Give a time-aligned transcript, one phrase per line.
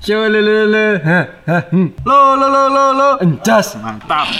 [0.00, 0.84] Syo le le le.
[1.04, 1.64] Ha ha.
[1.70, 1.88] hmm.
[2.08, 3.08] Lo lo lo lo lo.
[3.20, 3.76] Enjas.
[3.76, 4.28] Mantap.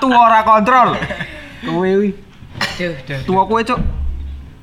[0.00, 0.96] Tua ora kontrol.
[1.60, 2.16] Kowe wi.
[2.80, 3.20] Duh, duh.
[3.28, 3.80] Tua kowe, Cuk.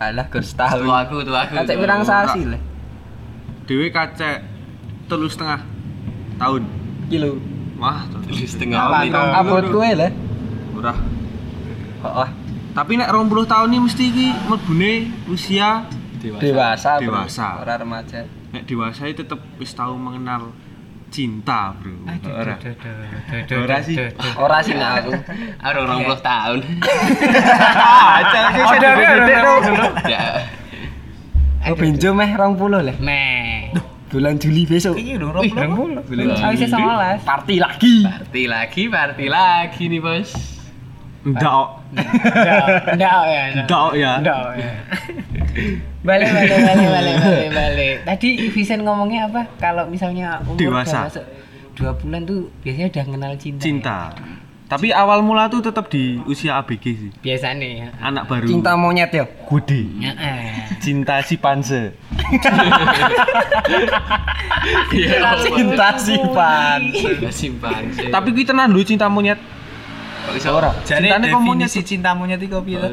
[0.02, 0.82] Alah setahun.
[0.82, 1.54] Tua aku, tua aku.
[1.62, 2.77] Kacek pirang sasi le.
[3.68, 4.48] Dewe kacek
[5.06, 5.60] telu setengah
[6.40, 6.64] tahun.
[7.08, 7.36] Kilo.
[7.78, 8.20] Wah, tuh.
[8.26, 9.14] Tulis setengah Apa menit.
[9.14, 10.10] abot kowe le?
[10.74, 10.98] Murah.
[11.98, 12.30] Heeh.
[12.74, 14.92] Tapi nek 20 tahun ini mesti iki mlebune
[15.28, 15.84] usia
[16.18, 16.98] Dewasa.
[16.98, 17.22] bro.
[17.22, 17.62] Dewasa.
[17.62, 18.22] Ora remaja.
[18.48, 20.56] nek dewasa itu tetep wis tahu mengenal
[21.08, 22.04] cinta, Bro.
[22.26, 22.56] Ora.
[23.58, 23.96] Ora sih.
[24.36, 25.12] Ora sih nek aku.
[25.60, 26.60] Aku orang puluh tahun.
[28.18, 28.42] Ada
[30.08, 30.24] Ya.
[31.68, 32.94] Oh benjo meh 20 le.
[33.04, 33.76] Meh.
[34.08, 34.96] Bulan Juli besok.
[34.96, 36.00] Iki dong Wih, romplo.
[36.08, 36.56] Bulan Juli.
[36.56, 37.28] sih 19.
[37.28, 37.96] Party lagi.
[38.08, 40.32] Party lagi, party lagi nih, Bos.
[41.28, 41.68] Ndak.
[42.96, 43.44] Enggak ya.
[43.68, 44.12] ndak ya.
[44.24, 44.72] Enggak ya.
[46.08, 47.96] Balik, balik, balik, balik, balik, balik.
[48.08, 49.42] Tadi Vincent ngomongnya apa?
[49.60, 51.12] Kalau misalnya umur Dewasa.
[51.76, 53.62] dua bulan tuh biasanya udah kenal cinta.
[53.62, 54.00] Cinta.
[54.68, 57.12] Tapi awal mula tuh tetap di usia ABG sih.
[57.16, 57.20] Ya?
[57.24, 57.88] Biasanya ya.
[58.04, 58.52] Anak baru.
[58.52, 59.24] Cinta monyet yo.
[59.24, 59.88] Gede.
[60.04, 60.76] Heeh.
[60.84, 61.96] Cinta si panse.
[64.92, 66.80] Cinta simpan.
[66.92, 68.12] Cinta simpan sih.
[68.12, 69.40] Tapi kita tenan dulu cinta monyet.
[70.28, 70.76] kok iso ora?
[70.84, 72.90] Jadi Cintane kok monyet definisi cinta monyet piye to?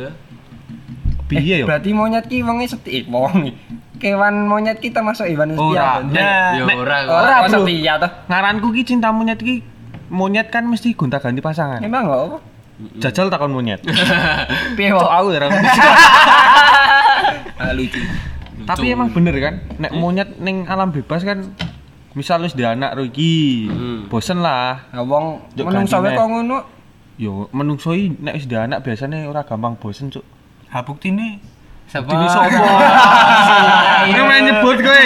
[1.27, 1.67] Piye yo?
[1.67, 3.03] Berarti monyet ki wonge setia.
[3.03, 3.51] Eh, wong
[3.99, 5.99] kewan monyet kita masuk hewan Ora.
[6.07, 6.63] setia.
[6.63, 6.97] Ya ora.
[7.11, 8.11] Ora setia toh.
[8.31, 9.74] Ngaranku ki cinta monyet ki
[10.15, 11.83] monyet kan mesti gonta-ganti pasangan.
[11.83, 12.39] Emang enggak apa?
[13.03, 13.83] Jajal takon monyet.
[14.79, 15.51] Piye aku ya.
[17.59, 17.99] Ah, lucu.
[18.65, 21.53] Tapi emang bener kan, nek monyet ning alam bebas kan
[22.15, 24.07] misal wis di anak ro iki, Hmm.
[24.07, 24.87] bosen lah.
[24.95, 26.59] Nah, wong menungso wae ganti kok ngono.
[27.19, 30.25] Yo menungso iki nek wis di anak biasanya ora gampang bosen, Cuk.
[30.71, 31.39] Ha buktine
[31.85, 32.09] Sapa?
[32.09, 32.65] Dini sopo?
[34.09, 35.05] Ini main nyebut kowe.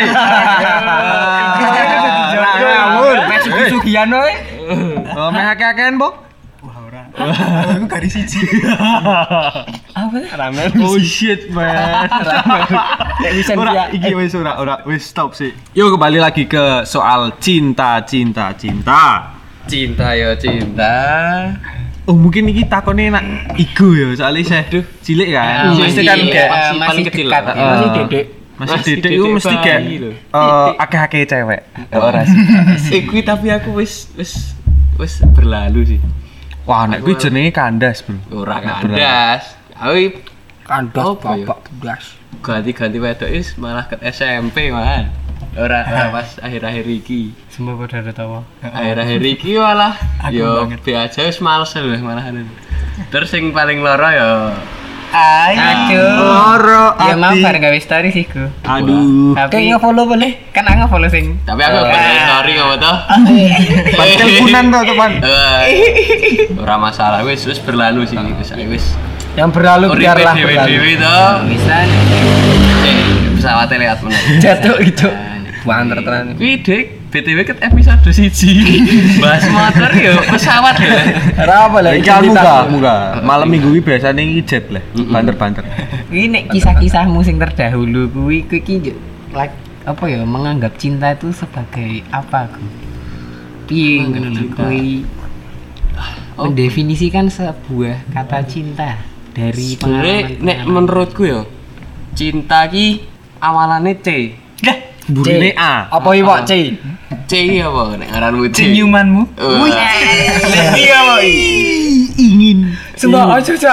[2.62, 4.34] Ngawur, mek sugi-sugian wae.
[5.14, 6.14] Oh, meh akeh-akehan, Bok.
[6.58, 7.02] wah ora.
[7.70, 8.42] Aku garis siji.
[9.94, 10.18] Apa?
[10.34, 10.74] Ramen.
[10.82, 12.10] Oh shit, man.
[13.22, 15.54] Nek Ora, iki wis ora, ora, wis stop sih.
[15.72, 19.34] Yuk kembali lagi ke soal cinta, cinta, cinta.
[19.70, 20.94] Cinta ya cinta.
[22.08, 23.22] Oh mungkin iki takone nak
[23.54, 25.76] ego ya soalnya saya duh cilik kan.
[25.76, 27.54] Mesti masih- kan iya, kayak masih kecil dekat, lah.
[27.54, 27.62] ya.
[27.68, 28.26] Masih dedek.
[28.58, 29.80] Masih dedek itu mesti kayak
[30.10, 31.60] eh akeh-akeh cewek.
[31.92, 32.40] Ora sih.
[32.90, 34.57] Eh, kuwi tapi aku wis wis
[34.98, 36.00] wis berlalu sih.
[36.68, 38.44] Wah, nek kuwi jenenge kandas, Bro.
[38.44, 39.56] Ora kandas.
[39.78, 40.20] Aku
[40.68, 41.46] kandas Apa ya?
[41.48, 42.04] bapak bedas.
[42.44, 45.08] ganti-ganti wedok is malah ke SMP man.
[45.56, 47.32] Ora ora pas akhir-akhir iki.
[47.48, 48.44] Semua pada ada tawa.
[48.62, 49.96] Akhir-akhir iki malah
[50.28, 50.80] yo banget.
[50.84, 52.46] be aja wis males lho malahan.
[53.08, 54.06] Terus sing paling loro
[55.08, 56.12] yo Aduh.
[56.14, 58.44] Loro Ya mau bareng gawe story sih ku.
[58.62, 59.32] Aduh.
[59.32, 60.32] Tapi Kayak nge-follow boleh.
[60.50, 61.40] kan aku follow sing.
[61.42, 61.86] tapi aku Oh.
[61.86, 62.18] oh.
[62.20, 62.92] story ngopo to?
[63.90, 65.10] Pas teleponan tuh, teman.
[66.62, 68.84] Ora masalah wis wis berlalu sih wis wis.
[69.32, 70.44] Yang berlalu biarlah berlalu.
[70.44, 71.18] dewe-dewe to.
[71.48, 71.76] Bisa
[72.80, 72.98] Eh,
[73.34, 74.22] pesawatnya lewat meneh.
[74.42, 75.08] Jatuh itu.
[75.62, 76.34] Banter tenan.
[76.36, 78.52] Wih, Dek, BTW ket episode siji.
[79.24, 81.00] Bahas motor yo, pesawat ya.
[81.40, 82.96] Ora apa lah Iki muga, muga.
[83.24, 85.64] Malam minggu iki biasane iki jet lah, banter-banter.
[86.12, 88.92] Ini nek kisah-kisahmu sing terdahulu kuwi kuwi iki
[89.32, 89.56] like
[89.88, 92.64] apa ya menganggap cinta itu sebagai apa ku?
[93.64, 95.08] Piye ngono lho kuwi
[96.36, 99.00] mendefinisikan sebuah kata cinta
[99.32, 101.48] dari Sebenarnya nek menurutku yo
[102.12, 103.00] cinta ki
[103.40, 104.36] awalane C.
[105.08, 105.88] Burine A.
[105.88, 106.76] Apa iki Pak C?
[107.28, 107.32] C
[107.64, 108.76] apa nek ngaranmu C?
[108.76, 109.22] Ciumanmu.
[109.40, 109.72] Wih.
[110.76, 111.20] Iya, Pak.
[112.18, 112.76] Ingin.
[112.92, 113.52] Semua aja.
[113.56, 113.72] Aja.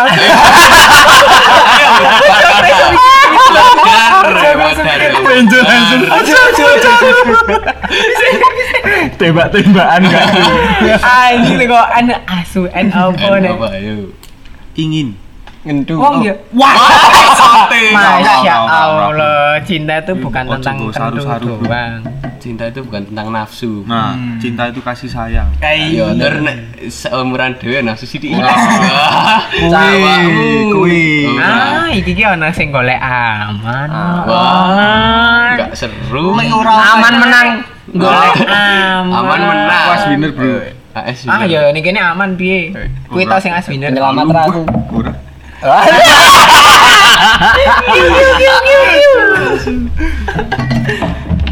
[9.19, 10.27] Tembak-tembakan enggak?
[11.03, 13.51] Ah ini kok anak asu en apa nih?
[13.51, 13.67] Apa?
[14.75, 15.15] Ingin.
[15.65, 15.97] Ngendu.
[15.97, 16.33] Wong ya.
[16.53, 16.77] Wah,
[17.33, 17.89] sate.
[17.97, 22.05] Masya Allah, cinta itu bukan tentang kendu doang.
[22.37, 23.81] Cinta itu bukan tentang nafsu.
[23.89, 25.49] Nah, cinta itu kasih sayang.
[25.65, 28.37] Ayo, ter nek seumuran dhewe nafsu sithik.
[28.37, 30.45] Kuwi, Awakmu.
[30.77, 31.05] kuwi.
[31.41, 33.89] Ah, iki ki ana sing golek aman.
[34.29, 36.37] Wah, enggak seru.
[36.37, 37.47] Aman menang.
[37.89, 39.17] Golek aman.
[39.17, 39.85] Aman menang.
[39.89, 40.61] Was winner, bro.
[40.95, 42.69] AS Ah ya ini kene aman piye?
[43.09, 43.89] Kuwi tau sing as winner.
[43.89, 44.61] Penyelamat aku.
[44.93, 45.24] Ora.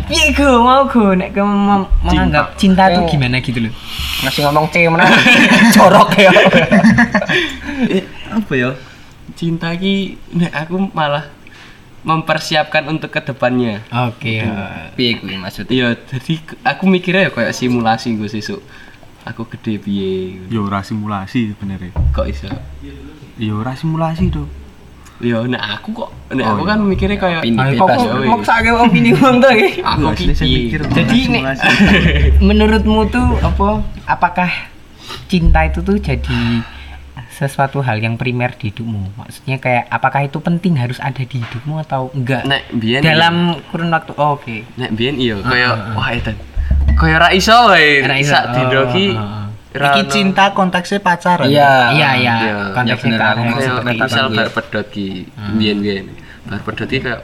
[0.08, 3.10] Piye go mau go nek mem- menganggap cinta tuh Oh.
[3.10, 3.74] gimana gitu loh.
[4.22, 5.08] Masih ngomong C mana?
[5.76, 6.32] Jorok ya.
[7.90, 8.70] Eh, apa ya?
[9.34, 11.26] Cinta ki nek aku malah
[12.04, 13.82] mempersiapkan untuk ke depannya.
[14.12, 14.44] Oke.
[14.44, 14.92] ya.
[14.94, 15.72] Piye kuwi maksudnya?
[15.72, 18.60] Iya, jadi ke- aku mikirnya ya kayak simulasi gue sesuk.
[19.24, 20.36] Aku gede piye.
[20.52, 21.96] Yo ora simulasi sebenarnya.
[22.12, 22.52] Kok iso?
[23.38, 24.46] Yo ora simulasi tuh.
[25.24, 26.72] Ya nek aku kok nek Oh, aku iya.
[26.74, 27.80] kan mikirnya kayak bebas.
[27.80, 28.28] kok ya, weh.
[28.28, 29.70] Maksake opini wong to iki.
[29.80, 30.34] aku piye.
[30.34, 31.44] mikir Jadi nek
[32.48, 34.50] menurutmu tuh apa apakah
[35.32, 36.66] cinta itu tuh jadi
[37.34, 39.18] sesuatu hal yang primer di hidupmu?
[39.18, 42.46] Maksudnya kayak apakah itu penting harus ada di hidupmu atau enggak?
[42.46, 44.58] nek biyen Dalam kurun waktu oh, oke.
[44.78, 46.38] nek biyen iya kayak wah edan.
[47.00, 48.04] Kayak ra iso wae.
[48.06, 48.34] Ra iso.
[48.34, 48.70] Sak oh.
[48.70, 49.43] ra
[49.74, 51.46] Iki cinta konteksnya pacaran.
[51.46, 51.74] Iya.
[51.92, 52.56] Iya iya Iya.
[52.72, 54.04] konteksnya Ya kan maksud kayak seperti itu.
[54.06, 55.08] misal bar pedot ki
[55.58, 56.06] biyen-biyen.
[56.46, 57.22] Bar pedot ki kayak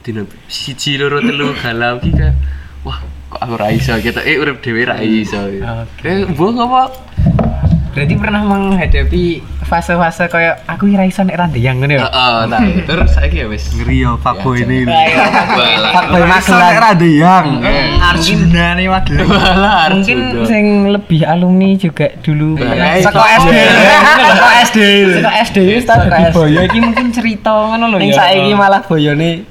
[0.00, 2.34] dino siji loro telu galau ki kayak
[2.80, 2.98] wah
[3.28, 4.20] kok aku ra iso gitu.
[4.20, 5.42] Eh urip dhewe ra iso.
[5.42, 6.06] Oke.
[6.06, 6.82] Eh mbok apa?
[7.98, 9.24] Berarti pernah menghadapi
[9.66, 12.06] fase-fase kayak aku ira iso nek randeyang ngono ya.
[12.06, 13.74] Heeh, nah terus saiki ya wis.
[13.74, 14.86] Ngeri yo fuckboy ini.
[14.86, 15.90] Balah.
[15.98, 16.76] Fuckboy Iso nek Magelang.
[16.78, 17.46] ra ada yang.
[17.98, 19.16] Arjuna waduh.
[19.26, 19.82] Balah.
[19.98, 23.02] Mungkin sing lebih alumni juga dulu iya.
[23.02, 23.50] Saka SD.
[24.30, 24.78] Saka SD.
[25.18, 26.34] Saka SD wis tak Saka di SD.
[26.38, 28.14] boyo iki mungkin cerita ngono lho ya.
[28.14, 29.42] saiki malah boyone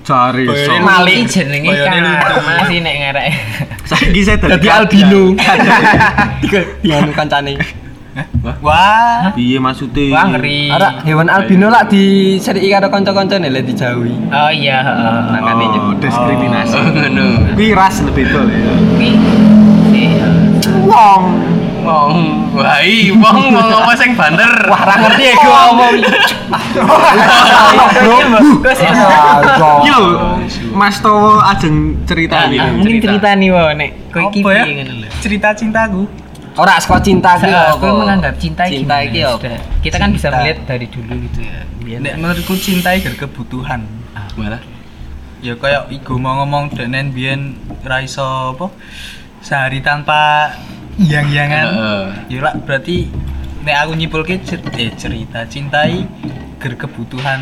[0.00, 0.72] Cari so.
[0.80, 2.02] Mali jenenge kan
[2.40, 3.30] masih nek ngarek.
[3.84, 5.36] Saiki saya dadi albino.
[6.80, 7.54] Dianu kancane.
[8.64, 9.30] Wah.
[9.36, 10.10] Piye maksudnya?
[10.16, 10.72] Wah ngeri.
[10.72, 14.16] Ora hewan albino lak diseriki karo kanca-kancane lek dijauhi.
[14.34, 15.18] Oh iya, heeh.
[15.30, 16.74] Nangane Oh, diskriminasi.
[16.74, 17.54] Oh ngono.
[17.54, 18.72] Kuwi ras lebih betul ya.
[18.74, 19.10] Tapi
[19.94, 20.26] iya.
[20.88, 21.22] Wong.
[21.80, 22.14] Wong,
[22.52, 24.50] wah i, wong wong apa sing banter?
[24.66, 25.94] Wah, ra ngerti aku ngomong.
[28.60, 28.92] Bagus ya.
[29.82, 29.98] Yo,
[30.70, 32.56] Mas Towo ajeng cerita Ah, ini.
[32.58, 32.68] ah.
[32.70, 34.62] Mungkin cerita nih wo nek kowe iki Apa ya?
[34.64, 35.08] piye ngono lho.
[35.18, 36.02] Cerita cintaku.
[36.52, 37.78] Ora saka cinta ki Saya apa?
[37.78, 39.38] aku menganggap cinta iki cinta iki apa?
[39.38, 39.58] Sudah.
[39.80, 41.58] Kita kan bisa melihat dari dulu gitu ya.
[41.98, 43.80] Nek menurutku cinta iki kebutuhan.
[44.36, 44.60] Malah.
[45.40, 48.20] Ya kayak iku mau ngomong denen biyen ra iso
[48.52, 48.68] apa
[49.40, 50.52] sehari tanpa
[51.00, 51.66] yang-yangan.
[51.66, 52.04] Heeh.
[52.28, 53.08] Ya lah berarti
[53.60, 56.04] nek aku nyimpulke cer- eh, cerita cintai
[56.56, 57.40] ger kebutuhan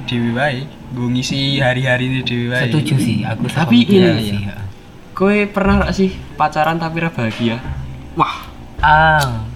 [0.00, 0.62] dhewe wae.
[0.92, 2.68] Nggo ngisi hari-hari dhewe wae.
[2.68, 4.54] setuju sih aku Tapi ini- sih, ya.
[5.12, 7.60] Kowe pernah gak sih pacaran tapi ra bahagia?
[8.14, 8.48] Wah,
[8.80, 9.46] Ah,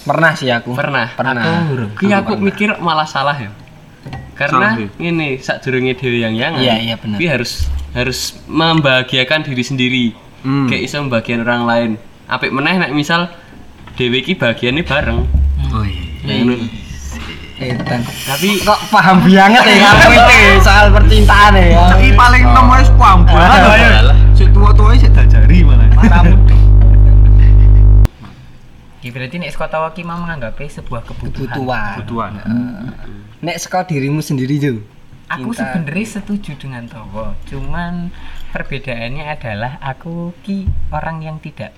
[0.00, 0.72] Pernah sih aku.
[0.72, 1.12] Pernah.
[1.12, 1.42] Pernah.
[1.42, 1.90] Aku huruf.
[1.94, 3.52] Ki aku mikir malah salah ya.
[4.32, 7.20] Karena ini sak durunge dhewe yang yang Iya, iya, benar.
[7.20, 10.04] Harus harus membahagiakan diri sendiri.
[10.40, 10.64] Hmm.
[10.66, 11.90] Kayak iso membahagiakan orang lain.
[12.30, 13.26] Apik meneh nek misal
[13.98, 15.26] dhewe ki bahagiane bareng.
[15.74, 15.98] Oh iya.
[16.22, 16.62] Ya, ngono.
[17.58, 18.00] Edan.
[18.06, 21.90] Tapi Kok paham banget ya kamu itu soal percintaan ya.
[21.98, 24.14] Iki paling nemu wis paham banget.
[24.38, 25.90] Sik tuwa-tuwa sik dajari malah.
[29.00, 31.50] Ya, berarti nek sekolah tawa ki mau menganggapnya sebuah kebutuhan.
[31.50, 31.82] Kebutuhan.
[31.98, 32.32] Kebutuhan.
[33.42, 34.78] Nek saka dirimu sendiri Jo.
[35.30, 38.10] Aku sebenarnya setuju dengan Towo, cuman
[38.50, 41.70] perbedaannya adalah aku ki orang yang tidak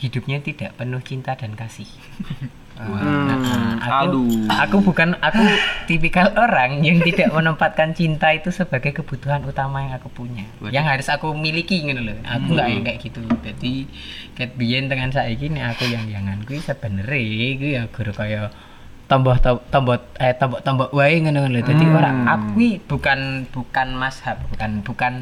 [0.00, 1.88] hidupnya tidak penuh cinta dan kasih.
[2.80, 4.48] Nah, aku, aduh.
[4.48, 5.44] aku bukan aku
[5.84, 10.72] tipikal orang yang tidak menempatkan cinta itu sebagai kebutuhan utama yang aku punya, Waduh.
[10.72, 12.16] yang harus aku miliki gitu loh.
[12.24, 13.20] Aku nggak yang kayak gitu.
[13.44, 13.84] Jadi
[14.32, 18.48] ket biyen dengan saya gini aku yang jangan kuwi sebenarnya kuwi ya guru kaya
[19.12, 19.36] tombol
[19.68, 21.60] tombol eh tombol tombol wae ngono lho.
[21.60, 25.14] Dadi ora aku kuwi bukan bukan mazhab, bukan bukan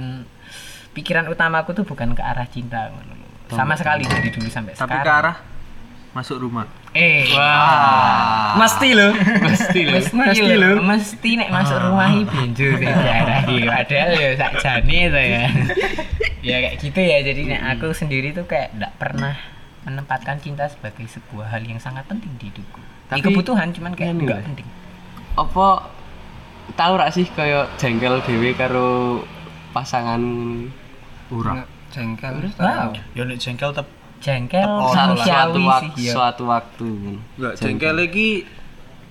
[0.94, 3.27] pikiran utamaku tuh bukan ke arah cinta ngono.
[3.48, 5.04] Sama sekali dari dulu sampai Tapi sekarang.
[5.04, 5.36] ke arah
[6.12, 6.64] masuk rumah.
[6.92, 7.28] Eh,
[8.60, 9.12] Mesti lo.
[9.44, 10.00] mesti lho.
[10.00, 13.56] mesti lho, mesti nek masuk rumah iki benjo sing diarahi.
[13.70, 15.44] Padahal ya sakjane to ya.
[16.48, 17.18] ya kayak gitu ya.
[17.22, 19.36] Jadi nek aku sendiri tuh kayak nggak pernah
[19.84, 22.80] menempatkan cinta sebagai sebuah hal yang sangat penting di hidupku.
[23.08, 24.68] Tapi Tapi- kebutuhan cuman kayak Ini enggak penting.
[25.36, 25.92] Apa
[26.74, 29.22] tahu rak sih kayak jengkel dhewe karo
[29.70, 30.20] pasangan
[31.28, 31.62] Ora.
[31.88, 32.34] Jengkel.
[32.56, 32.92] Wow.
[33.14, 33.86] Ya nek jengkel tep
[34.18, 36.12] Jengkel Oh, suatu, waktu, sih ya.
[36.12, 36.90] suatu waktu.
[37.38, 38.28] Enggak jengkel iki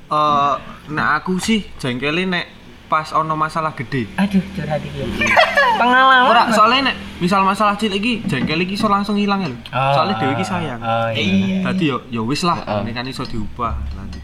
[0.07, 0.53] eh
[0.88, 2.46] nek aku sih jengkel nek
[2.88, 4.07] pas ono masalah gede.
[4.15, 5.00] Aduh, curhat iki.
[5.00, 5.36] ya.
[5.79, 6.31] Pengalaman.
[6.31, 9.60] Ora, soalnya nek misal masalah cilik iki jengkel iki iso langsung ilang ya lho.
[9.72, 10.79] Oh, Soalnya dhewe iki sayang.
[10.79, 11.63] Oh iya.
[11.63, 14.24] Tadi yo yo wis lah, ini kan iso diubah lanjut.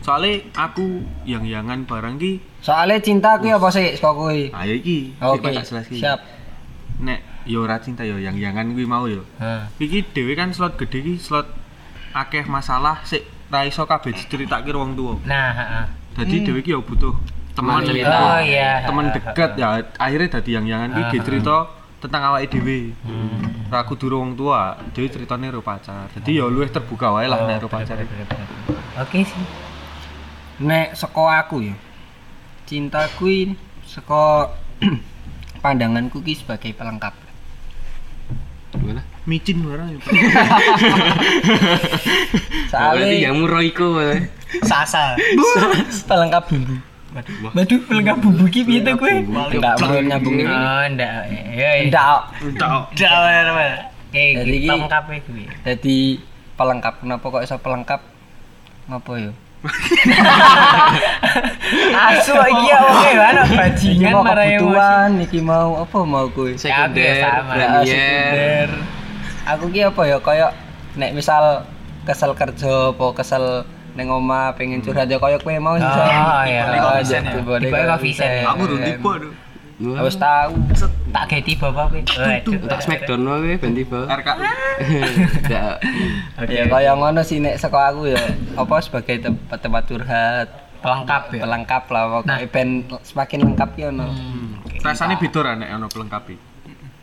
[0.00, 4.32] Soalnya aku yang yangan barang ki, Soalnya cinta aku apa sih saka kowe?
[4.32, 5.12] ayo iki.
[5.20, 5.52] Oke.
[5.92, 6.20] Siap.
[6.98, 9.24] Nek yo ora cinta yo yang yangan kuwi mau yo.
[9.40, 9.72] Hah.
[9.80, 11.48] Iki dhewe kan slot gede ki slot
[12.12, 15.16] akeh masalah sik ra iso kabeh diceritake wong tuwa.
[15.24, 15.84] Nah, heeh.
[16.20, 17.16] Jadi dhewe ki yo butuh
[17.56, 18.16] teman Teman cerita.
[18.20, 18.84] Oh iya.
[19.16, 19.64] deket heeh.
[19.64, 21.56] ya akhirnya dadi yang yangan ki Ah, ge cerita
[22.04, 22.92] tentang awake dhewe.
[23.72, 26.12] Ra kudu wong tua, dhewe ceritane karo pacar.
[26.12, 27.96] Dadi ya luwih terbuka wae lah nek karo pacar.
[29.00, 29.68] Oke sih.
[30.58, 31.74] nek saka aku ya
[32.66, 33.54] cinta kuwi
[33.86, 34.50] saka
[35.62, 37.14] pandanganku ki sebagai pelengkap
[38.78, 39.02] Gimana?
[39.24, 39.98] Micin barang ya.
[42.68, 43.38] Berarti soalnya yang
[44.00, 44.18] eh.
[44.62, 45.12] Sasa.
[46.04, 46.76] pelengkap bumbu
[47.08, 49.08] Waduh, pelengkap bumbu ki piye to kowe?
[49.08, 51.12] enggak mau nyambung ini Oh, ndak.
[51.50, 51.84] Ya, ya.
[51.84, 52.92] enggak Entak.
[54.08, 55.44] Eh, Jadi ki- pelengkap kuwi.
[55.62, 55.98] jadi
[56.54, 58.00] pelengkap kenapa kok iso pelengkap
[58.86, 59.32] ngapa ya
[62.00, 64.56] Asu iki ya oke ana bajingan mau marah emosi.
[64.56, 68.68] kebutuhan iki mau apa mau kuwi Ya, aku ya Sekunder, premier.
[69.44, 70.46] aku ki apa ya kaya
[70.94, 71.62] nek misal
[72.02, 73.62] kesel kerja apa kesel
[73.92, 76.62] ning omah pengen curhat ya kaya kowe mau sih Oh, iya.
[76.70, 77.24] Tipe Vincent
[77.58, 78.30] Tipe Vincent.
[78.46, 79.32] Aku udah tipe aduh.
[79.78, 80.58] Harus tahu
[81.08, 81.84] Tak gawe tiba apa?
[81.88, 82.52] Waduh.
[82.66, 84.04] Tak smackdown wae ben tiba.
[84.04, 84.28] RK.
[85.44, 85.76] Ndak.
[86.46, 88.18] ya kaya ngono sih nek saka aku ya
[88.54, 91.42] apa sebagai tempat tempat curhat Pelengkap ya.
[91.42, 92.68] pelengkap lah pokoknya ben
[93.02, 94.06] semakin lengkap ya ono
[94.78, 96.34] Rasane beda ra nek ono pelengkapi.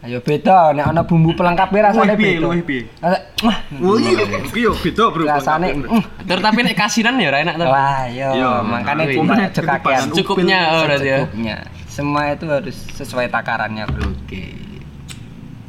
[0.01, 2.83] ayo beda nek ana bumbu pelengkap ya rasane beda luwih piye?
[3.41, 5.25] Wah, Oh iya, iki yo beda bro.
[5.25, 7.67] rasane mm, Terus tapi nek kasinan ya ora enak tuh.
[7.67, 8.51] wah yo iya.
[9.03, 9.47] Iya.
[9.49, 11.19] cekakian Cukupnya oh, berarti ya.
[11.19, 11.55] secukupnya
[11.95, 14.51] semua itu harus sesuai takarannya bro Oke.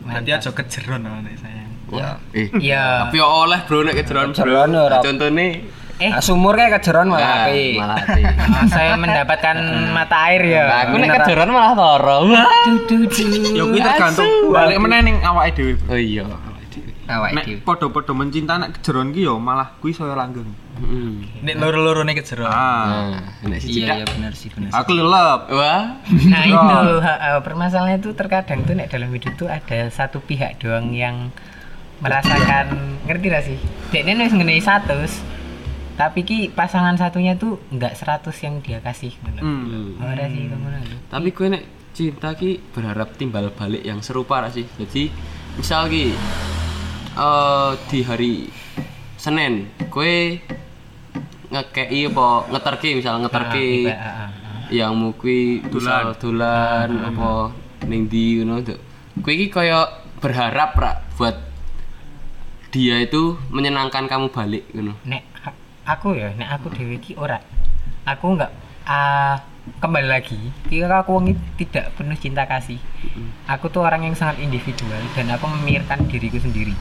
[0.02, 1.70] Berarti aja kejeron nek sayang.
[1.88, 3.06] ya Eh, Iya.
[3.06, 4.42] tapi oleh bro nek kejeron bro.
[4.42, 4.98] Kejeron ora.
[4.98, 5.46] Contohnya
[5.96, 8.20] Eh, nah, sumur kayak kejeron malah ah, api malah api.
[8.68, 9.56] saya mendapatkan
[9.90, 10.62] mata air ya.
[10.62, 12.18] Nah, aku nek kejeron malah loro.
[12.28, 12.44] Wah.
[12.66, 13.28] Duh, duh, duh.
[13.54, 15.72] Ya kuwi tergantung balik meneh ning awake dhewe.
[15.86, 16.26] Oh iya.
[17.06, 20.50] Awak Nek dhewe padha-padha mencinta nek kejeron ki yo malah kuwi saya langgeng.
[20.76, 21.22] Hmm.
[21.46, 22.50] Nek loro-lorone kejeron.
[22.50, 23.14] Ah.
[23.42, 24.18] Nah, nek siji iya iya tak.
[24.18, 25.40] benar sih benar Aku lelep.
[25.54, 25.82] Wah.
[26.32, 30.58] Nah itu ha- ha, permasalahannya itu terkadang tuh nek dalam hidup tuh ada satu pihak
[30.58, 31.30] doang yang
[32.02, 33.58] merasakan ngerti gak sih?
[33.88, 35.36] Dekne wis ngenei 100
[35.96, 39.40] tapi ki pasangan satunya tuh nggak 100 yang dia kasih ngono.
[39.40, 39.96] Hmm.
[40.04, 40.96] Ora sih ngono lho.
[41.08, 41.64] Tapi gue nek
[41.96, 44.68] cinta ki berharap timbal balik yang serupa sih.
[44.76, 45.08] Jadi
[45.56, 46.12] misal ki
[47.16, 48.34] eh di hari
[49.16, 50.36] Senin gue
[51.48, 54.28] ngekei apa ngeterki misal ngeterki Ah, ah, ah, ah.
[54.68, 57.54] yang mau kui misal dolan apa
[57.88, 58.78] ning ndi ngono tuh.
[59.24, 59.88] Kowe iki kaya
[60.20, 61.36] berharap ra buat
[62.74, 64.92] dia itu menyenangkan kamu balik ngono.
[65.08, 65.22] Nek
[65.88, 67.40] aku ya, nek aku dewe ki ora.
[68.04, 68.52] Aku nggak
[68.84, 69.40] ah,
[69.82, 70.38] kembali lagi,
[70.70, 71.34] kira aku iki
[71.66, 72.78] tidak penuh cinta kasih.
[73.50, 76.74] Aku tuh orang yang sangat individual dan aku memikirkan diriku sendiri.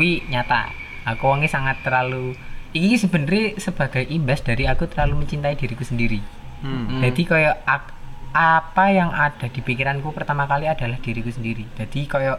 [0.00, 0.72] Wih nyata,
[1.04, 2.34] aku wongnya sangat terlalu.
[2.76, 6.20] Iki sebenarnya sebagai imbas dari aku terlalu mencintai diriku sendiri.
[6.60, 7.00] Hmm.
[7.04, 7.94] Jadi kayak ak-
[8.36, 11.64] apa yang ada di pikiranku pertama kali adalah diriku sendiri.
[11.78, 12.36] Jadi kayak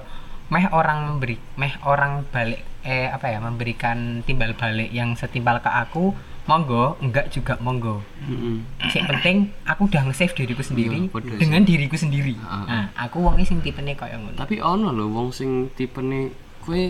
[0.54, 5.68] meh orang memberi, meh orang balik eh apa ya memberikan timbal balik yang setimpal ke
[5.68, 6.14] aku,
[6.48, 8.00] monggo, enggak juga monggo.
[8.24, 8.64] Heeh.
[8.96, 9.38] Yang penting
[9.68, 11.40] aku udah nge-save diriku sendiri Iya, bener sih.
[11.44, 12.34] dengan diriku sendiri.
[12.42, 12.64] Ah.
[12.66, 14.34] Nah, aku wongnya sing tipenya kayak ngono.
[14.40, 16.32] Tapi ono lho wong sing tipene
[16.64, 16.82] kowe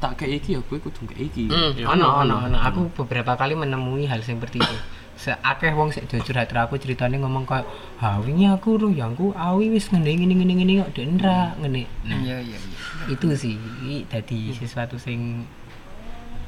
[0.00, 1.46] tak kayak iki ya kowe kudu kayak iki.
[1.84, 4.76] ono ono ono aku beberapa kali menemui hal seperti itu
[5.12, 7.62] seakeh wong sik curhat karo aku ceritanya ngomong kayak
[8.02, 11.86] ha wingi aku ro yangku awi wis ngene ngene ngene ngene kok dek ndra ngene
[12.02, 13.54] nah iya iya iya itu sih
[13.86, 15.46] i dadi sesuatu sing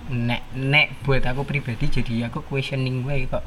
[0.07, 3.41] nek nek buat aku pribadi jadi aku questioning wae kok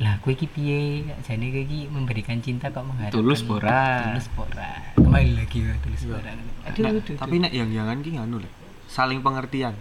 [0.00, 0.78] lah kowe iki piye
[1.20, 4.08] jane kowe iki memberikan cinta kok mengharapkan Tulus pora.
[4.08, 6.30] tulus pora kembali lagi ya tulus pora
[6.64, 8.50] aduh Nek- aduh tapi nek yang jangan ki nganu lho.
[8.86, 9.76] Saling pengertian.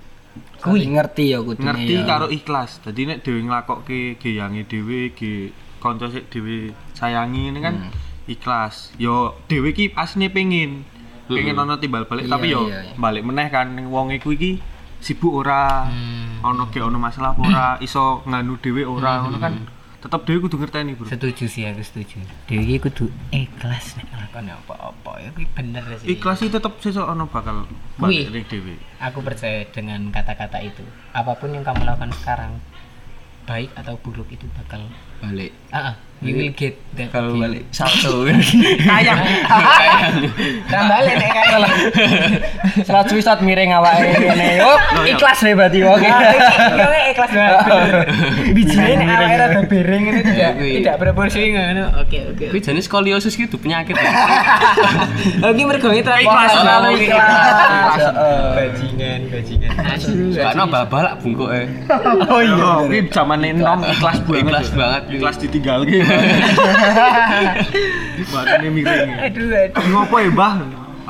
[0.60, 2.06] kuwi ngerti ya kudune Ngerti ya.
[2.06, 2.78] karo ikhlas.
[2.80, 7.90] Dadi nek dhewe nglakokke ge yange dhewe ge kanca sik dhewe sayangi ini kan
[8.26, 8.94] ikhlas.
[8.96, 10.86] Yo dhewe ki asline pengin
[11.26, 12.94] pengen ono timbal balik Iya, tapi yo iya, iya.
[12.96, 14.62] balik meneh kan wong iku iki
[15.00, 16.40] sibuk ora Hmm.
[16.42, 19.54] ono ge ono masalah apa ora iso nganu dhewe ora ngono kan
[20.00, 21.08] tetep dhewe kudu ngerteni bro.
[21.08, 22.24] Setuju sih aku setuju.
[22.48, 25.12] Dewi iki kudu ikhlas nek nglakoni apa-apa.
[25.20, 26.16] Ya kuwi bener sih.
[26.16, 28.80] Ikhlas itu tetep sesuk ono bakal balik dhewe.
[29.00, 30.84] Aku percaya dengan kata-kata itu.
[31.12, 32.64] Apa pun yang kamu lakukan sekarang
[33.44, 34.84] baik atau buruk itu bakal
[35.20, 35.52] Balik.
[35.74, 38.28] ah, you will get that Kalau balik salto.
[38.28, 39.20] kayang
[40.68, 41.64] kan balik nek kayang
[42.86, 44.50] Selat wisat miring awake ngene.
[44.62, 44.72] Yo,
[45.08, 46.04] ikhlas deh berarti oke.
[46.04, 47.56] Yo ikhlas banget.
[48.52, 51.86] Bijine nek awake rada bereng itu tidak Iya, tidak proporsi ngono.
[52.00, 52.46] Oke oke.
[52.52, 53.96] Kuwi jenis skoliosis gitu penyakit.
[55.40, 58.02] Oke mergo itu Ikhlas selalu ikhlas.
[58.54, 59.72] Bajingan bajingan.
[60.36, 61.62] Karena babalak bungkuke.
[62.28, 65.02] oh iya kuwi zamane nom ikhlas banget Ikhlas banget.
[65.10, 65.80] ikhlas ditinggal
[68.34, 69.84] Makanya miring Aduh aduh.
[69.90, 70.54] ngopo ya mbah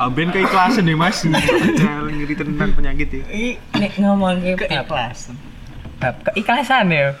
[0.00, 1.20] Amben keikhlasan deh Mas.
[1.76, 3.20] Jangan ngiri tenan penyakit ya.
[3.76, 5.36] Nek ngomong ke Keikhlasan.
[6.00, 7.12] bab keikhlasan ya.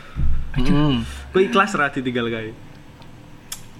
[0.56, 1.04] Hmm.
[1.28, 2.56] Kok ikhlas ra ditinggal kae?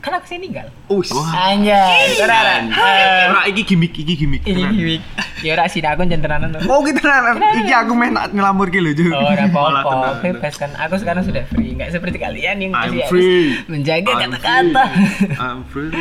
[0.01, 0.73] Kan aku ninggal.
[0.89, 1.13] Us.
[1.13, 3.45] Anjay, ora ora.
[3.45, 4.41] Iki gimmick, iki gimmick.
[4.49, 5.03] Ini gimmick.
[5.45, 6.65] Ya ora sih aku jan tenanan tuh.
[6.73, 7.37] Oh kita tenan.
[7.37, 8.97] Iki aku main tak ngelamur ki lho.
[9.13, 10.25] Oh, ora apa-apa.
[10.25, 10.73] Bebas kan.
[10.81, 13.49] Aku sekarang sudah free, enggak seperti kalian yang I'm masih harus free.
[13.69, 14.85] menjaga I'm kata-kata.
[14.89, 15.37] free.
[15.37, 15.93] I'm free.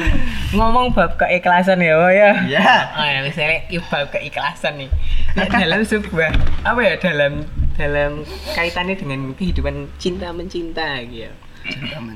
[0.55, 2.31] Ngomong bab keikhlasan ya, oh ya.
[2.47, 2.71] Ya.
[2.95, 4.89] Oh ya, misalnya yuk bab keikhlasan nih.
[5.35, 6.31] Nah, dalam sebuah
[6.63, 7.43] apa ya dalam
[7.75, 8.23] dalam
[8.55, 11.31] kaitannya dengan kehidupan cinta mencinta gitu.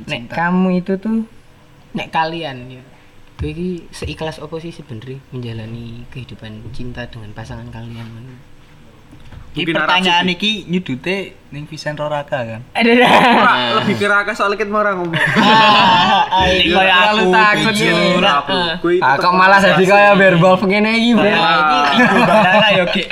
[0.07, 1.27] Nek kamu itu tuh
[1.93, 2.83] nek kalian ya.
[3.33, 8.37] Kowe iki seikhlas apa sih sebenarnya menjalani kehidupan cinta dengan pasangan kalian?
[9.53, 12.61] Mungkin pertanyaan iki nyudute ning Vincent Roraka kan.
[12.77, 15.13] Ada Ora, lebih ke raka soalnya kita orang ngomong.
[16.57, 18.35] Ini kayak terlalu aku, takut jujur, ya.
[18.41, 18.97] Bro.
[19.05, 21.29] Ah, kok malah jadi kayak verbal ngene iki, Bre.
[21.29, 23.07] Nah, iki Iku banana yo gek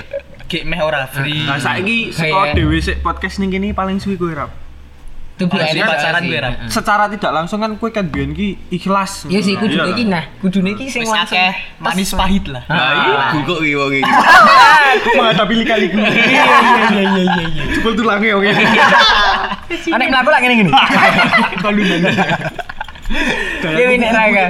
[0.50, 1.46] gek meh ora free.
[1.46, 4.50] Nah, saiki saka dhewe sik podcast ning kene paling suwi kowe rap.
[5.48, 6.40] Tuh sih, pacaran gue.
[6.68, 9.26] Secara tidak langsung kan kowe kan biyen ki ikhlas.
[9.32, 11.40] Ya sih kudu Iya iki nah, kudu iki sing langsung
[11.80, 12.64] manis pahit lah.
[12.68, 14.12] Nah, Guguk iki wong iki.
[15.18, 15.98] menghadapi lika-liku.
[16.04, 17.64] Iya iya iya iya iya.
[17.72, 18.52] Jebol tulangnya oke.
[19.96, 20.72] Anek mlaku lak ngene ngene.
[23.64, 24.46] Ya ini Raga.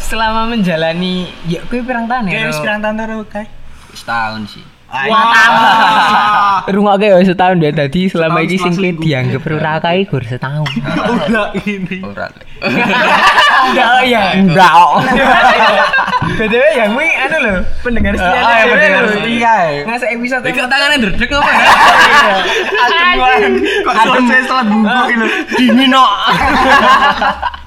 [0.00, 2.32] Selama menjalani ya kowe pirang tahun ya?
[2.48, 3.46] Kayak pirang tahun ora kae.
[3.92, 4.64] Setahun sih.
[6.74, 10.66] Rungokke ya setahun ya tadi selama Setahun ini sing dianggap rurakai gur setahun.
[11.30, 11.98] Udah ini.
[12.02, 12.26] Ora.
[13.70, 14.22] Enggak ya.
[14.34, 14.74] Enggak.
[16.36, 17.54] BTW yang kuwi anu lho,
[17.86, 18.40] pendengar setia.
[18.42, 19.12] Ah, ya, pendengar lho.
[19.18, 19.82] setia, ya.
[19.86, 21.52] Ngasih episode Iki tangannya ndredeg apa?
[22.86, 23.52] Aduan.
[23.62, 25.26] Kok selesai setelah bungkuk ini.
[25.56, 26.12] Dingin kok.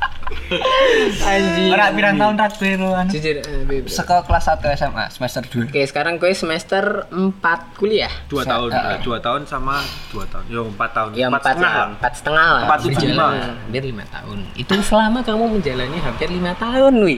[1.23, 1.69] anjing.
[1.69, 3.09] Ora pirang tahun ra kowe ro anu.
[3.09, 3.81] Jujur, eh.
[3.85, 5.67] Saka kelas 1 SMA semester 2.
[5.67, 7.39] Oke, sekarang kowe semester 4
[7.75, 8.11] kuliah.
[8.25, 10.43] Dua tahun, eh, dua tahun sama dua tahun.
[10.47, 11.09] Yo empat tahun.
[11.13, 12.61] Ya empat setengah lah, empat setengah lah.
[12.63, 13.27] Empat tujuh Berjalan lima.
[13.63, 14.37] Hampir lima tahun.
[14.53, 17.15] Itu selama kamu menjalani hampir lima tahun, Wi.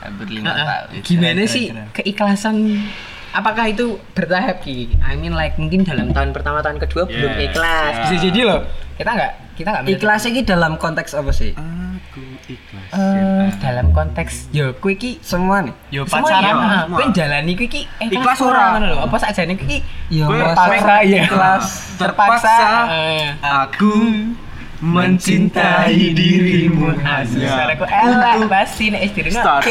[0.00, 0.88] Hampir 5 tahun.
[1.02, 2.56] Gimana sih keikhlasan?
[3.30, 4.96] Apakah itu bertahap ki?
[4.98, 7.92] I mean like mungkin dalam tahun pertama, tahun kedua belum Yes, ikhlas.
[7.92, 8.00] ya.
[8.00, 8.60] Bisa jadi loh.
[8.96, 11.52] Kita nggak, kita nggak menutup- Ikhlas iki dalam konteks apa sih?
[11.96, 12.90] Aku ikhlas.
[12.92, 15.72] Eh, dalam konteks yo kue ki Yo Semua nih.
[15.88, 16.52] ya, pacaran
[16.84, 16.92] semua.
[16.92, 18.64] Kue jalani kue ki Ikhlas ora?
[18.72, 18.96] ngono lho.
[19.02, 19.78] Apa sakjane kue ki
[20.12, 21.24] Ya Kowe terpaksa ya.
[21.24, 21.66] Ikhlas.
[21.96, 22.54] Terpaksa.
[22.86, 23.92] eh, Aku
[24.86, 27.74] mencintai dirimu Asus, hanya.
[27.74, 29.66] aku elak pasti nek istri Start.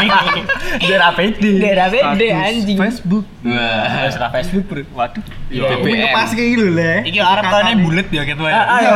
[0.84, 1.42] Biar APD.
[1.56, 2.76] Daerah beda Status anjing.
[2.76, 3.24] Facebook.
[3.42, 4.82] Wah, Serah Facebook, Bro.
[4.92, 5.24] Waduh.
[5.48, 5.80] Iya.
[5.80, 6.12] BBM.
[6.12, 6.94] Pas kayak gitu le.
[7.08, 8.62] Iki arep tahunnya bulet ya gitu ya.
[8.76, 8.92] Ayo.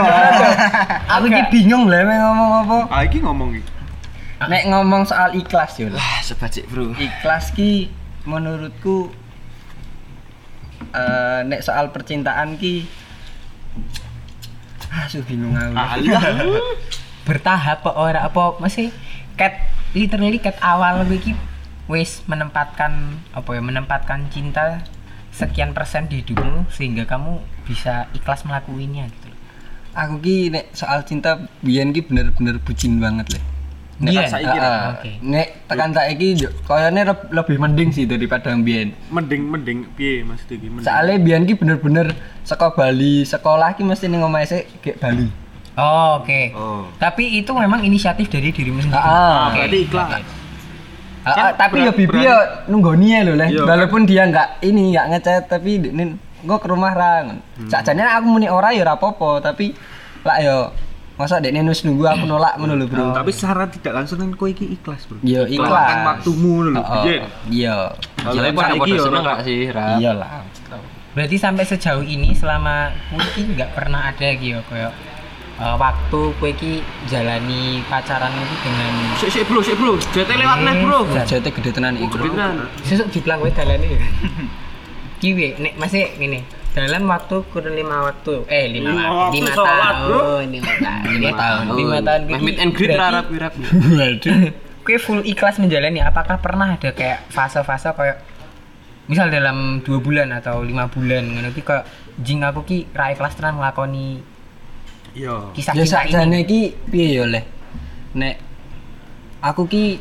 [1.16, 2.79] Aku iki bingung lah mau ngomong apa.
[2.92, 3.70] Ah, iki ngomong iki.
[4.40, 5.88] Nek ngomong soal ikhlas yo.
[5.96, 6.92] Ah, sebacik, Bro.
[6.96, 7.88] Ikhlas ki
[8.29, 9.09] menurutku
[10.90, 12.85] eh nek soal percintaan ki
[15.09, 15.74] su bingung aku.
[17.29, 18.90] Bertahap apa ora apa masih
[19.38, 21.33] cat literally cat awal gue ki
[21.90, 24.83] wis menempatkan apa ya menempatkan cinta
[25.31, 29.29] sekian persen di hidupmu sehingga kamu bisa ikhlas melakukannya gitu.
[29.94, 33.40] Aku ki nek soal cinta biyen ki bener-bener bucin banget le.
[34.00, 34.28] Nek Biyen?
[34.32, 35.10] saiki ah, oke.
[35.20, 36.28] Nek tekan saiki
[37.04, 38.96] le- lebih mending sih daripada biyen.
[39.12, 40.56] Mending mending piye Mas iki?
[40.56, 40.88] Mending.
[40.88, 45.28] Soalnya biyen ki bener-bener saka Bali, sekolah ki mesti ning omahe sik kayak Bali.
[45.76, 46.40] Oh, oke.
[46.56, 46.88] Oh.
[46.96, 49.00] Tapi itu memang inisiatif dari dirimu sendiri.
[49.00, 49.64] Ah, Oke.
[49.64, 50.10] berarti ikhlas.
[51.20, 52.36] Ah, Kan ah, tapi ya Bibi ya
[52.66, 53.48] nunggoni ya lho leh.
[53.52, 56.16] Iya, Walaupun dia nggak ini nggak ngechat tapi ini
[56.48, 57.28] gua ke rumah ra.
[57.28, 57.68] Hmm.
[57.68, 59.76] Sakjane aku muni ora ya ora apa-apa, tapi
[60.24, 60.56] lah yo
[61.20, 63.12] masa dekne nus nunggu aku nolak ngono lho, Bro.
[63.12, 65.20] Tapi secara tidak langsung kan kowe iki ikhlas, Bro.
[65.20, 66.09] Yo Meluangkan ikhlas.
[66.09, 67.22] waktumu lho, Oh, biyen.
[67.46, 67.76] Iya.
[68.16, 69.96] Kalau Jalan pada ya, seneng gak sih, Rap?
[69.96, 70.30] Iya lah.
[71.11, 74.92] Berarti sampai sejauh ini selama mungkin nggak pernah ada gitu ya kayak
[75.59, 76.72] eh, waktu kue ki
[77.04, 80.00] jalani pacaran itu dengan Sik sik, Bro, sik, Bro.
[80.11, 81.00] Jete lewat nih, Bro.
[81.20, 82.24] Jete gede tenan iki, Bro.
[82.26, 82.64] Beneran.
[82.80, 84.00] sesuk dibilang kue dalane.
[85.18, 89.94] Kiwi, nek masih gini dalam waktu kurun lima waktu eh lima, Lima waktu lima sholat,
[90.00, 90.18] bro.
[90.20, 93.54] tahun lima tahun lima tahun lima tahun Ki- meet and greet berarti Rap, Rap.
[94.80, 98.22] kue full ikhlas menjalani apakah pernah ada kayak fase-fase kayak
[99.04, 101.85] misal dalam dua bulan atau lima bulan ngono ki kayak
[102.16, 104.22] jing aku ki ra ikhlas tenan nglakoni
[105.11, 105.50] Iya.
[105.50, 107.42] kisah Ya cinta sakjane ini ki piye yo leh.
[108.12, 108.38] Nek
[109.42, 109.98] aku ki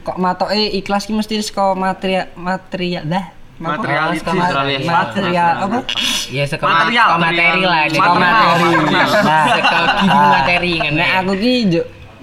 [0.00, 3.34] kok matoke ikhlas ki mesti saka material material dah.
[3.60, 4.88] Materialis, materialis.
[4.88, 5.78] material apa?
[6.32, 7.92] ya seka Material, materi lah material.
[7.92, 9.08] seka materi Material.
[9.20, 11.52] nah seka giving materi ngono Nek aku ki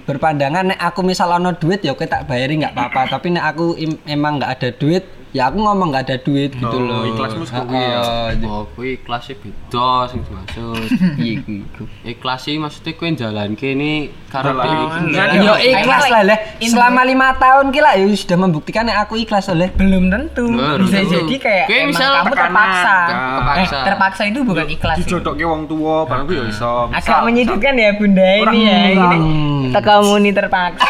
[0.02, 3.76] berpandangan nek aku misal ono duit ya oke tak bayari nggak apa-apa tapi nek aku
[3.76, 7.44] im- emang nggak ada duit ya aku ngomong nggak ada duit gitu Oh, loh ikhlasmu
[7.44, 10.88] saka kuwi Heeh, Oh, kuwi kelasnya beda sing dimaksud.
[11.20, 11.86] iya kuwi.
[12.02, 13.92] Ikhlas sih maksudnya kowe jalanke ini
[14.26, 14.76] karo Jalan iki.
[14.78, 15.12] iki.
[15.12, 15.34] Jalan.
[15.38, 16.38] Yo ikhlas lah leh.
[16.60, 19.68] Selama lima tahun kila ya sudah membuktikan nek aku ikhlas oleh.
[19.70, 20.48] belum tentu
[20.80, 23.76] bisa jadi kayak emang misal kamu terpaksa ya, terpaksa.
[23.76, 25.04] Eh, terpaksa itu bukan ikhlas sih.
[25.04, 29.12] dijodokke wong tua barang ku ya iso agak menyedihkan ya bunda ini ya enggak.
[29.14, 30.82] ini kamu ini terpaksa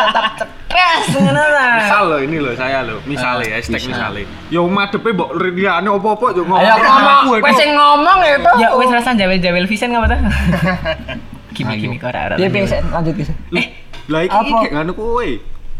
[0.00, 0.48] tetap
[1.12, 5.30] ngono lah misal loh ini loh saya loh misalnya ya hashtag misalnya yo madepe mbok
[5.34, 7.58] riane opo-opo yo ngomong Ayo ngomong, Aku, wes aku.
[7.58, 8.50] sing ngomong itu.
[8.56, 10.20] ya wes rasa jawel-jawel Vincent ngapa tuh
[11.56, 13.36] gimik gimik ora ora Dia pengen lanjut kisah.
[13.52, 13.66] Eh,
[14.06, 14.56] lah iki Apa?
[14.62, 15.28] kayak ngono kowe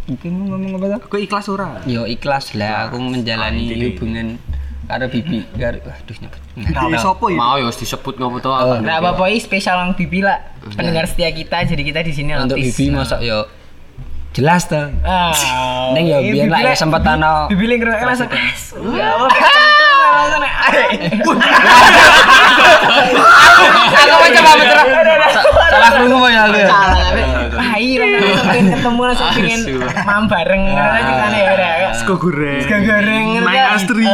[0.02, 0.98] Iki ngomong apa tuh?
[1.06, 4.36] aku ikhlas ora Yo ikhlas lah aku menjalani hubungan
[4.84, 6.42] karo bibi karo aduh nyebut.
[6.58, 8.58] Di sopo ya Mau ya wis disebut ngopo to Oh.
[8.74, 8.82] apa.
[8.82, 10.42] Nah, apa-apa ini spesial lang Bibi lah.
[10.74, 13.46] Pendengar setia kita, jadi kita di sini Untuk bibi masuk yo
[14.40, 14.88] jelas tuh.
[15.04, 15.30] Ah.
[15.92, 17.32] Neng ya, eh, biar lah ya sempat Bibi- ano.
[17.46, 18.30] Bibi lagi ngerokok langsung.
[18.90, 19.58] Ya Allah, kenceng
[20.10, 21.38] langsung.
[23.90, 24.78] Aku mau coba betul.
[25.70, 26.56] Salah krungu mau ya lu.
[26.56, 26.68] ya?
[26.68, 26.98] Salah
[28.40, 29.60] pengen ketemu langsung pengen
[30.02, 30.62] mam bareng.
[30.66, 31.72] Ngono juga nih ya udah.
[31.90, 33.26] sego goreng Sego goreng?
[33.76, 34.06] Astri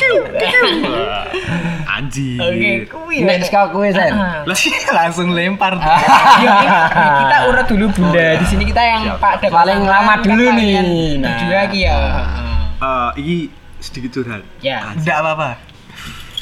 [2.00, 3.26] anjir Oke, kuwi ya.
[3.28, 4.12] Nek sekal kowe sen.
[4.14, 4.46] Ah.
[4.94, 5.76] langsung lempar
[6.44, 6.56] Ya,
[7.24, 8.38] kita urut dulu bunda.
[8.40, 10.70] Di sini kita yang pada Paling lama dulu nih.
[11.20, 11.28] Nah.
[11.36, 11.96] Berdua lagi ya.
[12.80, 13.36] Eh, iki
[13.80, 14.92] sedikit curhat Ya.
[14.92, 15.56] enggak apa-apa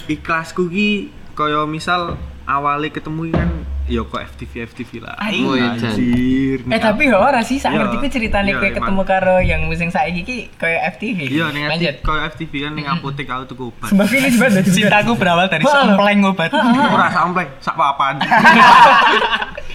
[0.08, 2.16] ikhlasku ki kaya misal
[2.48, 3.48] awalnya ketemu kan
[3.84, 5.16] ya kok FTV FTV lah.
[5.16, 7.84] Oh, iya, anjir Eh tapi ya ora sih, sak Iya.
[7.84, 11.18] ngerti ku ceritane Iya, kowe ketemu karo yang musim saiki ki koyo FTV.
[11.24, 11.94] iya ning Lanjut.
[11.94, 13.88] FTV kaya FTV kan ning apotek aku tuku obat.
[13.88, 16.50] Sembah ini sebenarnya dari cintaku berawal dari sempleng obat.
[16.52, 18.14] Ora sampai sak papan.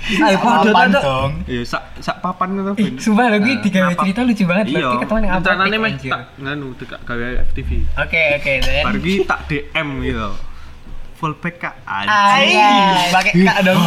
[0.04, 1.00] Ayo to.
[1.00, 1.32] dong.
[1.48, 3.00] Iya sak sak papan ngono ben.
[3.00, 4.04] sumpah lho ki digawe Kenapa?
[4.04, 5.38] cerita lucu banget berarti ketemu ning apa?
[5.40, 8.52] rencanane meh tak nganu dekat gawe FTV Oke, oke,
[8.84, 10.30] bar ki tak DM gitu
[11.24, 12.52] full pack kak Anjay.
[13.10, 13.80] pakai kak dong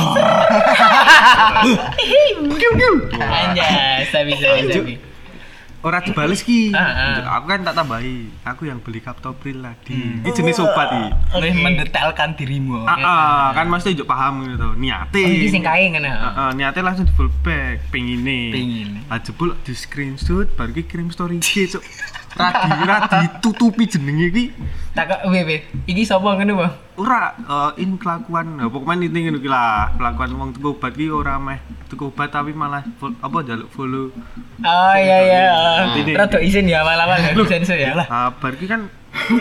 [3.12, 4.94] Anjay, sabi sabi sabi.
[5.79, 6.83] ora dibales ki Ah,
[7.22, 7.38] ah.
[7.38, 12.35] aku kan tak tambahi aku yang beli kaptopril tadi ini jenis obat iki lebih mendetailkan
[12.35, 14.72] dirimu Ah, ah, kan mesti njuk paham gitu tau.
[14.75, 15.20] Niate.
[15.20, 16.09] Oh, iki sing kae ngono.
[16.09, 18.51] Heeh, niate langsung di full back, pengine.
[18.51, 18.99] Pengine.
[19.07, 21.85] Ah jebul di screenshot baru ki kirim story IG, Cuk.
[22.37, 24.44] Radi radi tutupi jenenge ki.
[24.92, 25.57] Tak kok we we.
[25.88, 26.72] Iki sapa ngono, Bang?
[27.01, 28.61] Ora eh, in kelakuan.
[28.61, 29.96] Nah, pokoknya intinya ngono ki lah.
[29.96, 34.12] Kelakuan wong tuku obat ki ora meh tuku obat tapi malah fol- apa njaluk follow.
[34.61, 35.44] Oh iya iya.
[35.96, 36.12] Ini.
[36.12, 37.96] Rada izin ya awal-awal ya sensor ya.
[38.09, 38.88] Ah, bar ki kan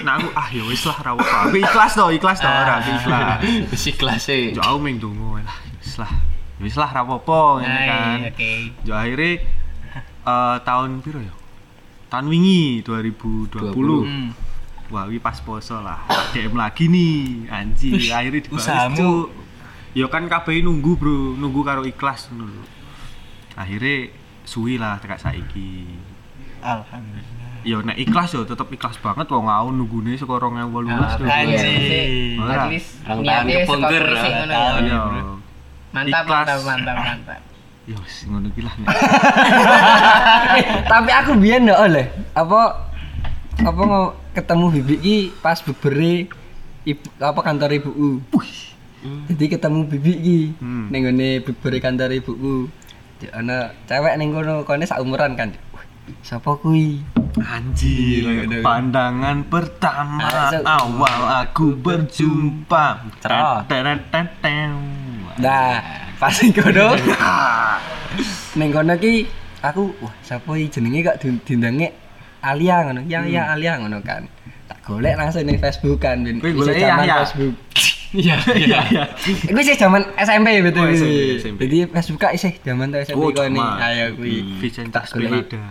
[0.08, 1.52] nah aku ah ya wis lah ra apa.
[1.52, 3.40] Aku ikhlas to, ikhlas to ora aku ikhlas.
[3.76, 4.56] Wis ikhlas e.
[4.56, 5.60] Aku ming dongo lah.
[5.84, 6.12] Wis lah.
[6.64, 8.18] Wis lah ra apa-apa ngene kan.
[8.32, 8.52] Oke.
[8.88, 9.44] Jo akhirnya
[10.24, 11.34] eh, tahun piro ya?
[12.10, 13.74] Tahun wingi 2020.
[14.06, 14.30] Hmm.
[14.94, 16.06] Wah, ini pas poso lah.
[16.30, 17.98] DM lagi nih, anjir.
[18.14, 18.98] Akhirnya dibales, usahamu.
[18.98, 19.28] Cuk.
[19.98, 21.40] Ya kan kabeh nunggu, Bro.
[21.40, 22.64] Nunggu karo ikhlas ngono lho.
[23.56, 24.12] Akhirnya
[24.46, 25.88] suwi lah tekak saiki.
[26.66, 31.26] alhamdulillah Ya nek ikhlas yo tetep ikhlas banget wong aku nunggune saka 2018 lho.
[31.26, 32.46] anjir.
[32.46, 33.66] At least niate.
[34.86, 35.02] Iya.
[35.90, 37.42] Mantap, mantap, mantap, mantap.
[37.86, 38.74] Ya wis ngono ki lah.
[40.92, 42.90] Tapi aku biyen ndak oleh apa
[43.56, 46.28] apa mau ketemu bibi ki pas bebere
[46.84, 48.20] ibu apa kantor ibuku.
[49.30, 50.86] Jadi ketemu bibi ki Hmm.
[50.90, 52.68] ning ngene bebere kantor ibuku.
[53.16, 55.54] Di ana cewek ning kono kone sak umuran kan.
[56.22, 57.02] Sapa kuwi?
[57.36, 63.04] Anjir, pandangan pertama Ah, awal aku berjumpa.
[65.36, 66.88] Nah, pas ning kono.
[68.56, 69.28] ning kono ki
[69.60, 71.88] aku wah sapa iki jenenge kok di- dindange
[72.40, 73.02] Alia ngono.
[73.06, 74.24] Ya ya Alia ngono kan.
[74.66, 76.22] Tak golek langsung ning Facebook kan.
[76.22, 76.38] Ben.
[76.38, 77.06] Golek zaman?
[77.24, 77.56] Facebook.
[78.16, 79.04] Iya, iya, iya.
[79.44, 80.88] Iku sih zaman SMP betul.
[80.88, 81.60] Oh, SMP, SMP.
[81.68, 83.60] Jadi Facebook kak isih zaman tuh SMP Oh, ini.
[83.60, 83.76] zaman.
[83.76, 84.06] Ayo
[84.88, 85.52] tak golek.
[85.52, 85.64] Spinada.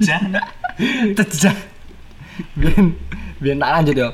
[0.00, 0.40] jangan
[1.20, 1.56] Tejak.
[2.56, 2.96] Biyen
[3.36, 4.08] biyen tak lanjut yo.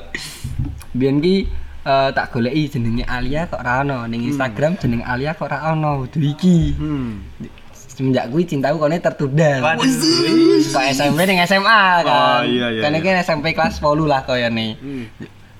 [0.91, 1.47] Biyen ki
[1.83, 6.07] eh, tak goleki jenenge Alia kok ra ono ning Instagram jeneng Alia kok ra ono
[6.07, 6.75] kudu iki.
[6.79, 7.23] Hmm.
[7.73, 9.61] Semenjak kuwi cintaku kone tertunda.
[9.61, 12.41] Kok SMP ning SMA kan.
[12.41, 13.21] Oh, iya, iya, Kene iya.
[13.21, 14.79] ki SMP kelas 10 lah koyone.
[14.81, 15.05] Hmm.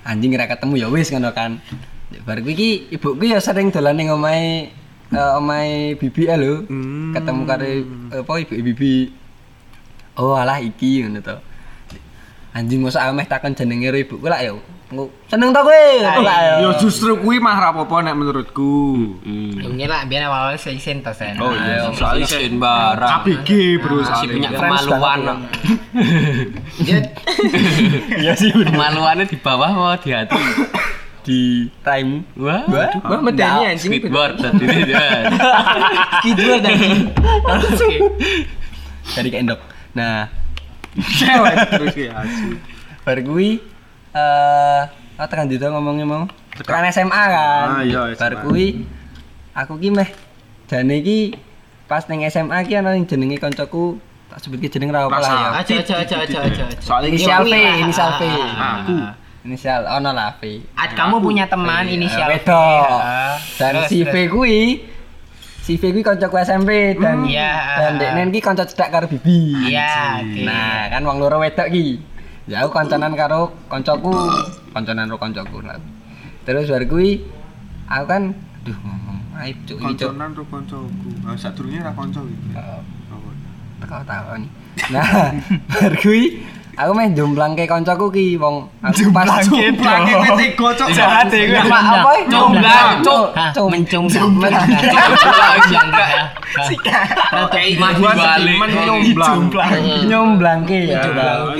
[0.04, 1.62] Anjing ra ketemu ya wis ngono kan.
[2.26, 4.72] Bar kuwi ki ibuku ya sering dolan ning omahe
[5.14, 6.66] eh, omahe bibi lho.
[6.66, 7.14] Hmm.
[7.14, 7.68] Ketemu karo
[8.24, 8.94] apa ibu bibi.
[10.18, 11.36] Oh alah iki ngono to.
[12.54, 14.54] anjing mosok ameh takon jenenge ibuku lah ya
[15.30, 15.84] seneng to kowe?
[16.04, 16.54] Lah ya.
[16.60, 18.72] Yo justru kuwi mah ra apa-apa nek menurutku.
[19.24, 21.40] Mungkin lah biar awal saya isin to sen.
[21.40, 23.10] Oh iya, soalnya isin barang.
[23.24, 23.48] ABG
[23.80, 25.18] bro masih punya kemaluan.
[28.20, 28.32] iya.
[28.36, 30.42] Sih kemaluannya di bawah apa di hati?
[31.24, 31.40] Di
[31.80, 32.28] time.
[32.36, 33.90] Wah wah medeni anjing.
[33.98, 35.26] Squidward tadi dia
[36.22, 36.88] Kidul tadi.
[39.16, 39.60] Dari ke endok.
[39.96, 40.28] Nah.
[40.94, 42.54] Cewek terus ya asu.
[43.02, 43.58] bar kuwi
[44.14, 44.82] eh
[45.14, 46.24] oh, tekan dito ngomongnya mau
[46.54, 48.20] tekan SMA kan Ah, iya, SMA.
[48.20, 48.86] bar kuwi
[49.52, 50.08] aku ki meh
[50.64, 51.34] jane ki
[51.84, 55.48] pas ning SMA ki ana sing jenenge koncoku tak sebutke jeneng ra apa lah ya.
[55.60, 56.64] Aja aja aja aja aja.
[56.78, 57.72] Soalnya iki inisial V Iya.
[57.76, 58.96] inisial V aku.
[59.44, 62.32] inisial ono lah V kamu punya teman inisial V.
[62.32, 63.36] wedok Ah.
[63.58, 64.80] dan si V kuwi
[65.60, 67.52] si V kuwi koncoku SMP dan Iya.
[67.76, 70.22] dan deknen ki konco cedak karo Bibi Iya.
[70.40, 72.13] Nah, kan wong loro wedok ki.
[72.44, 74.12] Ya aku kancanan karo koncoku,
[74.76, 75.80] kancanan karo koncoku lah.
[76.44, 77.24] Terus bar kuwi
[77.88, 80.12] aku kan aduh ngomong aib cuk iki cuk.
[80.12, 81.10] Konconan ro koncoku.
[81.24, 82.46] Ah sadurunge ra konco gitu.
[82.52, 82.84] Oh.
[83.80, 84.48] Teko takoni.
[84.92, 85.32] Nah,
[85.72, 90.88] bar kuwi aku meh jomblangke koncoku ki wong aku pas Jomplang iki tega cok.
[90.90, 91.58] jahat e kuwi.
[91.62, 92.10] Apa apa?
[92.26, 93.26] Jomblang, cuk.
[93.34, 93.66] Hah, Cuk.
[93.70, 94.06] mencung
[97.50, 99.38] kayak Gua sedimen nyomblang.
[100.06, 101.02] Nyomblangke ya.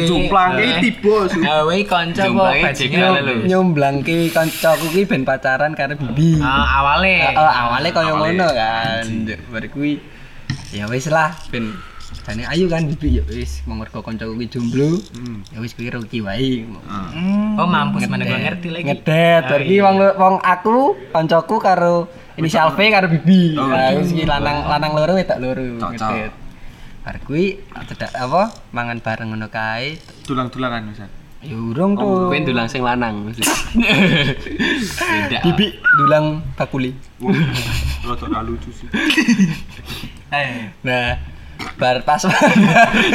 [0.07, 1.39] Jomplang iki tiba su.
[1.43, 3.35] Gawe kanca kok Jumlahe bajingan lho.
[3.47, 6.39] Nyomblangke koncoku ki ben pacaran karo Bibi.
[6.43, 7.31] Ah, awale.
[7.31, 9.05] Heeh, awalnya kaya ngono kan.
[9.51, 9.99] Bar kuwi
[10.75, 11.71] ya wis lah ben
[12.25, 14.97] jane ayu kan bibi ya wis mengurgo kancaku ki jomblo.
[15.53, 16.65] Ya wis kuwi rugi wae.
[17.61, 18.85] Oh, mampus mana gua ngerti lagi.
[18.89, 22.09] Ngedet, bar ki wong wong aku kancaku karo
[22.41, 23.61] inisial V karo bibi.
[23.61, 26.33] Oh, Nah, wis lanang lanang loro wedok loro ngedet.
[27.05, 27.61] Bar kuwi
[27.93, 30.01] cedak apa mangan bareng ngono kae.
[30.25, 31.13] Tulang-tulangan misal.
[31.45, 32.33] Ya urung tuh.
[32.33, 33.45] Kowe ndulang sing lanang mesti.
[35.29, 35.45] Beda.
[35.45, 36.97] Bibi dulang bakuli.
[38.01, 38.89] Rada ra lucu sih.
[40.83, 41.15] Nah,
[41.81, 42.23] bar pas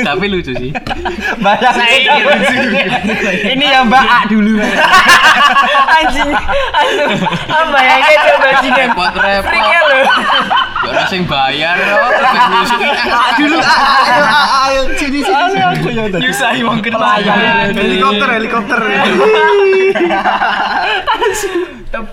[0.07, 0.71] Tapi lucu sih.
[1.39, 1.75] Bayang
[3.45, 4.59] Ini ya Mbak A dulu.
[5.89, 6.29] Anjing.
[6.29, 7.19] Aduh.
[7.49, 8.87] Ah bayangnya coba bajingan.
[8.89, 9.45] Repot-repot.
[9.49, 10.01] Friknya lho.
[10.79, 11.75] Gak ada sing bayar.
[11.77, 12.69] Terus
[13.39, 14.25] Dulu ayo
[14.65, 15.59] ayo sini sini.
[15.59, 16.21] aku ya tadi.
[16.23, 16.77] Nyusahi wong.
[17.75, 18.79] Helikopter, helikopter.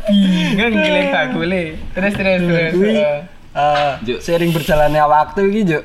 [0.09, 1.63] Bingung gile bakule.
[1.95, 2.75] Terus terus terus.
[3.57, 4.19] Eh Juk.
[4.21, 5.85] sering berjalannya waktu iki, Juk.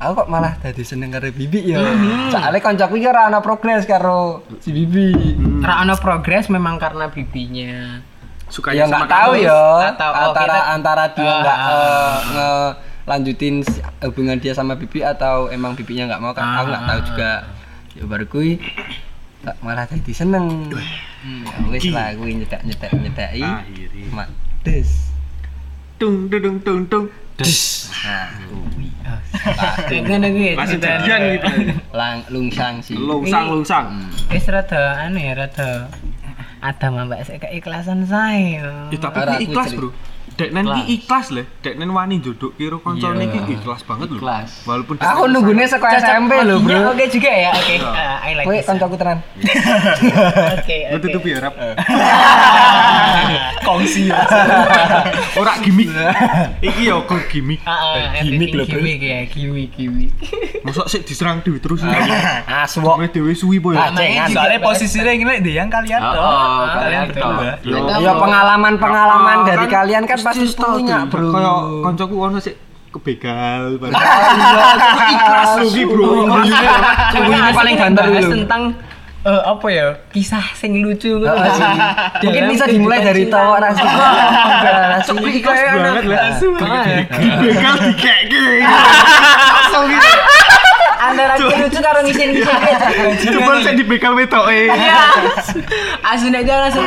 [0.00, 1.84] Aku kok malah dadi seneng karo Bibi ya.
[2.32, 5.12] Soalnya kancaku iki ora ana progres karo si Bibi.
[5.60, 8.00] Ra ono progres memang karena bibinya.
[8.48, 9.92] Suka Ya nggak tahu ya.
[9.92, 12.68] Atau, oh, antara kita- antara dia Ah, nggak ah, eh,
[13.04, 16.88] ngelanjutin si- hubungan dia sama Bibi atau emang Bibinya nggak mau kan aku nggak Ah,
[16.88, 17.32] tahu juga.
[17.92, 18.56] Ya baru kui
[19.40, 20.72] tak malah jadi seneng.
[21.20, 24.08] Ya wis lah kui nyedak nyedak nyedaki Akhirnya.
[24.10, 24.28] mak
[24.64, 25.12] des.
[25.94, 26.56] Tung dung
[26.88, 27.04] tung
[27.40, 27.56] tung.
[28.04, 28.28] nah
[29.88, 30.52] Kayak ngono kuwi.
[30.52, 31.00] Masih ceritanya.
[31.00, 31.46] jadian gitu.
[31.96, 33.86] lang lungsang sih Lungsang lungsang.
[34.28, 35.88] Wis rada anu ya rada
[36.60, 38.92] ada mbak saya keikhlasan saya.
[38.92, 39.96] Ya tapi ikhlas, Bro.
[40.40, 41.44] Deknen iki ikhlas leh.
[41.60, 44.16] Deknen wani njodok kira koncone iki ikhlas banget lho.
[44.16, 44.64] Ikhlas.
[44.64, 47.50] Walaupun aku nunggunya sekolah SMP loh Iya, bro Oke juga ya.
[47.52, 47.76] Oke.
[47.84, 49.18] Ah, I like Kowe kancaku tenan
[50.56, 50.76] Oke.
[50.88, 51.04] Lu oke.
[51.04, 51.54] tutup ya, Rap.
[53.66, 54.08] kongsi
[55.36, 55.88] Ora gimmick.
[56.68, 57.60] Iki ya kok gimmick.
[57.62, 58.78] Ah, ah, Gimik everything lho, bro.
[58.80, 60.10] gimik ya, gimik gimik.
[60.64, 61.84] Mosok sik diserang dhewe terus.
[62.46, 63.90] aswok Kowe dhewe suwi po ya.
[63.90, 64.28] Acengan.
[64.30, 68.00] soalnya posisinya ini deh yang kalian Oh, toh oh, kalian berdua toh.
[68.00, 72.54] ya pengalaman-pengalaman dari kan kalian kan pasti punya bro Kayak kancaku ono sik
[72.90, 73.94] kebegal bareng.
[75.06, 76.26] ikhlas lu, Ki, bro.
[77.10, 78.34] Sungguh ini paling banter bahas dulu.
[78.34, 78.62] tentang
[79.20, 79.86] eh, apa ya?
[80.10, 81.22] Kisah sing lucu gitu.
[81.22, 81.70] Sih.
[82.20, 83.78] Mungkin bisa dimulai dari tawa nasi.
[83.78, 86.34] Nasi Ikhlas banget lah.
[86.34, 86.96] Makanya.
[87.38, 88.44] Dibegal dikeke.
[91.10, 92.58] Antara lucu karo ngisin-ngisin.
[93.34, 94.60] Coba sik dibegal wetoke.
[96.02, 96.86] Asun aja langsung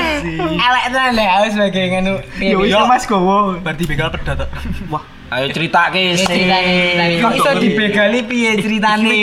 [0.53, 2.13] elek tenan deh harus sebagai nganu.
[2.39, 3.59] Wis Mas Gowo.
[3.59, 4.47] berarti begal pedot
[4.87, 7.15] Wah, Ayo cerita ke Ya, ceritane, ceritane.
[7.19, 9.15] Kok iso dibegali piye ceritane?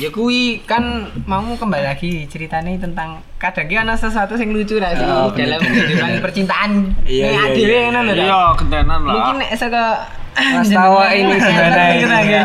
[0.00, 4.96] Ya kuwi kan mau kembali lagi ceritanya tentang kadang ki ana sesuatu yang lucu lah
[4.96, 6.70] sih Oh, dalam kehidupan percintaan.
[7.04, 7.78] Iya, iya, iya.
[7.90, 8.12] ngono lho.
[8.16, 8.24] Dak.
[8.24, 9.12] Iya, kentenan lah.
[9.12, 12.44] Mungkin nek saka Mas tawa ini sebenarnya ini, ya.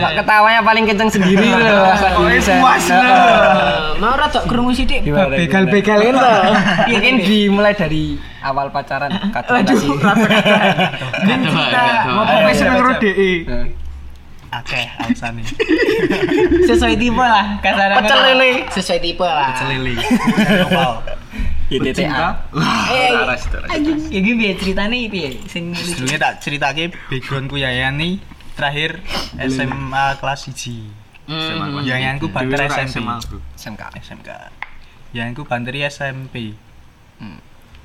[0.00, 1.90] Pak ketawanya paling kenceng sendiri loh.
[1.98, 3.98] Pokoknya puas loh.
[3.98, 6.34] Mau rada krungu sithik begal-begal kan to.
[6.94, 9.90] Mungkin dimulai dari awal pacaran kata kasih.
[11.26, 11.54] Aduh,
[12.14, 13.32] mau Apa wis seneng karo DE?
[14.52, 15.40] akeh alasane.
[16.68, 18.04] Sesuai tipe lah, kasarannya.
[18.04, 18.50] Pecel lele.
[18.68, 19.56] Sesuai tipe lah.
[19.56, 19.96] Celili.
[21.78, 22.28] ITTA.
[22.92, 23.10] Eh,
[23.72, 25.30] anjing, ya gini piye ceritane piye?
[25.48, 28.20] Sing Sebelumnya tak ceritake backgroundku Yayani
[28.52, 29.00] terakhir
[29.40, 31.02] SMA kelas 1.
[31.22, 31.80] Hmm.
[31.86, 32.98] Yayanku banter SMP.
[32.98, 33.16] SMA.
[33.56, 33.82] SMK.
[34.02, 34.30] SMK.
[35.14, 36.58] Yayanku banter SMP.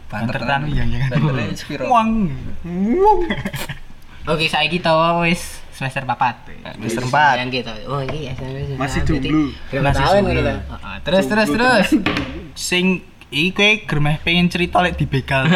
[0.07, 0.89] Banter Banter tanu yang.
[0.89, 1.83] Banternya Spiro.
[1.91, 2.31] Uang.
[4.27, 4.91] Oke, saiki to
[5.23, 6.75] wis semester 4.
[6.75, 7.35] Semester empat.
[7.39, 7.73] Yang gitu.
[7.87, 8.75] Oh, iki SMP.
[8.75, 9.01] Masih.
[9.05, 10.53] Berapa Masih tahun gitu
[11.05, 11.87] Terus terus terus.
[12.57, 12.85] Sing
[13.29, 15.43] iki kowe germeh pengen cerita lek dibegal.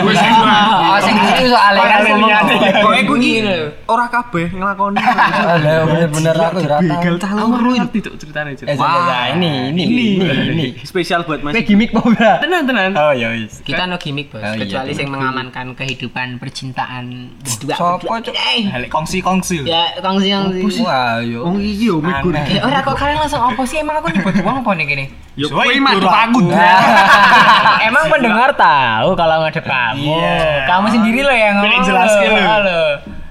[0.91, 2.29] Oh, sing itu soalnya kan ngomong.
[2.84, 3.57] Pokoknya gue Iki iki lho.
[3.88, 4.99] ora kabeh nglakoni.
[5.63, 7.21] Lah bener-bener aku ora Begal tahu.
[7.21, 7.69] cah Aku loro.
[7.71, 8.13] ngerti Cuk.
[8.67, 10.05] Eh, ya, ini ini ini
[10.51, 10.65] ini.
[10.84, 11.55] Spesial buat Mas.
[11.55, 12.43] Kayak gimmick po, Bra.
[12.43, 12.91] Tenan tenan.
[12.93, 13.63] Oh ya wis.
[13.63, 14.43] Kita no gimmick, Bos.
[14.43, 17.75] Oh, iya, Kecuali yang mengamankan kehidupan percintaan berdua.
[17.75, 18.05] Sopo.
[18.19, 18.36] Cuk?
[18.36, 19.63] Eh, Lek kongsi-kongsi.
[19.63, 20.51] Ya, kongsi yang
[20.84, 21.47] Wah, yo.
[21.47, 22.36] Wong iki yo mikir.
[22.51, 25.05] Ya ora kok kalian langsung apa sih emang aku nyebut uang apa nih gini?
[25.39, 26.39] Yo Soalnya kowe madu aku.
[27.89, 30.13] emang pendengar tahu kalau ngadep kamu.
[30.17, 30.65] Iya.
[30.65, 31.84] Kamu sendiri loh yang ngomong.
[31.84, 32.45] jelaskan loh.
[32.45, 32.82] Halo.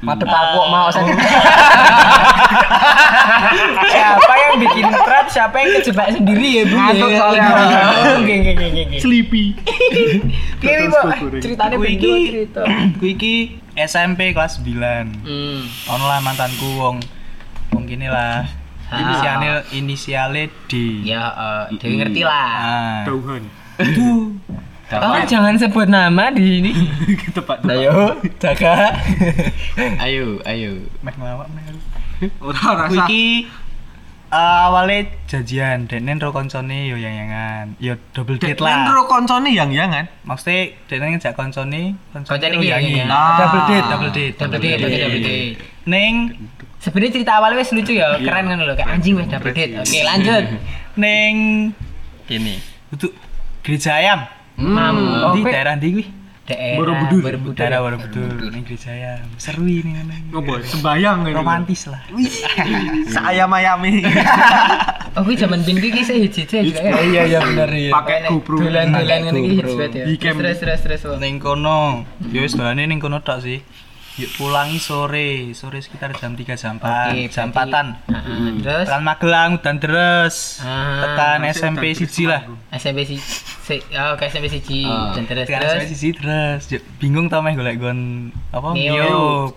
[0.00, 1.04] Madep aku kok mau sen.
[3.92, 6.72] siapa yang bikin trap, siapa yang kejebak sendiri ya, Bu?
[6.74, 7.18] Ngantuk Ya.
[7.20, 7.44] soalnya.
[7.44, 8.96] Oh, Oke, oke, oke, oke.
[9.04, 9.44] Sleepy.
[10.56, 10.96] Piye, Bu?
[11.76, 12.60] beda iki cerita.
[13.00, 13.34] ku iki
[13.76, 15.20] SMP kelas 9.
[15.20, 15.60] Hmm.
[15.92, 16.96] Ono lah mantanku wong
[17.70, 18.48] wong kene lah.
[18.88, 18.98] Ah.
[18.98, 20.72] Inisialnya inisialnya D.
[21.04, 21.30] Ya,
[21.76, 22.50] Dewi ngerti lah.
[22.56, 23.00] Ah.
[23.82, 24.08] Itu
[24.90, 26.70] Oh, jangan sebut nama di sini.
[27.36, 27.62] Tepat.
[27.64, 28.10] Ayo,
[28.42, 28.90] jaga.
[30.02, 30.82] Ayo, ayo.
[30.98, 31.62] meh ngelawak meh.
[32.42, 33.06] Ora rasa.
[33.06, 33.46] iki
[34.28, 37.78] eh, awalnya janjian denen ro koncone yo yang-yangan.
[37.78, 38.82] Yo double date lah.
[38.82, 40.10] Lendro koncone yang-yangan.
[40.22, 43.06] Maksudnya denen ngejak koncone, Koncone iki yang-yangan.
[43.06, 43.38] yang-yangan.
[43.38, 43.88] Double date, Ah.
[43.88, 45.54] double date, Double date, double date, double date.
[45.86, 46.14] Neng
[46.80, 49.76] Sebenarnya cerita awalnya wes lucu ya, keren kan lo kayak anjing wes double date.
[49.76, 50.44] Oke, lanjut.
[51.02, 51.34] neng
[52.26, 52.58] Gini.
[52.90, 53.14] untuk
[53.64, 54.20] gereja ayam.
[54.60, 54.96] Mam,
[55.36, 55.50] di oke.
[55.52, 56.04] daerah ndi kuwi?
[56.50, 57.20] daerah Borobudur.
[57.22, 57.56] Borobudur.
[57.56, 59.26] Daerah Borobudur, ning gereja ayam.
[59.38, 59.94] Seru ini.
[60.34, 60.60] Ngopo?
[60.66, 61.32] Sembayang kan.
[61.32, 62.02] Romantis lah.
[63.14, 64.02] Sayam-ayame.
[65.18, 66.62] Oh, gue zaman bin iki sih hiji ya.
[67.02, 67.90] Iya iya bener iya.
[67.90, 68.62] Pakai GoPro.
[68.62, 70.04] Dolan-dolan ngene iki hiji banget ya.
[70.06, 70.14] Di.
[70.22, 71.00] Terus terus terus.
[71.02, 71.18] terus.
[71.18, 72.06] Ning kono.
[72.30, 73.58] Ya wis dolane ning kono tok sih.
[74.20, 77.86] Yuk pulangi sore, sore sekitar jam 3 jam 4, Oke, jam berarti- 4-an.
[78.04, 80.36] Heeh, Terus Tekan Magelang udan deres.
[80.60, 82.44] Ah, Tekan masih SMP siji lah.
[82.70, 85.16] SMP si si oh, ke SMP siji Ah.
[85.16, 85.88] dan terus Tekan SMP terus.
[85.90, 86.62] siji deres.
[86.68, 88.76] Yuk, bingung tau meh golek gon apa.
[88.76, 89.56] Neo.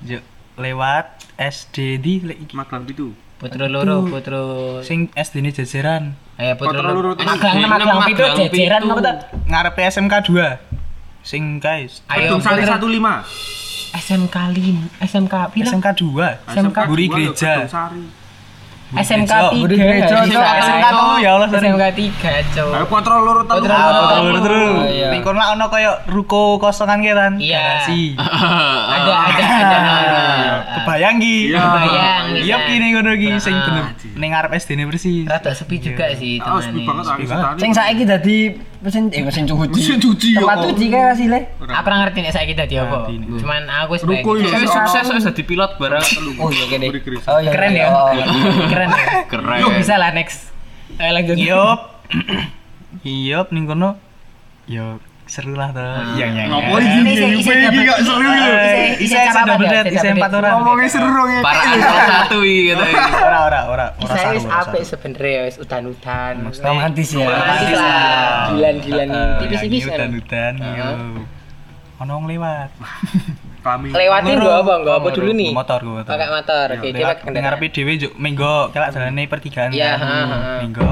[0.00, 0.22] Yuk,
[0.54, 2.12] lewat SD di.
[2.52, 3.10] Magelang itu.
[3.36, 4.42] Putro loro, putro
[4.80, 6.14] Sing SD ini jajaran.
[6.36, 7.10] Ayo putro Putro loro.
[7.12, 7.26] terus.
[7.26, 9.16] Magelang Magelang itu jajaran apa tak?
[9.44, 10.56] Ngarepe SMK 2.
[11.20, 13.74] Sing guys, Ayo putro 15.
[13.96, 15.70] SMK lim SMK pila?
[15.72, 16.54] SMK 2.
[16.54, 17.54] SMK Buri dua, Gereja.
[18.88, 20.44] SMK Budi 3 Gereja, Cok.
[20.62, 20.86] SMK
[21.18, 21.66] ya Allah, sorry.
[21.66, 23.22] SMK 3 cok Ayo kontrol.
[23.42, 23.58] Ah,
[24.22, 24.70] Terus terus.
[24.72, 25.06] Oh, iya.
[25.10, 27.32] Ning kono ono koyo ruko kosongan ki kan.
[27.36, 27.82] Iya.
[27.82, 28.14] Garasi.
[28.14, 29.78] ada ada ada
[30.76, 31.36] Kebayang ki.
[31.46, 31.58] Iya.
[31.58, 33.64] Kebayang, Iya ki ning kono ki sing Ah.
[33.64, 35.26] bener ning ngarep SD ne persis.
[35.26, 36.46] rada sepi juga sih sepi
[36.78, 37.44] teman banget Sepi aku banget.
[37.44, 37.60] tadi.
[37.60, 38.38] Sing saiki dadi
[38.78, 39.66] mesin eh mesin cuci.
[39.74, 41.40] Mesin cuci, ya, Tempat cuci kayak asile.
[41.58, 43.28] aku ora ngerti nek saiki dadi apa Ngerti nih.
[43.40, 44.46] cuman aku wis Ruko pengen.
[44.46, 44.48] ya.
[44.48, 46.04] Saya sukses wis dadi pilot barang.
[46.38, 46.64] Oh iya.
[47.26, 47.50] Oh iya.
[47.50, 48.08] keren ya Oh,
[48.76, 49.58] keren ya Keren.
[49.58, 50.52] Yuk, bisa lah next
[50.96, 51.80] ayo lanjut Yop.
[53.02, 53.96] Yop ning kono.
[54.66, 55.82] Yo seru lah to.
[56.14, 56.42] Iya iya.
[56.46, 57.12] Ngopo Ini iki?
[57.12, 58.46] isi- isi Iki dapat- gak seru ya.
[58.46, 59.74] Eh, Isi cara apa double dia?
[59.76, 60.52] date, double empat orang.
[60.54, 61.40] Ngomongnya seru ya.
[61.40, 62.84] Para angkot satu gitu.
[62.86, 64.46] Ora ora ora ora apik
[64.78, 64.86] saru.
[64.86, 67.26] sebenarnya wis udan-udan Romantis ya.
[67.26, 69.08] romantis lah gilan-gilan
[69.40, 70.88] tipis-tipis kan udan-udan yo.
[71.98, 72.70] Ono lewat.
[73.66, 73.88] Kami.
[73.90, 74.46] lewatin Ngoro.
[74.46, 76.12] gua apa gua apa dulu nih Motor, gua motor.
[76.14, 79.70] pakai motor oke dia Lewat pakai kendaraan ngarepe dhewe njuk minggo kelak jalane pertigaan.
[79.74, 80.06] Iya, kan.
[80.06, 80.50] ha.
[80.62, 80.86] Minggo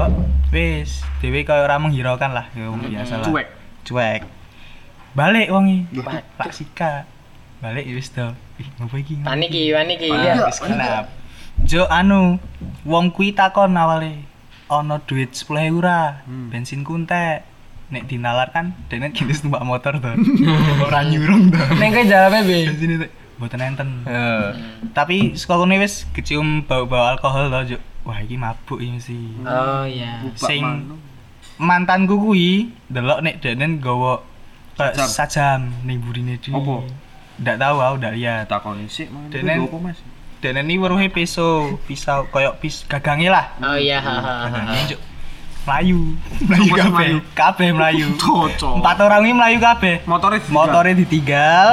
[0.51, 0.91] wis
[1.23, 3.25] dhewe kaya ora menghiraukan lah ya wong biasa lah.
[3.25, 3.47] Cuek.
[3.87, 4.21] Cuek.
[5.15, 5.87] Balik wongi.
[6.35, 7.07] Pak Sika.
[7.63, 8.27] Balik ya wis to.
[8.59, 9.19] Ih, ngopo iki?
[9.19, 11.07] panik iki panik iki Iya, ya wis kenap.
[11.63, 12.35] Jo anu,
[12.83, 14.27] wong kuwi takon awale
[14.67, 17.47] ono duit 10.000 ora, bensin kuntek.
[17.85, 20.09] Nek dinalar kan, dene kini numpak motor to.
[20.81, 21.61] Ora nyurung to.
[21.77, 22.57] Neng kowe jawabe be.
[22.65, 23.07] Bensin itu
[23.37, 23.89] mboten enten.
[24.91, 27.77] Tapi saka kene wis kecium bau-bau alkohol to, Jo.
[28.01, 29.17] Wah, iki mabuk iki mesti.
[29.41, 30.61] oh iya Sing
[31.57, 34.21] mantanku kuwi delok nek denen gawa
[34.77, 35.73] eh, Sajam.
[35.81, 36.53] ning burine dhewe.
[36.53, 36.75] Apa?
[37.35, 38.45] Ndak tahu aku ndak lihat.
[38.45, 39.99] takoni sik Denen- apa Mas?
[40.35, 43.57] Dan ini weruhe peso, pisau koyok pis gagange lah.
[43.57, 44.59] oh iya ha ha ha
[45.65, 46.01] melayu.
[46.45, 46.93] Melayu sih kabeh.
[46.93, 47.17] melayu?
[47.33, 48.07] Kabeh melayu.
[48.21, 48.73] Cocok.
[48.79, 49.95] Empat orang ini melayu kabeh.
[50.05, 50.55] Motornya ditinggal.
[50.55, 51.67] Motornya ditinggal.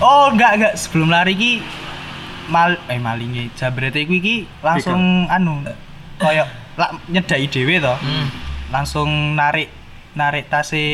[0.00, 1.52] Oh, enggak enggak sebelum lari ki
[2.48, 5.62] mal eh malinge jambrete kuwi iki langsung anu
[6.18, 6.44] koyo
[6.80, 7.94] lak nyedaki dhewe to.
[8.72, 9.68] Langsung narik
[10.16, 10.84] narik tase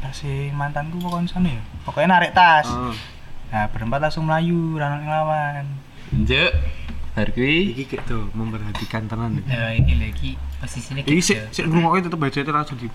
[0.00, 1.62] tase mantanku pokoknya sana ya.
[1.84, 2.68] Pokoknya narik tas.
[2.68, 2.92] Ah.
[3.48, 5.64] Nah, berempat langsung melayu rano ngelawan.
[6.28, 6.52] Juk.
[7.18, 9.42] Bar kuwi Iki kayak tuh memperhatikan tenan.
[9.42, 9.58] ya.
[9.58, 12.86] Nah, ini lagi posisinya Iki sik sik ngrungokke tetep baca itu langsung di.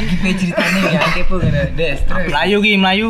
[0.00, 1.52] Gimana ceritanya ya kepo kan.
[1.74, 2.28] Des, terus.
[2.28, 3.08] Melayu ki melayu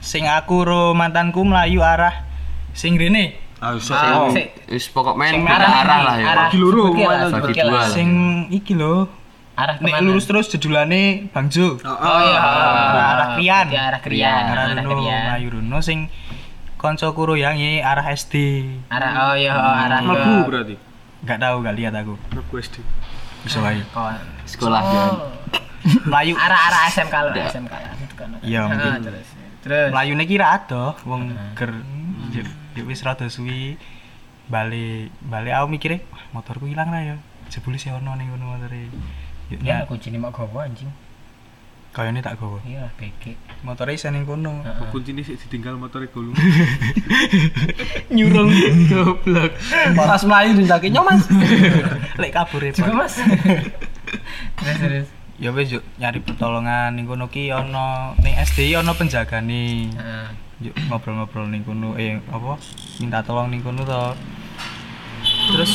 [0.00, 2.24] sing aku ro mantanku melayu arah
[2.72, 3.36] sing rene.
[3.60, 3.76] Ah.
[3.76, 4.56] Ah, Oh, sik.
[4.72, 6.26] wis pokok main beda arah lah ya.
[6.26, 7.84] Arah Bagi loro, bagi dua.
[7.86, 8.08] Sing
[8.48, 9.04] iki lho.
[9.52, 10.06] Arah Nek ke mana?
[10.08, 11.76] lurus terus jedulane Bang Jo.
[11.76, 12.40] Oh iya.
[12.40, 13.66] arah Krian.
[13.68, 14.32] Arah Krian.
[14.48, 15.22] Arah Arah Runo, Krian.
[15.28, 16.29] melayu Runo sing koncoku
[17.36, 18.34] yang iki arah SD.
[18.88, 20.76] Arah oh iya arah Mlebu berarti.
[21.20, 22.14] Enggak tahu enggak lihat aku.
[22.30, 22.76] Mlebu SD.
[23.40, 23.84] Bisa wae.
[23.90, 24.16] Kon.
[24.44, 25.04] Sekolah ya.
[26.08, 27.92] Melayu Arah-arah SMK lo, SMK lah.
[28.12, 28.36] Kan.
[28.40, 29.00] Iya, Ah, mungkin.
[29.02, 29.28] terus.
[29.60, 29.88] Terus.
[29.90, 31.72] Melayune ki ra adoh wong ger
[32.32, 33.76] yo yo wis rada suwi
[34.46, 37.16] balik balik aku mikirnya wah motorku hilang lah ya
[37.48, 38.88] jebule sih ono ning ngono motore
[39.50, 40.88] Ya aku jini mak gowo anjing.
[41.90, 43.34] kayane tak gowo Iya, beke.
[43.60, 46.34] Motore isih ning kono Kuncine sik ditinggal motore gulung.
[48.14, 48.50] nyurung
[48.88, 49.52] Goblok.
[49.94, 51.28] Pas melayu dintake nyomas.
[52.20, 53.20] lek kabur ya Juga Mas.
[54.60, 55.06] terus terus.
[55.40, 60.26] ya wis yuk nyari pertolongan ning kono ki ono ning SD ono penjagane Heeh.
[60.68, 62.60] yuk ngobrol-ngobrol ning kono eh apa
[63.00, 64.02] minta tolong ning kono to
[65.48, 65.72] terus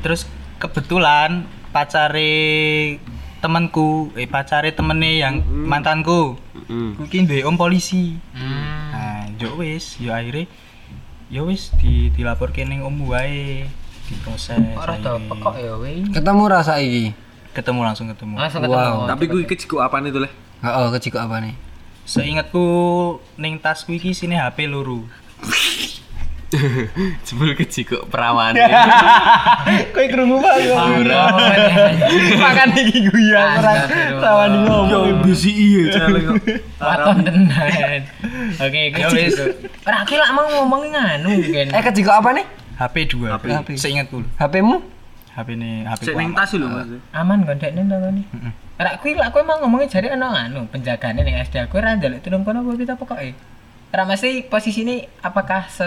[0.00, 0.24] terus
[0.56, 1.44] kebetulan
[1.76, 2.32] pacare
[3.40, 6.94] temanku eh pacare temene yang mantanku Heeh.
[7.00, 8.92] kuwi duwe om polisi Hmm.
[8.92, 10.44] nah yo wis yo akhirnya
[11.26, 13.64] yo wis di dilaporke ning om wae
[14.06, 16.02] diproses Ora tau pekok ya weh.
[16.10, 17.14] Ketemu rasa iki.
[17.50, 18.78] ketemu langsung ketemu Langsung ketemu.
[18.78, 19.10] Wow.
[19.10, 20.30] Tapi gue iki jigo apaan itu leh?
[20.60, 21.54] Heeh, kecik apa nih?
[22.02, 22.66] seingatku
[23.36, 25.06] ning tasku iki sini HP loro
[27.26, 28.54] Jebul kejiko perawan.
[29.94, 30.74] kowe krungu banget
[32.36, 33.74] makan iki guyon ora
[34.18, 36.42] rawani ngomong Yo bisi iya kok.
[36.80, 38.00] Waton tenan.
[38.58, 39.30] Oke, Ya kecil.
[39.30, 39.36] wis.
[39.86, 41.66] Ora ki lak mau ngomongin nganu kan.
[41.70, 42.46] Eh kecik apa nih?
[42.76, 43.44] HP dua HP.
[43.52, 44.80] HP seingatku HP-mu?
[45.30, 46.38] HP ini HP ning aman.
[46.42, 46.88] tas lho Mas.
[47.14, 48.24] Aman kon dekne to nih.
[48.80, 52.18] Ora kuwi lak kowe mau ngomongin jare ana nganu penjagane ning SD aku ora njaluk
[52.24, 53.30] tulung kono apa kita pokoke.
[53.90, 55.86] Ora mesti posisi ini apakah se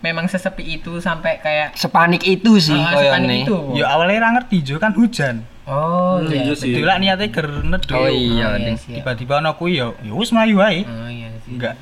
[0.00, 3.36] memang sesepi itu sampai kayak Sepanik itu sih Ah, sepanik koyone.
[3.44, 3.56] itu.
[3.76, 5.44] Ya awalnya ra ngerti jo kan hujan.
[5.64, 6.42] Oh, iya.
[6.42, 6.72] iya sih.
[6.72, 7.94] Itu lah niatnya ger nedo.
[7.94, 8.76] Oh iya, iya, Ding.
[8.76, 8.96] siap.
[9.00, 10.82] Tiba-tiba ana kuwi ya ya wis mlayu wae.
[10.82, 11.52] Oh iya sih.
[11.54, 11.74] Enggak.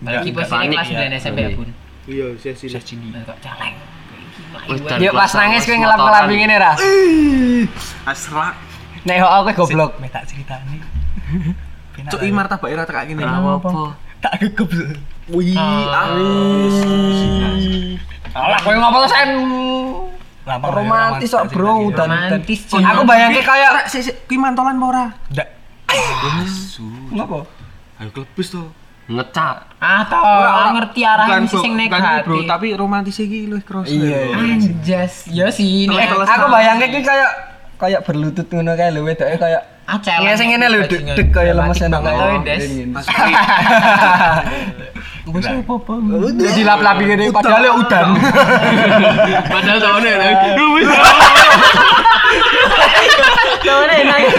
[0.00, 0.98] Enggak panik kelas ya.
[1.04, 1.50] 9 SMP ya.
[2.06, 2.70] Iya, sesi.
[2.70, 3.10] bisa cini.
[3.10, 3.74] Nah, kok celeng.
[4.70, 6.38] Wis dan Yuk pas nangis kowe ngelap-ngelap motoran.
[6.38, 6.72] ngene ra.
[8.06, 8.54] Asrak.
[9.04, 9.98] Nek ho aku goblok.
[9.98, 10.78] Mek tak ceritani.
[11.92, 13.20] Penak Cuk martabak ira tekak kene.
[13.20, 14.05] Ora apa-apa.
[14.26, 14.70] Tak gegep.
[15.30, 16.10] Wih, Ah.
[18.36, 19.30] Alah kowe ngopo sen?
[20.46, 22.70] Lama Romantis kok, Bro, dan Romantis.
[22.70, 25.06] Aku bayangke kayak sik sik kuwi mantolan apa ora?
[25.30, 25.48] Ndak.
[27.10, 27.46] ngopo?
[27.96, 28.62] Ayo klebus to.
[29.06, 29.78] Ngecap.
[29.78, 32.26] Ah, tau, ora ngerti arahnya Bukan, sing negatif.
[32.26, 33.86] Bro, tapi romantis iki luwih cross.
[33.86, 34.34] Iya.
[34.34, 35.86] Anjas, ya sih.
[35.86, 37.30] Eh, aku bayangke ki kayak
[37.76, 40.20] kayak berlutut ngono kae lho wedoke kayak acel.
[40.22, 42.30] Iya sing ngene lho deg-deg kayak lemes enak banget kae.
[42.30, 42.64] tau, Des.
[42.90, 43.06] Pas
[45.26, 45.94] Wis apa-apa.
[46.38, 48.06] Dilap-lapi ngene padahal ya udan.
[49.52, 50.12] Padahal tahunnya
[53.66, 54.34] Kawane nangis.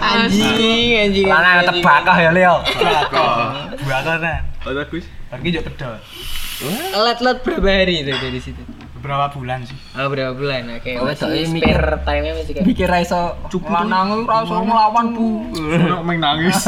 [0.00, 1.26] Anjing, anjing.
[1.28, 2.56] Lanang tebakah ya Leo.
[3.84, 4.40] Bakaran.
[4.66, 5.04] Ada kuis.
[5.28, 6.00] Lagi yo pedot.
[6.96, 8.62] Let-let berapa hari itu dari situ?
[9.06, 9.78] Beberapa bulan sih.
[9.94, 10.66] Oh, berapa bulan?
[10.74, 15.46] Oke, Oh, masih mikir- time-nya masih kayak Mikir ra iso lanang ora iso nglawan bu.
[15.54, 16.58] Ono main nangis.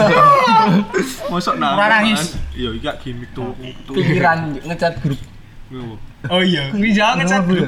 [1.31, 1.75] Mosok nangis.
[1.75, 2.21] Ora nangis.
[2.55, 3.59] Iya, iki gimmick tuh.
[3.91, 5.19] Pikiran ngecat grup.
[6.31, 7.67] Oh iya, kuwi jangan ngecat bro.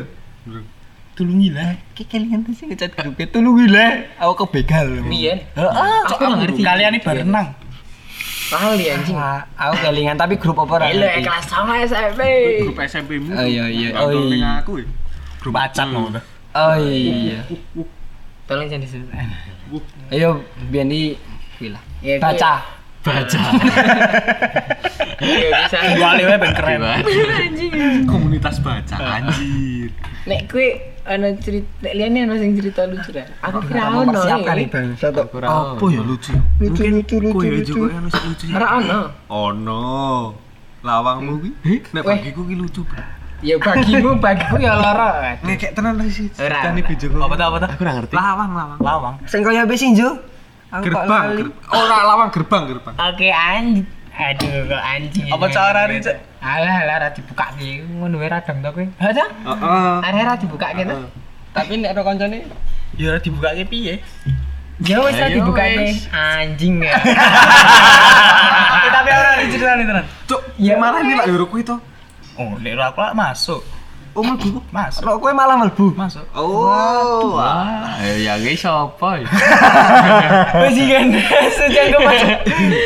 [1.13, 1.75] Tulungi lah.
[1.93, 3.19] Ki kelingan tuh sih ngecat grup.
[3.27, 3.87] Tolong gila.
[4.23, 4.87] Aku kebegal.
[5.03, 5.51] Biyen.
[5.51, 5.99] Heeh.
[6.07, 6.63] Aku ngerti.
[6.63, 7.59] Kalian ini berenang.
[8.51, 9.15] Kali anjing.
[9.15, 11.23] Ah, Aku kelingan tapi grup apa ra?Elo ngerti.
[11.23, 12.21] kelas sama SMP.
[12.63, 13.31] Grup SMP-mu.
[13.31, 13.89] Oh, iya, iya.
[13.91, 14.51] Gak Oh, tau ning iya.
[14.59, 14.87] aku ya.
[15.39, 16.11] Grup acak mau.
[16.53, 17.41] Oh iya.
[18.45, 19.15] Tolong jangan disebut.
[20.13, 21.15] Ayo biyen iki
[21.57, 21.83] kuwi lah.
[22.01, 22.53] Ya, kuwi- Baca.
[23.01, 23.41] Baca.
[25.21, 25.77] Iya bisa.
[26.01, 26.81] Wali wae ben keren.
[28.05, 29.93] Komunitas baca anjir.
[30.25, 30.81] Nek kue
[31.11, 33.27] ana cerita nek liyane ana sing cerita lucu dah.
[33.43, 34.15] Aku kira ono.
[34.15, 34.67] Mempersiapkan nih.
[34.67, 34.87] nih bang.
[34.95, 35.21] Satu.
[35.27, 36.33] Apa ya lucu?
[36.63, 37.35] Lucu lucu lucu.
[37.35, 38.45] Kowe juga ono sing lucu.
[38.55, 39.01] Ora ono.
[39.27, 39.83] Ono.
[40.81, 43.03] Lawangmu ki nek bagiku ki lucu, Bro.
[43.41, 45.11] Ya bagimu, bagiku ya loro.
[45.45, 46.31] Ngekek tenan sih.
[46.39, 47.69] Ora, Apa tuh apa tuh?
[47.75, 48.13] Aku ora ngerti.
[48.17, 48.79] Lawang, lawang.
[48.81, 49.15] Lawang.
[49.27, 50.17] Sing kaya apa sih, Jo?
[50.71, 51.51] Aku kok Gerbang.
[51.75, 52.95] Ora lawang gerbang, gerbang.
[52.95, 54.00] Oke anjing.
[54.21, 55.27] Aduh kok anjing.
[55.33, 56.17] Apa cara Cek?
[56.45, 57.81] Alah, alah ra dibuka ki.
[57.89, 58.85] Ngono wae radang to kowe.
[58.85, 59.29] Ha, Cak?
[59.49, 60.07] Heeh.
[60.07, 60.95] Arek ra dibuka gitu.
[61.51, 62.47] Tapi nek ada kancane
[62.95, 63.95] Ya ora dibuka ke piye?
[64.85, 65.89] Ya wis ra Ayo, dibuka ki.
[66.13, 66.95] Anjing ya.
[68.93, 70.05] Tapi ora diceritani tenan.
[70.29, 71.81] Cuk, Ya, malah ini lak yoro kuwi to.
[72.37, 73.65] Oh, ora aku lak masuk.
[74.11, 74.59] Oh, mlebu.
[74.75, 75.07] Masuk.
[75.07, 75.95] Rok kowe malah mlebu.
[75.95, 76.27] Masuk.
[76.35, 77.39] Oh.
[77.39, 79.27] Wah, eh, yang ini siapa ya?
[80.67, 81.07] Wis kan
[81.55, 82.15] sejangkeman.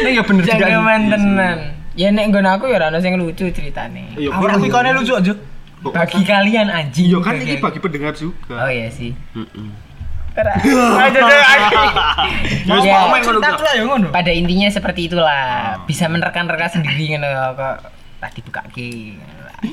[0.04, 0.60] Nek ya bener juga.
[0.60, 1.56] Jangkeman tenan.
[1.94, 4.18] Ya nek nggon aku ya ora ono sing lucu ceritane.
[4.18, 5.32] Iya, Aku tapi kone lucu aja.
[5.84, 7.06] Bagi kalian anjing.
[7.08, 8.66] Iya kan ini bagi pendengar juga.
[8.66, 9.16] Oh iya sih.
[9.32, 9.68] Heeh.
[12.64, 13.06] Ya, ya
[14.10, 17.86] pada intinya seperti itulah bisa menerka-nerka sendiri ngono kok
[18.18, 19.14] tak dibukake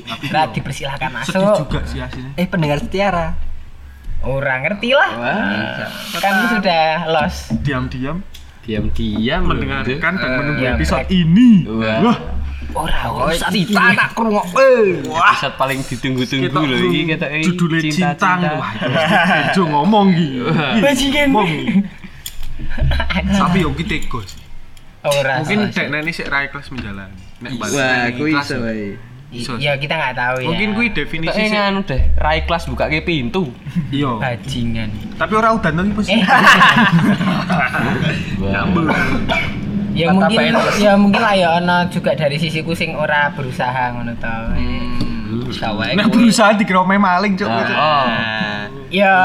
[0.00, 2.32] Ora dipersilahkan Sedih masuk juga sih aslinya.
[2.34, 3.26] Eh pendengar setiara.
[4.22, 5.10] orang ngerti lah
[6.14, 8.22] kan sudah los Diam-diam
[8.62, 10.38] Diam-diam mendengarkan dan Cuk.
[10.38, 11.66] menunggu iya, episode ini.
[11.66, 11.98] Wah.
[11.98, 12.18] Wah,
[12.78, 15.02] ora Oh, usah cita tak krungokke.
[15.02, 18.38] Episode paling ditunggu-tunggu loh iki kita judulnya cintang.
[18.54, 18.70] Wah,
[19.50, 20.46] Bejo ngomong gitu.
[20.78, 21.82] bajingan Ngomong.
[23.42, 23.84] Tapi yo ki
[24.22, 24.38] sih.
[25.02, 25.74] ora Mungkin sih.
[25.74, 27.18] dek nani sik rai kelas menjalani.
[27.42, 28.94] Nek balik Wah, kuwi iso wae.
[29.32, 29.56] Iso.
[29.56, 31.48] ya kita nggak tahu ya Mungkin Kita definisi sih.
[31.50, 33.48] nganu deh, rai kelas buka ke pintu.
[33.88, 34.16] Iya.
[34.16, 36.06] bajingan Tapi ora udan to iki Bos.
[36.06, 36.20] eh
[38.42, 38.86] Nyambung.
[39.92, 40.40] ya mungkin
[40.78, 44.36] ya mungkin lah ya ono juga dari sisiku sing ora berusaha ngono to
[45.52, 45.94] Sawae.
[45.94, 47.48] Nek berusaha dikira main maling, Cuk.
[47.48, 48.06] Oh.
[48.92, 49.16] Ya,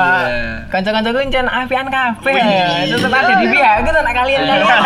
[0.71, 2.39] kanca-kancaku encen apian kabeh.
[2.87, 4.79] Tetep ada di pihakku tenan kalian kalian.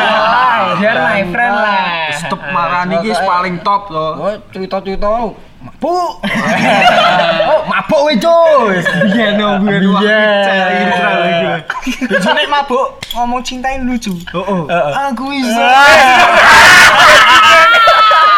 [0.82, 2.10] Biar my friend lah.
[2.18, 4.08] Stop marani wis paling top to.
[4.18, 5.06] Oh, cerita-cerita
[5.62, 6.26] mabuk.
[7.46, 8.82] oh, mabuk weh, Cus.
[9.06, 11.56] Biyen no, ini terlalu gila.
[12.10, 14.18] Biasanya mabuk ngomong cintain lucu.
[14.34, 14.90] Oh, oh.
[15.14, 15.62] Aku bisa.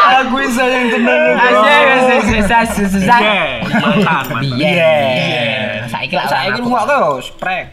[0.04, 1.36] Aku bisa yang tenang.
[1.40, 3.20] Asik, susah, susah, susah.
[3.24, 4.42] Iya, mantan, mantan.
[4.44, 5.88] Biyen.
[5.88, 6.68] Saiki lah Saiki aku.
[6.68, 7.66] rungokke yo sprek.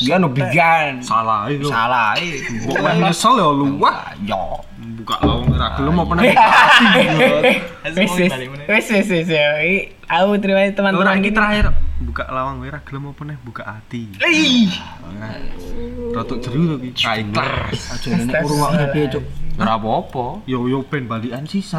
[0.00, 1.04] Biyen no bigan.
[1.04, 1.68] Salah itu.
[1.68, 2.64] Salah iki.
[2.64, 4.12] Kok main nyesel ya lu wah.
[4.24, 4.64] Yo.
[4.78, 6.24] Buka lawang ora gelem apa nang
[7.96, 8.32] Wis, wis,
[8.68, 9.97] wis, wis, wis.
[10.08, 11.36] Aku terima kasih teman-teman iki kita.
[11.36, 11.66] terakhir
[11.98, 14.08] buka lawang ora gelem apa neh buka hati.
[16.10, 17.02] Rotok jeru to iki.
[17.02, 17.92] Kai kelas.
[17.92, 19.24] Aja nek rungokke piye, Cuk.
[19.58, 20.46] Ora apa-apa.
[20.46, 21.76] Yo yo ben balikan sisa.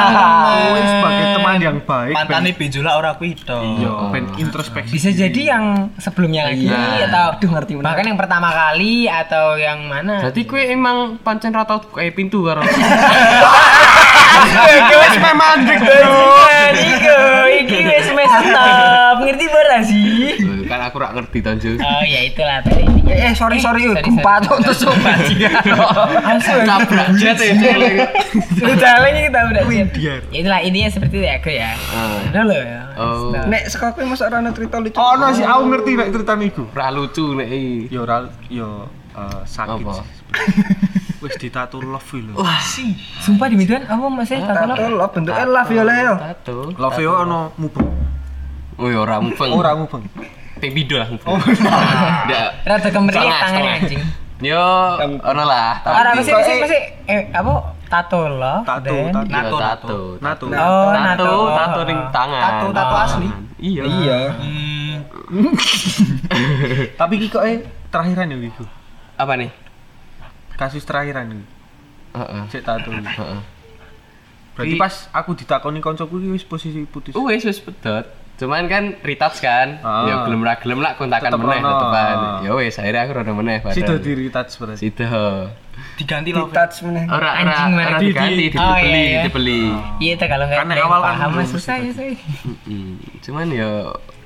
[0.64, 2.14] Kowe sebagai teman yang baik.
[2.14, 3.58] Mantane ben- benjola ora kuwi to.
[3.76, 4.88] Iya, ben introspeksi.
[4.88, 5.64] Bisa jadi yang
[5.98, 7.10] sebelumnya lagi Iya.
[7.10, 10.24] atau Aduh, ngerti bahkan yang pertama kali atau yang mana?
[10.24, 12.62] Berarti kue emang pancen ra tau buka pintu karo.
[14.38, 16.47] Iki wis memandek, Bajingan,
[20.98, 21.70] aku rak ngerti to, Ju.
[21.78, 23.14] Oh ya itulah tadi intinya.
[23.14, 24.46] Eh, sorry sorry, sorry, gempa sorry.
[24.50, 25.62] Cuk, terus bajingan.
[26.26, 27.54] Langsung Tabrak jet ya.
[28.58, 29.62] Sudah lagi kita udah.
[29.70, 30.20] Biar.
[30.34, 31.70] Ya itulah intinya seperti itu ya aku ya.
[31.94, 32.18] Ah.
[32.34, 32.80] Udah loh ya.
[32.98, 33.30] Oh.
[33.46, 34.98] Nek saka kowe mosok ora ana cerita lucu.
[34.98, 36.62] Ono sih aku ngerti nek ceritane iku.
[36.74, 37.94] Ra lucu nek iki.
[37.94, 38.16] Yo ora
[38.50, 39.86] yo eh, sakit.
[41.22, 42.34] Wis ditato love lho.
[43.22, 46.14] Sumpah di Medan apa masih tato Tato lo bentuke love yo le yo.
[46.18, 46.54] Tato.
[46.74, 47.86] Love yo ono mubeng.
[48.78, 49.50] Oh ya ora mubeng.
[49.54, 50.06] Ora mubeng.
[50.60, 51.38] Pindho lah mubeng.
[51.38, 52.48] Ndak.
[52.66, 54.02] Rada Setengah, tangannya anjing.
[54.38, 54.62] Yo,
[55.02, 55.82] ono lah.
[55.82, 56.78] Ora Tapi mesti mesti mesti
[57.10, 58.62] eh apa tato lo.
[58.62, 59.56] Tato, tato.
[59.58, 59.98] Tato.
[60.22, 60.44] Nato.
[60.46, 62.42] Oh, Tato, tato ring tangan.
[62.42, 63.28] Tato, tato asli.
[63.58, 63.82] Iya.
[63.82, 64.18] Iya.
[67.00, 68.62] Tapi iki kok eh terakhiran yo iku.
[69.18, 69.50] Apa nih?
[70.54, 71.46] Kasus terakhiran iki.
[72.14, 72.42] Heeh.
[72.54, 72.94] Cek tato.
[72.94, 73.40] Heeh.
[74.54, 77.14] Berarti pas aku ditakoni koncoku iki wis posisi putus.
[77.18, 78.06] Wes wis pedot.
[78.38, 79.82] Cuman kan retouch kan.
[79.82, 80.06] Ah.
[80.06, 82.16] Ya gelem ra gelem lah kontakan meneh tetepan.
[82.40, 83.74] Ya wis akhirnya aku rada meneh bareng.
[83.74, 84.78] Sido di retouch berarti.
[84.80, 85.50] Sido.
[85.94, 86.50] Diganti Di love.
[86.50, 87.06] touch meneh.
[87.06, 89.20] Ora ora ora Di- diganti, di- Oh, dibeli, iya, iya.
[89.24, 89.62] dibeli.
[89.98, 92.14] Iya itu kalau nggak Karena ada yang awal paham mah susah ya saya.
[92.64, 93.70] Mm, Cuman ya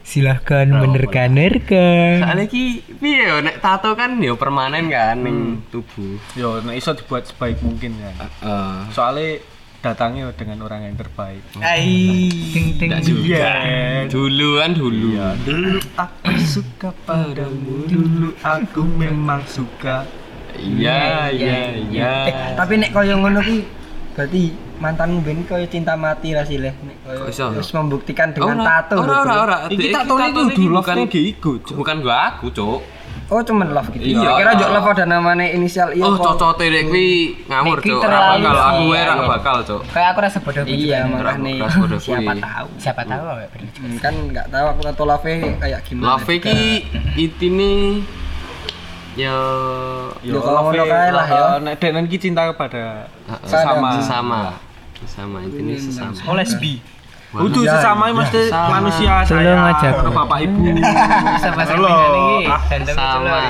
[0.03, 1.89] Silahkan Berapa, menerka-nerka.
[2.19, 2.65] soalnya ki
[2.99, 5.71] piye yo nek tato kan yo permanen kan ning Hmm.
[5.71, 6.19] tubuh.
[6.35, 8.15] Yo nek iso dibuat sebaik mungkin kan.
[8.19, 8.75] Heeh.
[8.91, 9.39] Soalnya
[9.83, 11.43] datangnya dengan orang yang terbaik.
[11.59, 12.31] Ai.
[12.55, 12.89] Ting ting.
[12.95, 13.27] Enggak juga.
[13.67, 14.07] Iya.
[14.07, 15.09] Dulu kan dulu.
[15.43, 20.07] Dulu aku suka padamu, dulu aku memang suka.
[20.55, 21.59] Iya iya
[21.91, 22.13] iya.
[22.31, 23.65] Eh, tapi nek koyo ngono ki
[24.13, 26.71] berarti mantanmu ben koyo cinta mati ra sih leh.
[26.71, 27.51] Nek iso?
[27.57, 29.03] wis membuktikan dengan Ora, tato.
[29.03, 29.57] Ora ora ora.
[29.67, 31.75] Iki tato itu dulu Cuk.
[31.75, 33.02] bukan gua aku, Cuk.
[33.33, 34.05] Oh cuman love gitu.
[34.05, 34.21] Iya.
[34.21, 34.31] Iya.
[34.37, 36.37] Kira jok love ada namanya inisial iya Oh, apa?
[36.37, 38.05] cocote dek kuwi kuwi Cuk.
[38.05, 39.25] Ora bakal aku wae ra iya.
[39.25, 39.81] bakal, Cuk.
[39.89, 42.67] Kayak aku rasa bodoh gitu Iya Ras bodoh siapa tahu.
[42.77, 43.69] Siapa tahu awake bener.
[43.81, 45.25] Hmm, kan nggak tahu aku atau love
[45.57, 46.07] kayak gimana.
[46.13, 46.59] Love iki
[47.17, 47.73] intine
[49.17, 49.37] ya
[50.25, 51.45] Ya, kalau ngono kae lah ya.
[51.61, 53.49] Nek denen ki cinta kepada Heeh.
[53.49, 53.89] Sesama.
[53.97, 54.41] sesama.
[55.01, 56.17] Sesama intine sesama.
[56.29, 56.85] Oh lesbi.
[57.33, 58.69] Kudu sesama mesti Sama.
[58.77, 59.73] manusia saya.
[60.05, 60.13] Bu.
[60.13, 60.69] bapak ibu.
[61.41, 62.45] Sama iki.
[62.45, 62.61] Ah,
[62.93, 63.41] Sama.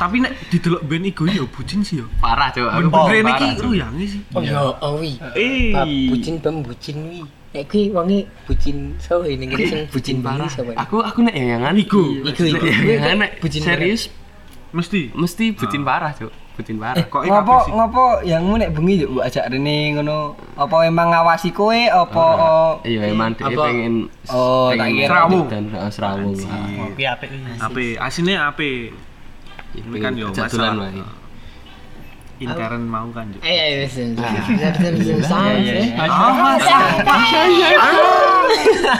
[0.00, 2.06] Tapi nek didelok ben iku ya bucin sih ya.
[2.16, 2.64] Parah, Cuk.
[2.64, 4.20] Aku Bener parah, iki ruyange sih.
[4.32, 5.20] Oh ya, oh wi.
[5.36, 5.76] Eh.
[6.08, 7.20] Bucin bam bucin wi.
[7.52, 8.18] Nek kuwi wonge
[8.48, 10.48] bucin so ini ngene sing bucin parah.
[10.80, 12.24] Aku aku nek yang Iku.
[12.24, 12.64] Iku iku.
[12.64, 14.08] Nek Bucin serius
[14.72, 15.08] Mesti.
[15.16, 16.12] mesti bucin parah,
[16.56, 16.64] Cuk.
[16.64, 17.04] Bucin parah.
[17.04, 17.72] Kok Ngopo sih?
[17.76, 20.32] ngopo yang nek bengi yo mbok ajak rene ngono.
[20.56, 23.68] Apa emang ngawasi kowe apa oh, Iya, emang dia Apa?
[23.68, 25.46] pengen Oh, tak pengen kira Serawung.
[25.52, 26.32] dan heeh, serawung.
[26.34, 27.52] Kopi apik kuwi.
[27.60, 27.86] Ape?
[28.00, 28.72] Asine ape?
[29.76, 30.88] Ini kan yo masalah.
[32.36, 33.40] Intern mau kan yo.
[33.44, 33.96] Eh eh wis.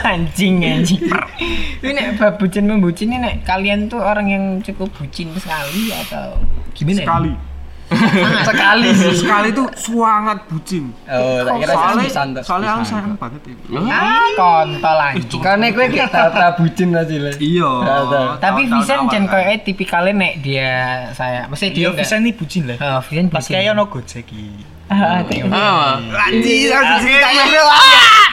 [0.05, 1.01] Anjing anjing.
[1.81, 6.37] Ini nek bab bucin membucin ini nek kalian tuh orang yang cukup bucin sekali atau
[6.73, 7.01] gimana?
[7.01, 7.33] ya?
[7.87, 8.43] Sekali.
[8.43, 9.13] sekali sih.
[9.23, 10.91] Sekali tuh sangat bucin.
[11.07, 12.41] Oh, tak kira Soalnya, santai.
[12.43, 13.55] soalnya aku sayang banget ya.
[13.87, 15.39] Ah, kontol anjing.
[15.39, 17.33] Karena kowe ki tata bucin aja lah.
[17.33, 17.71] Iya.
[18.37, 19.33] Tapi tahun-tahun Vincent awal jan kan.
[19.33, 20.71] koyo tipikalnya nek dia
[21.11, 22.03] saya mesti dia enggak.
[22.03, 22.77] bisa nih bucin lah.
[22.77, 23.53] Oh, Vincent Pas bucin.
[23.55, 24.45] kayak ono Gojek iki.
[24.87, 25.51] Ah, tengok.
[25.51, 25.99] Ah,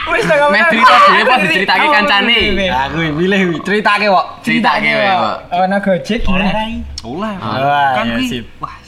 [0.05, 2.37] Wis tak Meh cerita dhewe apa diceritake kancane?
[2.69, 4.25] Aku milih wi, ceritake kok.
[4.39, 5.13] Ceritake wae.
[5.57, 6.51] Ono Gojek gimana?
[7.03, 7.33] Wah,
[7.97, 8.84] Kan iya, wah.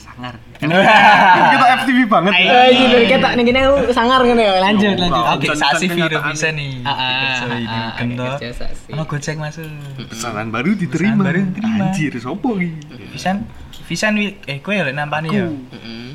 [0.58, 2.32] Kita FTV banget.
[2.34, 2.50] ya.
[2.50, 4.54] Oh, iya dari ning kene aku sangar ngene ya.
[4.58, 5.24] Lanjut lanjut.
[5.38, 6.82] Oke, sasi bisa nih.
[6.82, 8.26] Ah, ah, ah, gendo.
[8.36, 8.90] kerja saksi.
[8.94, 9.70] Ono Gojek masuk.
[10.10, 11.22] Pesanan baru diterima.
[11.22, 11.94] baru diterima.
[11.94, 12.74] Anjir, sopo iki?
[13.14, 13.46] Visan,
[13.86, 15.46] Visan wi, eh kowe ya lek nampani ya.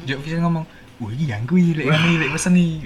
[0.03, 0.67] Juk Visan ngomong,
[0.99, 2.83] "Wah, iki yang kuwi lek ngene lek pesen nih."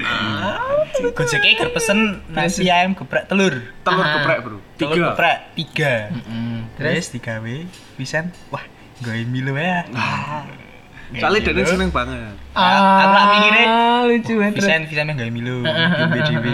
[1.18, 2.00] Gojek e ger pesen
[2.32, 3.54] nasi ayam geprek telur.
[3.82, 4.58] Telur geprek, Bro.
[4.78, 5.94] Telur geprek tiga.
[6.78, 7.56] Terus Terus digawe
[7.98, 8.62] Visan, wah,
[9.02, 9.90] gawe Milo ya.
[11.10, 12.36] Soalnya Denen seneng banget.
[12.52, 14.54] Ah, aku lak mikire Ah, lucu banget.
[14.56, 15.64] Visan Visan meh gawe Milo,
[16.28, 16.54] dhewe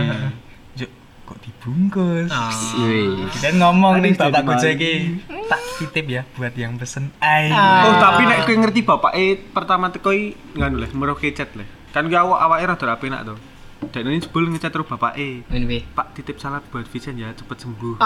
[0.76, 0.92] Juk,
[1.24, 2.30] kok dibungkus?
[2.78, 3.26] Wih.
[3.30, 4.86] Visan ngomong nih bapak jadi Gojek malu.
[5.34, 7.50] e, tak titip ya buat yang pesen ay.
[7.50, 11.66] Oh, tapi nek kowe ngerti bapak eh pertama teko i ngono leh, meroh kecet leh.
[11.90, 13.36] Kan ki awak awake rada rapi nak to.
[13.84, 15.44] Dan ini jebul ngecat terus bapak eh.
[15.44, 15.84] Ini be.
[15.84, 18.00] Pak titip salam buat Vincent ya cepet sembuh.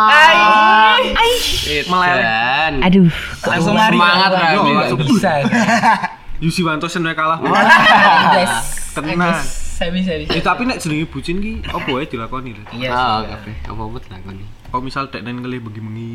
[1.86, 2.82] Meleleh.
[2.82, 3.14] Aduh.
[3.46, 3.78] Langsung.
[3.78, 4.72] Semangat Rami.
[4.74, 5.34] langsung Bisa.
[6.38, 7.42] Yusi Wantosen wae kalah.
[8.38, 8.54] Yes.
[8.94, 9.42] Tenan.
[9.78, 10.34] Saya bisa bisa.
[10.34, 12.64] Eh tapi nek jenenge bucin ki opo wae dilakoni lho.
[12.74, 13.56] Iya Ah, kabeh.
[13.66, 14.46] Apa buat lakoni?
[14.74, 16.14] Kok misal dek neng ngelih bengi-bengi.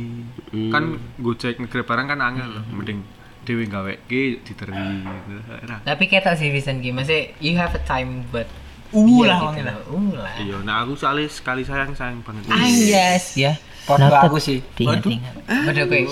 [0.50, 0.70] Hmm.
[0.70, 0.82] Kan
[1.22, 2.62] Gojek ngegrab barang kan angel lho.
[2.74, 3.06] Mending
[3.42, 5.34] dhewe gaweke diteri gitu.
[5.66, 8.46] Nah, Tapi kata sih Vincent Ki, masih you have a time buat
[8.92, 9.40] Uh lah.
[9.88, 10.36] Uh lah.
[10.36, 12.44] Iya, nah aku soalnya sekali sayang sayang banget.
[12.52, 13.56] Anjas ya.
[13.88, 14.60] Foto aku sih.
[14.84, 15.16] Waduh
[15.88, 16.02] kowe.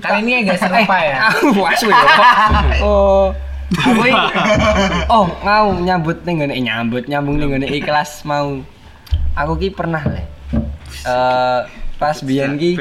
[0.00, 1.28] Kali ini agak serupa ya.
[1.30, 2.00] Aku wasu ya.
[2.80, 3.28] Oh.
[3.70, 4.26] Aku iki
[5.06, 8.58] Oh, mau nyambut ning ngene eh, nyambut nyambung ning ngene ikhlas mau.
[9.38, 10.26] Aku ki pernah le.
[11.06, 11.60] Eh
[12.00, 12.80] pas biyen ki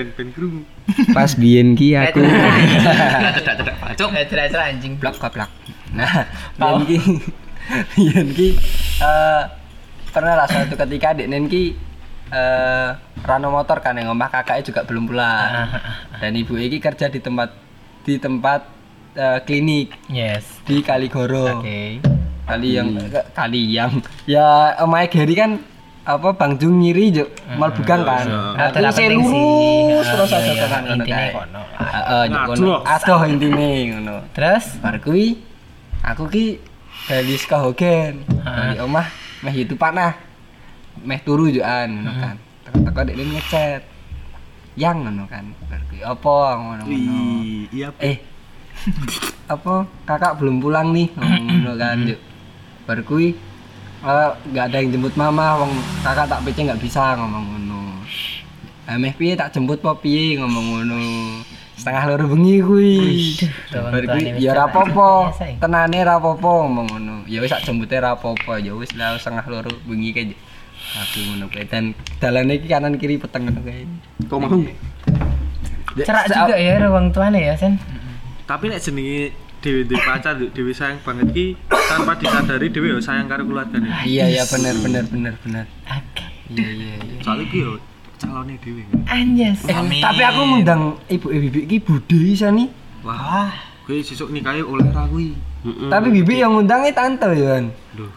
[1.12, 4.10] pas biyen ki aku Tidak-tidak bacok.
[4.18, 4.98] Eh, cerah-cerah anjing.
[4.98, 5.52] blok goblok.
[5.94, 6.26] Nah,
[6.58, 6.98] biyen ki
[7.94, 8.50] biyen ki
[9.06, 9.44] eh
[10.10, 11.78] pernah lah suatu ketika Dek Nen ki
[12.34, 12.90] eh
[13.22, 15.70] rano motor kan yang omah kakaknya juga belum pulang.
[16.18, 17.54] Dan ibu iki kerja di tempat
[18.10, 18.79] di tempat
[19.14, 20.46] eh, klinik Yes.
[20.64, 21.60] di Kaligoro.
[21.60, 22.02] Oke.
[22.44, 23.94] Kali yang ke- kali yang
[24.26, 25.62] ya omah Geri kan
[26.02, 28.26] apa Bang Jung nyiri juk mal bukan kan.
[28.74, 29.14] Penting sih.
[29.14, 30.58] lurus Ah, terus iya, aja iya.
[30.60, 31.30] tenan ngono Intinya kae.
[31.32, 31.62] kono.
[31.80, 32.24] Heeh.
[32.28, 32.80] Ngaduh.
[32.84, 34.16] Adoh intine ngono.
[34.32, 35.38] Terus Bar kuwi
[36.02, 36.46] aku ki
[37.06, 38.14] bali saka Hogen.
[38.26, 39.06] Bali omah
[39.40, 40.18] meh itu panah.
[41.00, 42.36] Meh turu jukan ngono kan.
[42.66, 43.82] Teko-teko dek ngechat.
[44.74, 45.46] Yang ngono kan.
[45.64, 47.22] Bar kuwi apa ngono-ngono.
[47.70, 47.94] Iya.
[48.00, 48.18] Eh.
[49.54, 52.20] apa kakak belum pulang nih ngomong ngono kan Juk.
[52.86, 53.38] Bar kuwi
[54.06, 55.72] eh, nggak ada yang jemput mama wong
[56.02, 57.82] kakak tak PC nggak bisa ngomong ngono.
[58.90, 61.02] Ameh piye tak jemput po piye ngomong ngono.
[61.80, 62.96] Setengah loro bengi kuwi.
[63.72, 65.12] Bar kuwi ya ora apa-apa.
[65.64, 67.16] Tenane apa-apa ngomong ngono.
[67.30, 68.58] Ya wis tak jempute ora apa-apa.
[68.62, 70.34] Ya wis lah setengah loro bengi kae.
[70.80, 73.86] Aku ngono kae dan dalane iki kanan kiri peteng ngono kae.
[74.26, 74.62] Kok mau?
[75.98, 77.76] cerak juga ya ruang tuane ya, Sen.
[78.50, 79.30] Tapi nek jenenge
[79.62, 83.86] dhewe duwe pacar, dhewe sayang banget ki tanpa disadari yo sayang karo keluargane.
[83.86, 85.66] Ah, Iya iya bener bener bener bener.
[85.86, 86.26] Oke.
[86.58, 87.16] Iya iya iya.
[87.22, 87.78] Soalnya ki yo
[88.18, 88.82] calone dhewe.
[89.06, 89.62] Anjas.
[89.70, 92.74] Eh, tapi aku ngundang ibu ibu iki Bude isa nih.
[93.06, 93.54] Wah,
[93.86, 95.38] kuwi sesuk nikahe oleh ra kuwi.
[95.62, 97.62] Tapi bibi yang ngundangnya tante ya.
[97.62, 97.70] kan?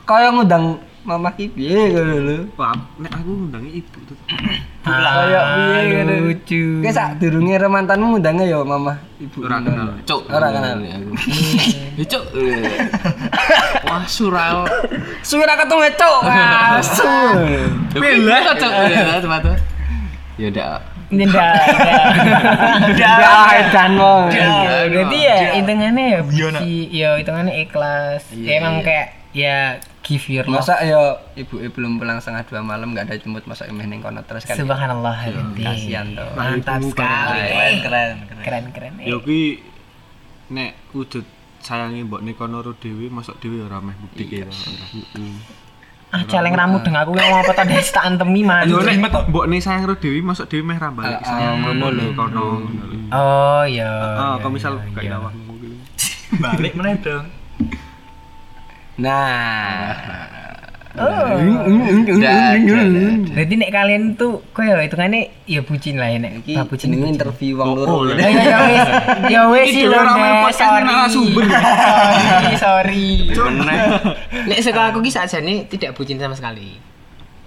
[0.08, 2.36] Kaya ngundang mama ki piye ngono lho.
[2.54, 4.16] Wah, nek aku ngundangnya ibu tuh.
[4.86, 6.14] Kaya piye ngono.
[6.30, 6.62] lucu.
[6.82, 9.42] Kayak sak durunge re mantanmu ngundangnya ya mama ibu.
[9.42, 9.88] Ora kenal.
[10.06, 10.22] Cuk.
[10.30, 10.78] Ora kenal.
[10.78, 11.10] aku.
[12.00, 12.24] Ya cuk.
[13.84, 14.64] Wah, surau.
[15.20, 16.20] Suwe ra ketemu cuk.
[16.80, 17.12] Asu.
[17.98, 18.72] Bela cuk.
[18.88, 19.20] Ya,
[20.40, 20.80] Ya udah.
[21.12, 21.56] Tidak.
[22.88, 24.26] Udah edan wong.
[24.32, 28.32] Berarti ya hitungannya ya Guyon, buci, ya hitungannya ikhlas.
[28.32, 28.84] Iya, Ya emang iya.
[28.88, 30.60] kayak ya give your love.
[30.60, 34.20] Masa ya ibu belum pulang setengah dua malam nggak ada jemput masa emeh ning kono
[34.28, 34.60] terus kan.
[34.60, 35.64] Subhanallah Habibi.
[35.64, 36.28] Kasihan toh.
[36.36, 37.40] Mantap Ibumu sekali.
[37.40, 38.42] Keren, keren, keren.
[38.44, 38.92] Keren keren.
[39.00, 39.64] Ya kuwi
[40.52, 41.24] nek wujud
[41.64, 44.52] sayangi mbok nek kono ro dhewe masuk dhewe ora meh bukti kira.
[46.12, 48.68] Ah celeng ramu deng aku yang mau apa tadi tak antemi man.
[48.68, 51.24] Yo nek mbok nek sayang ro dhewe masuk dhewe meh ra balik.
[51.24, 52.68] Ah, ah, ngono lho kono.
[53.08, 53.88] Oh ya.
[54.18, 55.10] Ah, ya, kok misal ya, gak ya.
[55.16, 55.68] dawah ngono
[56.32, 57.41] Balik meneh dong.
[59.00, 59.96] Nah.
[63.32, 66.44] Berarti nek kalian tuh kok ya hitungannya ya bucin lah ya nek.
[66.44, 66.92] Nah, bucin.
[66.92, 67.88] jenenge interview wong loro.
[67.88, 68.12] oh, lho.
[68.20, 68.88] Ya ya wes.
[69.32, 70.04] Ya wes sih main
[70.44, 71.42] Nek, ini narasumber.
[72.60, 73.56] Sorry, sorry.
[73.56, 73.80] Meneh.
[74.52, 76.76] Nek sekolah aku ki sajane tidak bucin sama sekali.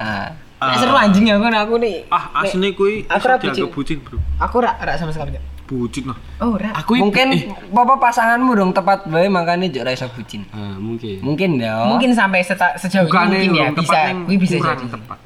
[0.02, 0.34] Ah.
[0.58, 2.10] Nek seru anjing aku aku nih.
[2.10, 3.38] Ah, asline kuwi Aku ra
[3.70, 4.18] bucin, Bro.
[4.42, 5.38] Aku rak rak sama sekali.
[5.66, 6.18] Bucin lah.
[6.38, 6.78] Oh, rak.
[6.78, 7.34] Aku Mungkin
[7.74, 10.46] apa pasanganmu dong tepat bae makanya jek ra iso bucin.
[10.54, 11.18] Ah, mungkin.
[11.26, 11.90] Mungkin ya.
[11.90, 14.00] Mungkin sampai seta- sejauh Bukannya ini mungkin ya bisa,
[14.30, 14.86] kui bisa jadi.
[14.86, 15.20] tepat.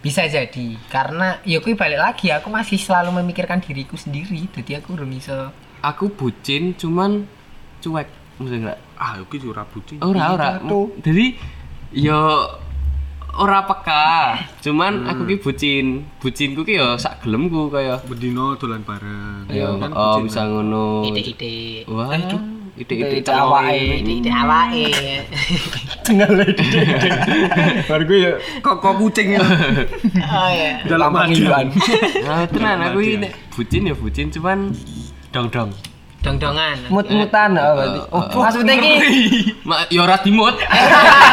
[0.00, 4.50] Bisa jadi karena ya kui balik lagi aku masih selalu memikirkan diriku sendiri.
[4.50, 5.54] Jadi aku belum bisa.
[5.80, 7.30] Aku bucin cuman
[7.78, 8.10] cuek.
[8.42, 8.78] Maksudnya enggak?
[8.96, 10.02] Ah, iki ora bucin.
[10.02, 10.48] Ora, ora.
[10.98, 11.38] Jadi
[11.94, 12.18] yo
[13.38, 14.38] ora peka.
[14.64, 15.86] Cuman aku ki bucin.
[16.18, 19.46] Bucinku ki yo sak gelemku kaya Bendino dolan bareng.
[19.52, 21.06] yo Kan oh bisa ngono.
[21.06, 21.84] Ide-ide.
[21.86, 22.16] Wah,
[22.74, 24.02] ide-ide Ide awake.
[24.02, 24.88] Ide-ide awake.
[27.90, 28.32] Baru gue ya
[28.64, 29.40] kok kok kucing ya.
[30.30, 30.82] Oh ya.
[30.86, 31.70] Dalam panggilan.
[32.24, 34.74] Nah, tenan aku ini bucin ya bucin cuman
[35.30, 35.70] dong-dong.
[36.20, 36.92] Dong-dongan.
[36.92, 38.00] Mut-mutan oh, berarti.
[38.12, 38.92] Oh, maksudnya ki
[39.64, 40.52] Ma, ya ora dimut.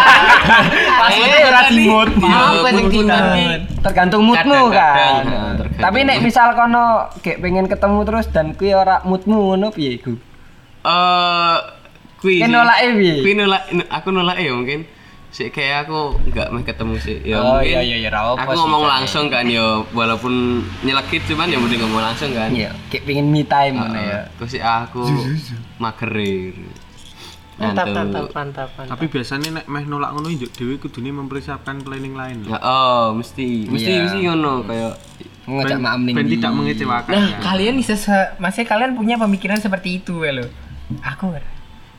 [1.04, 2.10] Maksudnya ora dimut.
[2.24, 3.60] Apa sing dimut?
[3.84, 5.28] tergantung moodmu kan.
[5.28, 10.00] tergantung Tapi nek misal kono kayak pengen ketemu terus dan kuwi ora moodmu ngono piye
[10.00, 10.16] iku?
[10.88, 11.58] Eh
[12.24, 12.48] kuwi.
[12.48, 13.16] Nolake piye?
[13.28, 14.88] Kuwi nolak aku nolak ya mungkin.
[15.38, 17.22] Sik kayak aku enggak mau ketemu sih.
[17.22, 17.70] Ya Oh, mungkin.
[17.70, 20.34] iya, iya, iya, ra apa Aku sih, ngomong langsung kan ya walaupun
[20.82, 22.50] nyelekit cuman ya mending ngomong langsung kan.
[22.50, 24.34] Iya, kayak pengen me time ngono ya.
[24.34, 25.06] Terus sih aku
[25.78, 26.58] magerir.
[27.58, 28.90] Mantap, mantap, mantap, mantap.
[28.98, 32.42] Tapi biasanya nek meh nolak ngono njuk dhewe kudune mempersiapkan planning lain.
[32.46, 34.02] Ya, oh, mesti, mesti, Iya.
[34.10, 34.94] mesti ngono kayak
[35.48, 36.18] Ngajak maam ning.
[36.18, 37.14] Ben tidak mengecewakan.
[37.14, 37.38] Nah, ya.
[37.40, 37.94] kalian bisa
[38.36, 40.50] maksudnya kalian punya pemikiran seperti itu ya lo.
[41.06, 41.30] Aku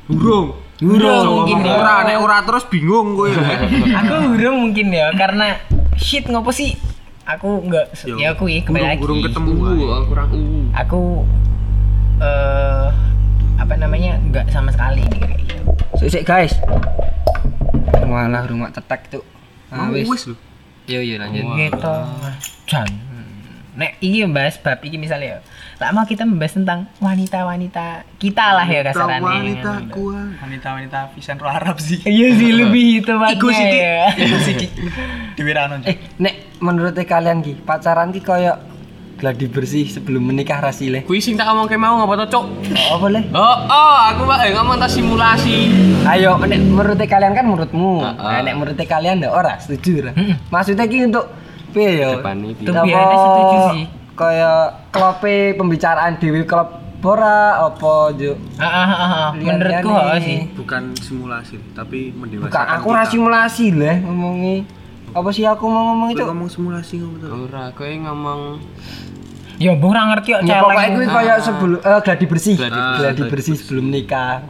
[0.09, 0.57] Burung.
[0.79, 1.75] Burung Coba mungkin ya.
[1.75, 3.29] ora nek ora terus bingung kowe.
[4.01, 5.61] aku burung mungkin ya karena
[5.99, 6.79] shit ngopo sih
[7.29, 9.53] aku nggak Yo, ya aku ya kembali lagi burung ketemu.
[9.85, 10.65] uh, kurang uh.
[10.73, 11.01] aku
[12.25, 12.87] eh
[13.59, 16.55] apa namanya nggak sama sekali nih kayak gitu Sik guys.
[18.09, 19.25] Malah rumah tetek tuh.
[19.69, 20.09] Ah, wis.
[20.89, 21.45] Yo yo lanjut.
[21.53, 21.95] gitu
[22.65, 22.89] jan
[23.79, 25.41] nek ini membahas bab ini misalnya ya
[25.79, 30.43] tak mau kita membahas tentang wanita-wanita kita lah ya kasarannya Wanita kuat.
[30.43, 32.03] Wanita-wanita Vincent Roh Arab sih.
[32.03, 34.70] iya sih lebih tepatnya Iku sih, ya Iku sih, Dik.
[35.39, 35.79] Dewi Rano.
[35.87, 38.59] Eh, nek menurut kalian ki, pacaran ki koyo
[39.18, 41.07] gladi bersih sebelum menikah rasile.
[41.07, 42.45] Kuwi sing tak ngomong kayak mau ngapa to, Cuk?
[42.95, 43.22] Oh, boleh.
[43.35, 45.70] Oh, oh, aku mah eh, ngomong tas simulasi.
[46.07, 48.03] Ayo, nek menurut kalian kan menurutmu.
[48.03, 48.39] Ah.
[48.39, 50.12] Nah, nek menurut kalian ndak ora setuju ora.
[50.51, 51.31] Maksudnya ki untuk
[51.73, 52.11] piye yo?
[52.21, 52.53] Depan ini.
[52.64, 53.85] Tuh, biasanya setuju sih.
[54.19, 58.35] Kayak klope pembicaraan dewi klop ora apa jo?
[58.59, 59.29] Ah, ah, ah, ah.
[59.39, 62.51] Lihat-lihat menurutku oh, sih Bukan simulasi, tapi mendewasakan.
[62.51, 62.99] Bukan aku kita.
[62.99, 64.57] ra simulasi lah ngomongi.
[65.14, 66.25] Apa sih aku mau ngomong itu?
[66.27, 67.31] Ngomong simulasi ngomong tuh.
[67.49, 68.41] Ora, kowe ngomong
[69.59, 72.55] ya bung ora ngerti kok Ya pokoknya kuwi celeng koyo sebelum eh gladi bersih.
[72.59, 73.55] Gladi bersih.
[73.59, 74.43] sebelum nikah.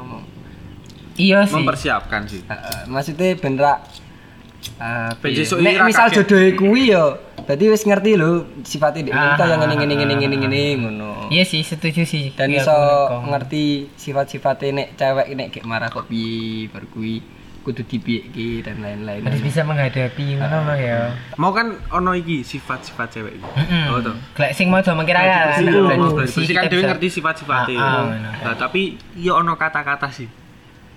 [1.18, 2.46] iya sih Mempersiapkan sih.
[2.46, 3.58] Heeh, maksudnya ben
[4.78, 5.42] Ah, Ben piye?
[5.42, 7.14] sesuk Nek misal jodohe kuwi ya,
[7.46, 8.30] berarti wis ngerti lho
[8.62, 11.10] sifatnya dia Ah, kaya ngene ngene ngene ngene ngene ngono.
[11.30, 12.76] iya sih setuju sih Dan Iya, iso
[13.26, 17.22] ngerti sifat-sifatnya nek cewek nek gek marah kok piye bar kuwi
[17.58, 19.28] kudu dipiyeke dan lain-lain.
[19.28, 23.46] harus bisa menghadapi ngono loh ya Mau kan ono iki sifat-sifat cewek iki.
[23.92, 24.00] Oh.
[24.32, 27.76] Glek sing mau kan Iya, glek Berarti kan dhewe ngerti sifat-sifatnya.
[27.76, 28.34] Ah, ah.
[28.42, 30.26] Nah, tapi iya ono kata-kata sih.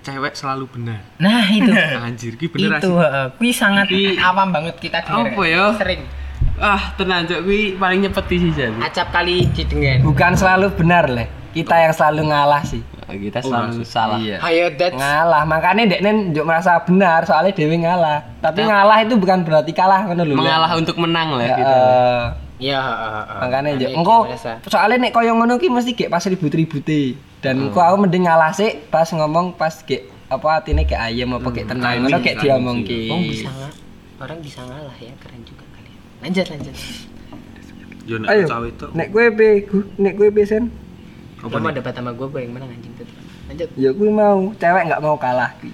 [0.01, 0.99] Cewek selalu benar.
[1.15, 1.69] nah itu
[2.01, 3.25] Anjir, ki bener itu heeh.
[3.35, 5.65] kuwi sangat Kuwi- awam banget kita dengar Apa ya?
[5.75, 6.01] sering
[6.57, 8.77] ah tenan Cuk kuwi paling nyepeti sih jadi.
[8.79, 11.29] acap kali didengar Bukan selalu benar leh.
[11.51, 12.79] kita yang selalu ngalah sih.
[13.03, 14.15] Kita selalu salah.
[14.17, 14.39] Iya.
[14.39, 18.23] Ayo that's Ngalah, makanya Dek Nen njuk merasa benar soalnya Dewi ngalah.
[18.39, 20.33] Tapi ngalah itu bukan berarti kalah ngono lho.
[20.33, 21.75] Mengalah untuk menang lah Ya, gitu.
[21.75, 22.23] eh,
[22.61, 23.39] ya heeh, heeh.
[23.41, 24.17] makanya njuk engko
[24.63, 27.17] soalnya nek koyo ngono ki mesti gek pas ribut-ribute.
[27.41, 27.63] Dan Hmm.
[27.67, 31.65] engko aku mending ngalah sih pas ngomong pas gek apa atine gek ayem apa gek
[31.65, 33.01] tenang ngono gek diomongke.
[33.09, 33.49] Oh bisa?
[34.15, 35.97] Orang bisa ngalah ya, keren juga kalian.
[36.21, 36.75] Lanjut lanjut.
[38.01, 38.45] Yo nek Ayo.
[38.45, 38.87] cawe itu.
[38.93, 39.25] Nek kowe
[39.59, 39.77] Gu?
[39.97, 40.63] nek kowe pe sen?
[41.41, 41.73] Apa Kamu nih?
[41.73, 43.07] debat sama gue, gue yang menang anjing tuh.
[43.49, 43.69] Lanjut.
[43.73, 45.73] Ya kuwi mau, cewek nggak mau kalah ki.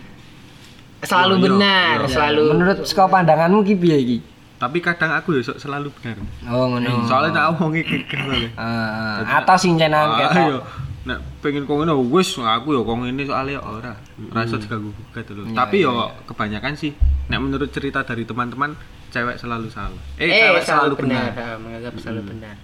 [1.03, 2.07] Selalu Iya, benar, iya.
[2.07, 2.43] selalu.
[2.55, 4.17] Menurut saka pandanganmu ki piye ki?
[4.57, 6.17] Tapi kadang aku ya selalu benar.
[6.49, 7.05] Oh ngono.
[7.05, 8.49] Soalnya tak omongi kekeh soalnya.
[8.57, 10.59] Ah, atau sing cenan Ah, yo.
[11.05, 13.93] Nek pengen kok ngene wis aku ya kok ngene soalnya ora.
[14.27, 15.45] Ora iso diganggu gugat lho.
[15.45, 15.93] Iya, Tapi iya, yo
[16.25, 16.91] kebanyakan sih
[17.27, 18.73] nek menurut cerita dari teman-teman
[19.07, 20.01] cewek selalu salah.
[20.17, 21.45] Eh, Eh, cewek selalu, selalu benar, benar.
[21.45, 22.55] ah, menganggap selalu benar.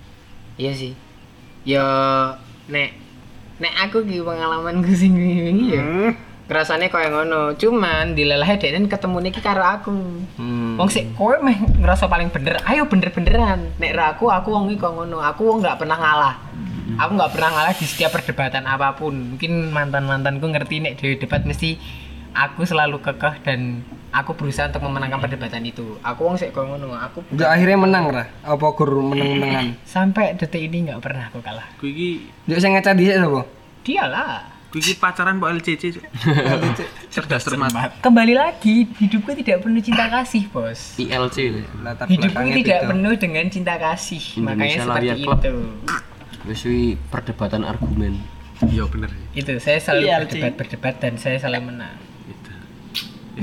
[0.56, 0.92] Iya sih.
[1.64, 1.86] Yo
[2.68, 2.90] nek
[3.62, 5.86] nek aku ki pengalamanku sing wingi ya.
[6.44, 9.96] Kerasane koyo ngono, cuman dilelahe denen ketemu niki karo aku.
[10.36, 10.76] Hmm.
[10.76, 12.60] Wong sik kowe meh ngerasa paling bener.
[12.68, 13.72] Ayo bener-beneran.
[13.80, 15.24] Nek ra aku aku wong iki kok ngono.
[15.24, 16.36] Aku wong nggak pernah ngalah.
[17.00, 19.36] Aku nggak pernah ngalah di setiap perdebatan apa pun.
[19.36, 21.80] Mungkin mantan-mantanku ngerti nek di debat mesti
[22.36, 25.96] aku selalu kekeh dan aku berusaha untuk memenangkan perdebatan itu.
[26.04, 26.92] Aku wong sik kok ngono.
[26.92, 28.28] Aku Njuk akhirnya menang ra?
[28.44, 29.80] Apa gur meneng-menengan?
[29.88, 31.72] sampai detik ini nggak pernah aku kalah.
[31.80, 33.42] Ku iki Njuk sing ngecat dhisik sapa?
[33.88, 34.54] Dialah.
[34.74, 36.02] Ku iki pacaran kok LCC.
[37.14, 37.94] Cerdas cermat.
[38.02, 40.98] Kembali lagi, hidupku tidak penuh cinta kasih, bos.
[40.98, 41.62] ILC itu.
[41.80, 42.90] Latar Hidupku belakangnya tidak beda.
[42.90, 44.24] penuh dengan cinta kasih.
[44.42, 45.38] Makanya Indonesia seperti Lariat Club.
[45.38, 45.54] itu.
[46.44, 48.18] Wis wi perdebatan argumen.
[48.66, 49.46] Iya bener sih.
[49.46, 51.94] Itu saya selalu Iya, berdebat berdebat dan saya selalu menang.
[52.26, 52.52] Itu.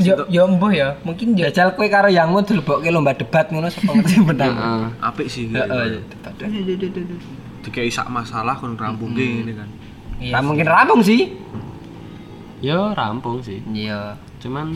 [0.03, 3.95] Yo yo mbuh ya, mungkin yo Jajal kowe karo yangmu dilebokke lomba debat ngono sapa
[3.95, 4.51] ngerti menang.
[4.51, 4.83] Heeh.
[4.99, 5.47] Apik sih.
[5.47, 6.35] Heeh, debat.
[7.63, 9.71] Dikai sak masalah kon rampung ngene kan.
[10.21, 11.33] Iya Ra mungkin rampung sih.
[12.61, 13.65] Yo rampung sih.
[13.73, 14.21] Iya.
[14.37, 14.69] Cuman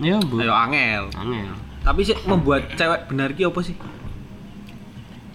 [0.00, 0.40] yo bu.
[0.40, 1.12] Ayo angel.
[1.12, 1.52] Angel.
[1.84, 3.76] Tapi sih membuat cewek benar ki apa sih?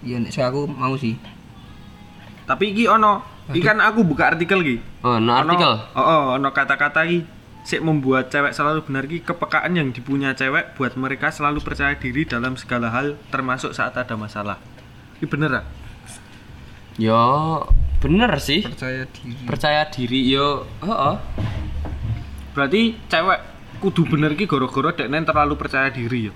[0.02, 1.14] Iya nek so aku mau sih.
[2.42, 3.22] Tapi iki ono,
[3.54, 4.76] iki kan aku buka artikel ki.
[5.06, 5.78] Oh, no artikel.
[5.94, 7.22] Oh, oh, ono kata-kata ki
[7.62, 12.26] sik membuat cewek selalu benar ki kepekaan yang dipunya cewek buat mereka selalu percaya diri
[12.26, 14.58] dalam segala hal termasuk saat ada masalah.
[15.22, 15.64] Ini bener ah?
[16.98, 17.22] Yo
[18.02, 18.66] bener sih.
[18.66, 19.42] Percaya diri.
[19.46, 20.66] Percaya diri yo.
[20.82, 21.14] Heeh.
[22.52, 23.40] Berarti cewek
[23.78, 26.32] kudu bener ki goro-goro deknen terlalu percaya diri ya.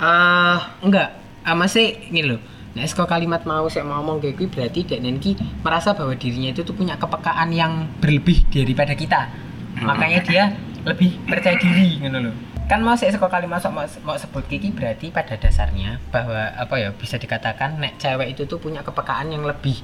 [0.00, 1.10] eh enggak.
[1.44, 2.40] Ah masih ini loh.
[2.74, 6.50] Nah, kok kalimat mau saya mau ngomong kayak gue berarti Dek Nenki merasa bahwa dirinya
[6.50, 9.30] itu tuh punya kepekaan yang berlebih daripada kita.
[9.78, 10.44] Makanya dia
[10.82, 12.34] lebih percaya diri gitu loh.
[12.66, 16.74] Kan mau saya sekali kalimat sok mau, mau sebut Kiki berarti pada dasarnya bahwa apa
[16.80, 19.78] ya bisa dikatakan nek cewek itu tuh punya kepekaan yang lebih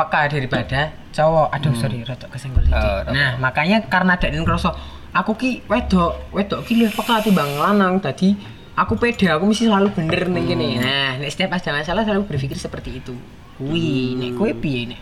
[0.00, 0.80] peka daripada
[1.12, 1.52] cowok.
[1.52, 3.12] Aduh sorry rotok kesenggol rotok.
[3.12, 4.72] Nah, makanya karena Dek Nen ngerasa
[5.12, 8.32] aku ki wedok, wedok ki lebih peka timbang lanang tadi
[8.80, 10.68] aku pede, aku mesti selalu bener nih gini.
[10.80, 13.12] Nah, nek setiap ada masalah selalu berpikir seperti itu.
[13.60, 15.00] Wih, nek kowe piye nek?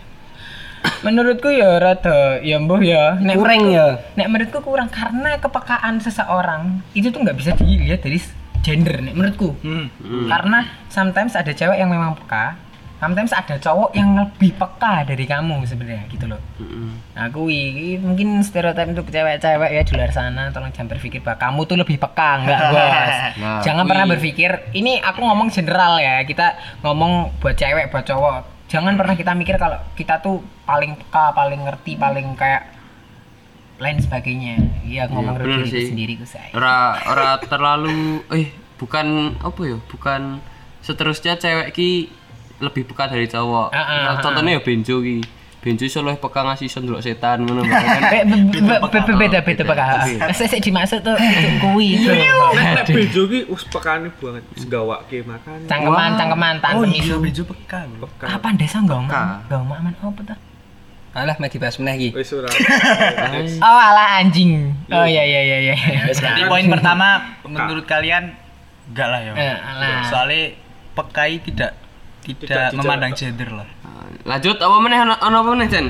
[1.06, 3.18] Menurutku ya rada ya mbuh ya.
[3.22, 4.02] Nek Kurang ya.
[4.18, 8.18] Nek menurutku kurang karena kepekaan seseorang itu tuh nggak bisa dilihat dari
[8.66, 9.54] gender nek menurutku.
[10.26, 12.58] Karena sometimes ada cewek yang memang peka,
[12.98, 16.42] sometimes ada cowok yang lebih peka dari kamu sebenarnya gitu loh.
[17.14, 21.38] Nah, aku ini mungkin stereotip untuk cewek-cewek ya di luar sana tolong jangan berpikir bahwa
[21.38, 23.14] kamu tuh lebih peka enggak bos.
[23.38, 23.90] Nah, jangan kui.
[23.90, 28.38] pernah berpikir ini aku ngomong general ya kita ngomong buat cewek buat cowok.
[28.66, 32.68] Jangan pernah kita mikir kalau kita tuh paling peka, paling ngerti, paling kayak
[33.78, 34.58] lain sebagainya.
[34.82, 35.86] Iya ngomong Iya, bener diriku sih.
[35.88, 36.50] sendiri ku saya.
[36.50, 36.76] Ora
[37.06, 39.06] ora terlalu eh bukan
[39.38, 39.78] apa ya?
[39.86, 40.42] Bukan
[40.80, 41.90] seterusnya cewek ki
[42.58, 43.68] lebih peka dari cowok.
[43.70, 44.16] Ah, ah, Nah, ah.
[44.18, 45.18] contohnya ya Benjo ki.
[45.58, 47.82] Benjo iso luwih peka ngasih sendok setan ngono kan.
[48.04, 49.84] Be- be- be- be- beda beda peka.
[50.30, 52.10] Saya saya dimaksud tuh itu kui itu.
[52.10, 55.58] Nek bejo ki wis pekane banget wis gawake makan.
[55.66, 57.18] Cangkeman cangkeman Oh tantem iya, isu.
[57.18, 57.86] bejo peka.
[58.20, 59.22] Kapan desa Peka.
[59.44, 60.38] Nggak aman apa tuh?
[61.10, 62.08] Alah meh dibahas meneh iki.
[62.12, 62.46] Wis ora.
[63.60, 64.70] Oh ala anjing.
[64.88, 65.74] Oh iya iya iya iya.
[66.08, 68.30] Jadi poin pertama menurut kalian
[68.88, 69.32] enggak lah ya.
[69.34, 70.06] Eh, alah.
[70.06, 70.54] Soalnya
[70.94, 71.74] pekai tidak
[72.36, 73.68] tidak, Tidak memandang gender lah.
[74.28, 75.86] Lanjut apa meneh ono apa meneh, Jan?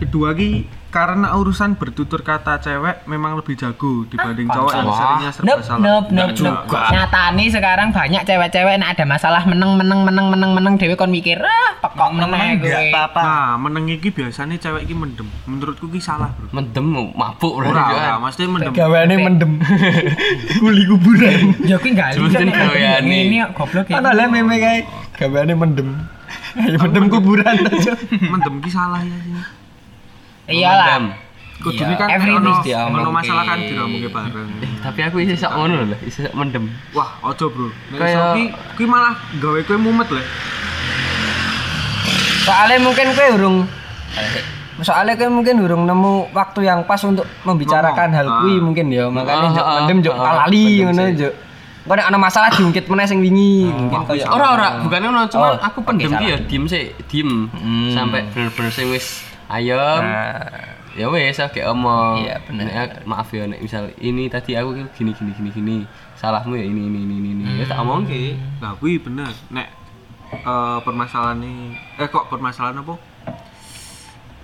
[0.00, 5.46] Kedua ki karena urusan bertutur kata cewek memang lebih jago dibanding cowok yang seringnya serba
[5.48, 5.78] Nope, salah.
[5.80, 6.50] nope, nope, juga.
[6.60, 6.78] nope.
[6.90, 11.38] Nyatane sekarang banyak cewek-cewek nek ada masalah meneng meneng meneng meneng meneng dewe kon mikir
[11.38, 12.90] ah pekok meneng Memang enggak gue.
[12.90, 13.20] apa-apa.
[13.20, 15.30] Nah, meneng iki biasanya cewek iki mendem.
[15.44, 16.50] Menurutku ki salah, Bro.
[16.50, 18.72] Mendem mabuk Ora, berarti ora, mesti mendem.
[18.74, 19.50] Gaweane mendem.
[20.60, 21.40] Kuli kuburan.
[21.62, 23.16] Ya kuwi enggak Sebutin gaweane.
[23.24, 23.98] Ini goblok ya.
[23.98, 24.82] Ana lah meme kae.
[25.14, 25.88] Gaweane mendem.
[26.58, 27.94] Ya mendem kuburan aja.
[28.10, 29.59] mendem ki salah ya sih
[30.50, 31.16] Iyalah.
[31.60, 35.84] Kudune kan every ono ono masalah kan diromongke bareng Eh, tapi aku iso sak ngono
[35.84, 36.72] lho, iso sak mendem.
[36.90, 38.44] wah ojo bro nek iso ki
[38.74, 40.24] ki malah gawe kowe mumet lho
[42.40, 43.56] Soalnya mungkin kowe urung
[44.80, 48.60] Soalnya kowe mungkin urung nemu waktu yang pas untuk membicarakan hal kuwi Ah.
[48.62, 49.04] mungkin ya.
[49.06, 51.16] Makanya Ah, juk ah, mendem ah, kalali mendem ngono sih.
[51.20, 51.34] juk.
[51.80, 55.48] Kok nek ana masalah diungkit meneh sing wingi mungkin kaya Ora ora, bukannya ngono, cuman
[55.50, 56.24] Oh, aku pendem ki salah.
[56.26, 57.30] ya diem sih, diem.
[57.50, 57.92] Hmm.
[57.92, 59.20] Sampai bener-bener sing wis
[59.50, 60.00] ayem.
[60.00, 62.26] Nah, Ya wes oke omong.
[62.26, 62.66] Iya, bener.
[62.66, 65.76] Nek, maaf ya nek misal ini tadi aku gini gini gini gini.
[66.18, 67.28] Salahmu ya ini ini ini ini.
[67.30, 67.62] ini.
[67.62, 68.34] Ya tak omong ki.
[68.58, 69.30] Nah, kuwi bener.
[69.54, 69.70] Nek
[70.34, 71.38] eh permasalahan
[71.94, 72.94] eh kok permasalahan apa?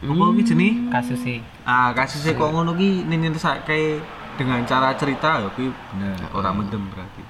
[0.07, 0.75] Apa ki jenis?
[0.95, 1.43] Kasus sih.
[1.67, 3.99] Ah, kasusnya kok ngono ki nyelesaike
[4.39, 6.15] dengan cara cerita ya kuwi bener.
[6.31, 7.23] Ora mendem berarti.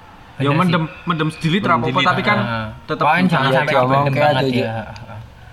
[0.44, 2.68] Ya mendem mendem sendiri ra apa tapi kan Ah.
[2.84, 4.76] tetep Pokoknya jangan sampai dipendem banget aja, ya.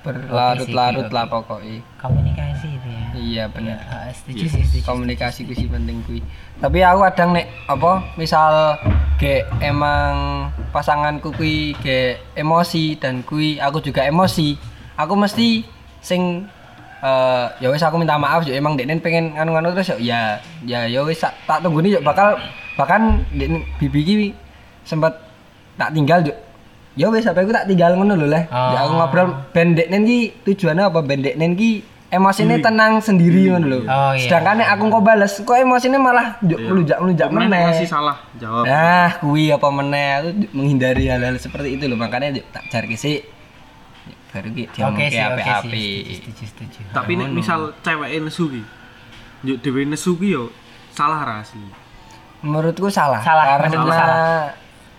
[0.04, 1.80] Berlarut-larut lah pokoknya.
[1.98, 3.06] Komunikasi itu ya.
[3.16, 3.80] Iya bener.
[3.88, 4.84] Ah, setuju sih, setuju.
[4.84, 6.20] komunikasi kuwi penting kuwi.
[6.60, 8.78] Tapi aku kadang nek apa misal
[9.16, 14.60] ge emang pasanganku kuwi ge emosi dan kuwi aku juga emosi.
[15.00, 15.64] Aku mesti
[16.04, 16.46] sing
[17.04, 20.88] eh ya wis aku minta maaf yo emang deknen pengen anu-anu terus yo ya ya
[20.88, 22.40] ya wis tak, tak tunggu nih yo bakal
[22.80, 24.16] bahkan deknen bibi ki
[24.88, 25.12] sempat
[25.76, 26.32] tak tinggal yo
[26.94, 28.44] ya wis sampai aku tak tinggal ngono lho leh.
[28.50, 28.70] Oh.
[28.72, 31.72] Ya aku ngobrol ben deknen ki tujuannya apa ben deknen ki
[32.08, 33.80] emosinya tenang sendiri ngono lho.
[33.84, 34.30] Oh, iya.
[34.30, 37.64] Sedangkan nek aku kok bales, kok emosinya malah njuk melunjak-melunjak Meneh meneh.
[37.74, 38.70] masih salah jawab.
[38.70, 41.98] Nah, kuwi apa meneh aku menghindari hal-hal seperti itu loh.
[41.98, 43.26] Makanya tak jarke sih.
[44.30, 45.70] Baru ki Oke diomongke sih, oke api-api.
[45.70, 46.16] sih.
[46.18, 46.80] Setuju, setuju.
[46.90, 48.62] Tapi nek misal cewek nesu ki.
[49.46, 50.50] Yuk dhewe nesu ki yo
[50.90, 51.62] salah ra sih.
[52.42, 53.22] Menurutku salah.
[53.22, 54.18] Salah, karena menurutku salah.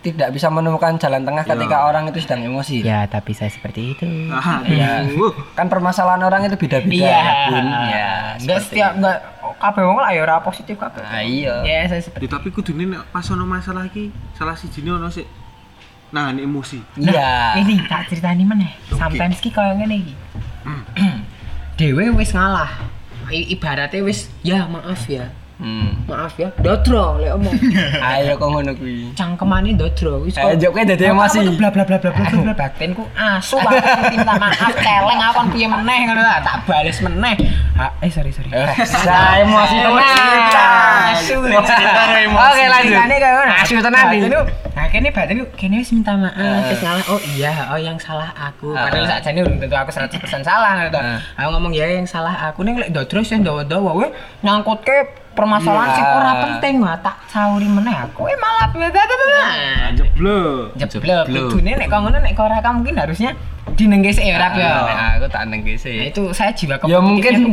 [0.04, 2.84] Tidak bisa menemukan jalan tengah ketika orang itu sedang emosi.
[2.84, 4.04] Ya, tapi saya seperti itu.
[4.28, 5.08] Ah, Iya.
[5.56, 7.66] Kan permasalahan orang itu beda-beda Iya, ya, Bun.
[7.88, 9.18] Ya, enggak setiap enggak
[9.56, 11.00] kabeh wong lah ya ora positif kabeh.
[11.00, 11.54] Nah, iya.
[11.64, 15.24] Ya, saya seperti Ya, tapi kudune nek pas ono masalah ki salah sijine ono sik
[16.12, 16.84] nahan emosi.
[16.94, 17.56] Iya.
[17.58, 18.76] Ini tak ceritani meneh.
[18.92, 20.14] Sometimes ki koyo ngene iki.
[21.78, 22.70] Dewe wis ngalah.
[23.26, 25.32] I- ibaratnya wis ya maaf ya.
[25.64, 25.96] Hmm.
[26.04, 26.52] Maaf ya.
[26.60, 27.56] Dodro lek omong.
[28.12, 29.16] Ayo kok ngono kuwi.
[29.16, 31.40] Cangkemane dodro wis Ayo jok kowe dadi emosi.
[31.56, 35.46] Bla bla bla bla bla bla bla batinku asu banget minta maaf celeng aku kan
[35.48, 37.34] piye meneh ngono lah tak bales meneh.
[37.74, 38.52] Ah, eh sorry sorry.
[38.84, 41.16] Saya emosi tenang.
[41.16, 41.36] Asu.
[41.40, 42.92] Oke lanjut.
[42.92, 43.52] Ceritanya kayak ngono.
[43.56, 44.04] Asu tenan.
[44.04, 46.34] Batin lu- Nah, kene batin kene wis minta maaf
[46.66, 47.04] terus ngalah.
[47.06, 48.74] Oh iya, oh yang salah aku.
[48.74, 49.16] Padahal Ah.
[49.16, 50.98] sakjane belum tentu aku 100% salah ngono to.
[51.00, 51.18] Ah.
[51.40, 54.06] Aku ngomong ya yang salah aku nih lek dodro sih dawa-dawa we
[54.42, 55.96] nyangkutke permasalahan Iya.
[55.96, 58.66] sing ora penting wah tak sauri meneh aku eh malah
[59.92, 60.74] Jeblok.
[60.76, 61.50] jeblok Jeblok.
[61.50, 63.30] kudune nek kok ngono nek kok ora kamu mungkin harusnya
[63.74, 64.70] dinenggese ya rap ya
[65.16, 65.96] aku tak nengke Nah, sih.
[66.06, 67.50] itu saya jiwa Ya mungkin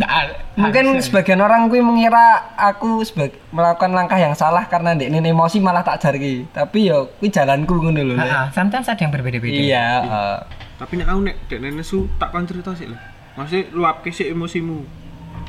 [0.54, 5.58] mungkin sebagian orang kuwi mengira aku sebagai melakukan langkah yang salah karena ndek ini emosi
[5.58, 6.46] malah tak jarki.
[6.48, 8.16] Tapi yo kuwi jalanku ngono lho.
[8.16, 10.38] Ah, ah, sometimes ada yang berbeda-beda Iya, heeh.
[10.78, 12.98] Tapi nek aku nek dek nesu tak kon cerita sik lho.
[13.34, 15.01] Maksudnya luapke sik emosimu.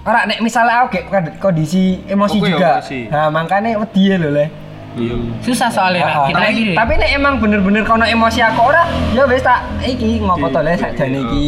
[0.03, 2.83] Ora nek misalnya aku kayak kondisi emosi Oke, juga.
[2.83, 3.07] emosi.
[3.07, 4.47] Nah, makanya wedi lho le.
[4.93, 5.17] Iya.
[5.41, 6.13] susah soalnya Rap.
[6.13, 8.85] Ah, kita tapi, lagi tapi nek emang bener-bener kono emosi aku ora,
[9.17, 11.25] ya wis tak iki ngopo to le sakjane iya.
[11.33, 11.45] iki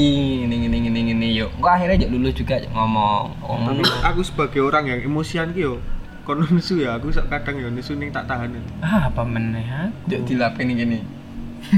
[0.49, 1.47] ngene ngene ngene ngene yo.
[1.53, 3.37] Engko akhirnya yo lulus juga ngomong.
[3.45, 5.77] Oh, Tapi aku sebagai orang yang emosian ki yo
[6.25, 8.49] kono nesu ya aku sak kadang yo nesu ning tak tahan.
[8.81, 11.05] ah apa meneh ha yo dilapin gini.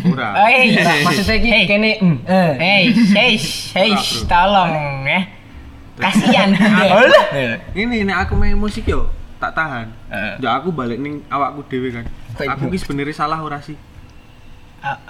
[0.06, 0.38] Ora.
[0.46, 0.70] Hei,
[1.02, 1.64] Maksudnya iki Hey.
[1.66, 1.90] kene
[2.30, 2.50] eh.
[2.62, 3.34] Hei, hei,
[3.74, 3.90] hei,
[4.30, 5.20] tolong ya.
[5.96, 6.52] Kasihan.
[7.36, 7.56] Eh.
[7.76, 9.08] Ini nek aku main musik yo
[9.40, 9.92] tak tahan.
[10.40, 12.04] Ya aku balik ning awakku dhewe kan.
[12.36, 13.76] Aku ki sebenarnya salah ora sih?
[14.86, 15.00] Ah,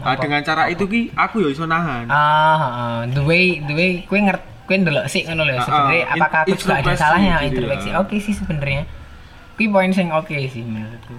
[0.00, 0.24] apa?
[0.24, 2.08] dengan cara itu ki aku yo iso nahan.
[2.08, 6.14] Ah, ah, the way the way kue ngerti kue ndelok sih ngono lho sebenarnya ah,
[6.16, 7.46] apakah aku juga ada introspeksi salahnya gitu ya.
[7.50, 8.82] introspeksi oke sih sebenarnya
[9.58, 11.16] kue poin sing oke sih menurutku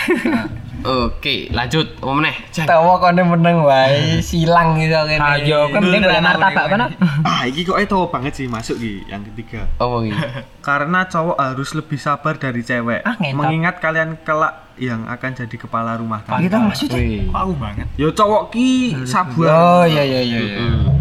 [0.80, 1.92] Oke, lanjut.
[2.00, 2.32] Apa meneh?
[2.56, 5.20] Tawa kone meneng wae silang gitu kene.
[5.20, 6.86] ayo kue mending boleh martabak kono
[7.28, 9.68] Ah, iki kok tahu banget sih masuk ki yang ketiga.
[9.76, 10.16] Apa iki?
[10.68, 13.04] Karena cowok harus lebih sabar dari cewek.
[13.04, 13.12] Ah.
[13.20, 16.48] Mengingat kalian kelak yang akan jadi kepala rumah tangga.
[16.48, 17.28] Kita maksudnya Wih.
[17.28, 17.86] Aku banget.
[18.00, 18.68] Yo cowok ki
[19.04, 19.52] sabar.
[19.52, 20.38] Oh iya iya iya.
[20.40, 20.58] iya.
[20.64, 20.96] Hmm.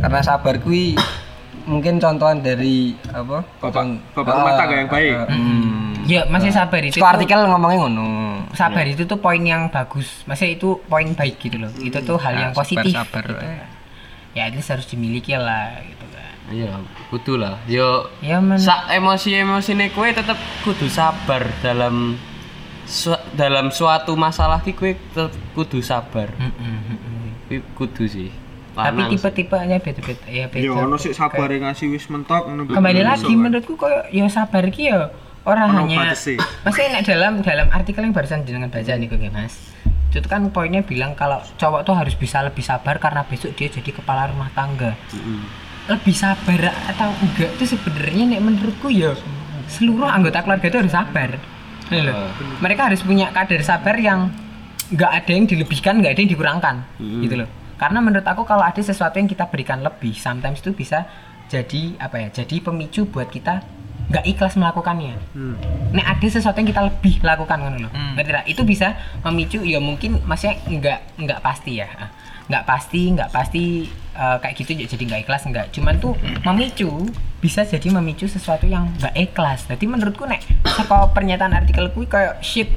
[0.00, 0.96] Karena sabar kui
[1.68, 3.44] mungkin contohan dari apa?
[3.60, 5.12] Bapak- bapak rumah Ah, tangga yang baik.
[5.14, 5.91] ah, hmm.
[6.04, 8.06] Ya masih sabar itu Itu artikel ngomongnya ngono.
[8.52, 12.34] sabar itu tuh poin yang bagus maksudnya itu poin baik gitu loh itu tuh hal
[12.34, 13.46] yang Nah, positif sabar, gitu.
[14.32, 16.74] ya itu harus dimiliki lah gitu kan Iya,
[17.08, 17.56] kudu lah.
[17.64, 22.18] Yo ya men sak emosi-emosine kowe tetep kudu sabar dalam
[22.84, 26.28] su- dalam suatu masalah ki kowe tetep kudu sabar.
[26.36, 26.98] Mm, mm, mm,
[27.48, 27.62] mm.
[27.72, 28.28] kudu sih.
[28.72, 30.60] Tapi Lanang tipe-tipenya beda-beda ya beda.
[30.60, 32.64] Ya ono sik sabar ngasih wis mentok ngono.
[32.66, 35.08] Kembali lagi menurutku koyo ya sabar ki ya
[35.42, 36.14] orang hanya.
[36.64, 39.54] Maksudnya nek dalam dalam artikel yang barusan jenengan baca nih kok Mas.
[40.12, 43.90] Itu kan poinnya bilang kalau cowok tuh harus bisa lebih sabar karena besok dia jadi
[43.90, 44.92] kepala rumah tangga.
[45.88, 49.16] Lebih sabar atau enggak itu sebenarnya nek menurutku ya
[49.72, 51.30] seluruh anggota keluarga itu harus sabar.
[51.92, 52.28] Loh.
[52.64, 54.32] Mereka harus punya kadar sabar yang
[54.92, 57.48] nggak ada yang dilebihkan, nggak ada yang dikurangkan, gitu loh.
[57.80, 61.08] Karena menurut aku kalau ada sesuatu yang kita berikan lebih, sometimes itu bisa
[61.48, 62.28] jadi apa ya?
[62.30, 63.64] Jadi pemicu buat kita
[64.10, 65.14] nggak ikhlas melakukannya.
[65.36, 65.54] Hmm.
[65.94, 67.92] Nek ada sesuatu yang kita lebih lakukan kan loh.
[68.18, 68.44] Ngerti tak?
[68.48, 71.88] Itu bisa memicu ya mungkin maksudnya nggak nggak pasti ya.
[71.94, 72.10] Ah,
[72.42, 73.86] Nggak pasti, nggak pasti
[74.18, 75.66] eh, kayak gitu ya jadi nggak ikhlas nggak.
[75.72, 76.90] Cuman tuh memicu
[77.38, 79.70] bisa jadi memicu sesuatu yang nggak ikhlas.
[79.70, 82.68] Jadi menurutku nek saka pernyataan artikelku kayak shit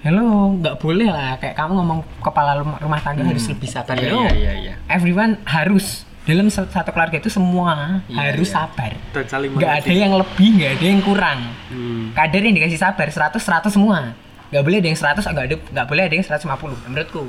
[0.00, 4.00] Hello, nggak boleh lah kayak kamu ngomong kepala rumah, rumah tangga harus lebih sabar.
[4.00, 4.74] Iya, iya, iya, iya.
[4.88, 8.54] Everyone harus dalam sa- satu keluarga itu semua Iya, harus iya.
[8.60, 8.92] sabar.
[9.10, 12.12] Dan saling Nggak ada yang lebih, nggak ada yang kurang Hmm.
[12.12, 14.12] kadar yang dikasih sabar 100 100 semua
[14.50, 17.22] nggak boleh ada yang 100 nggak ada nggak boleh ada yang 150 menurutku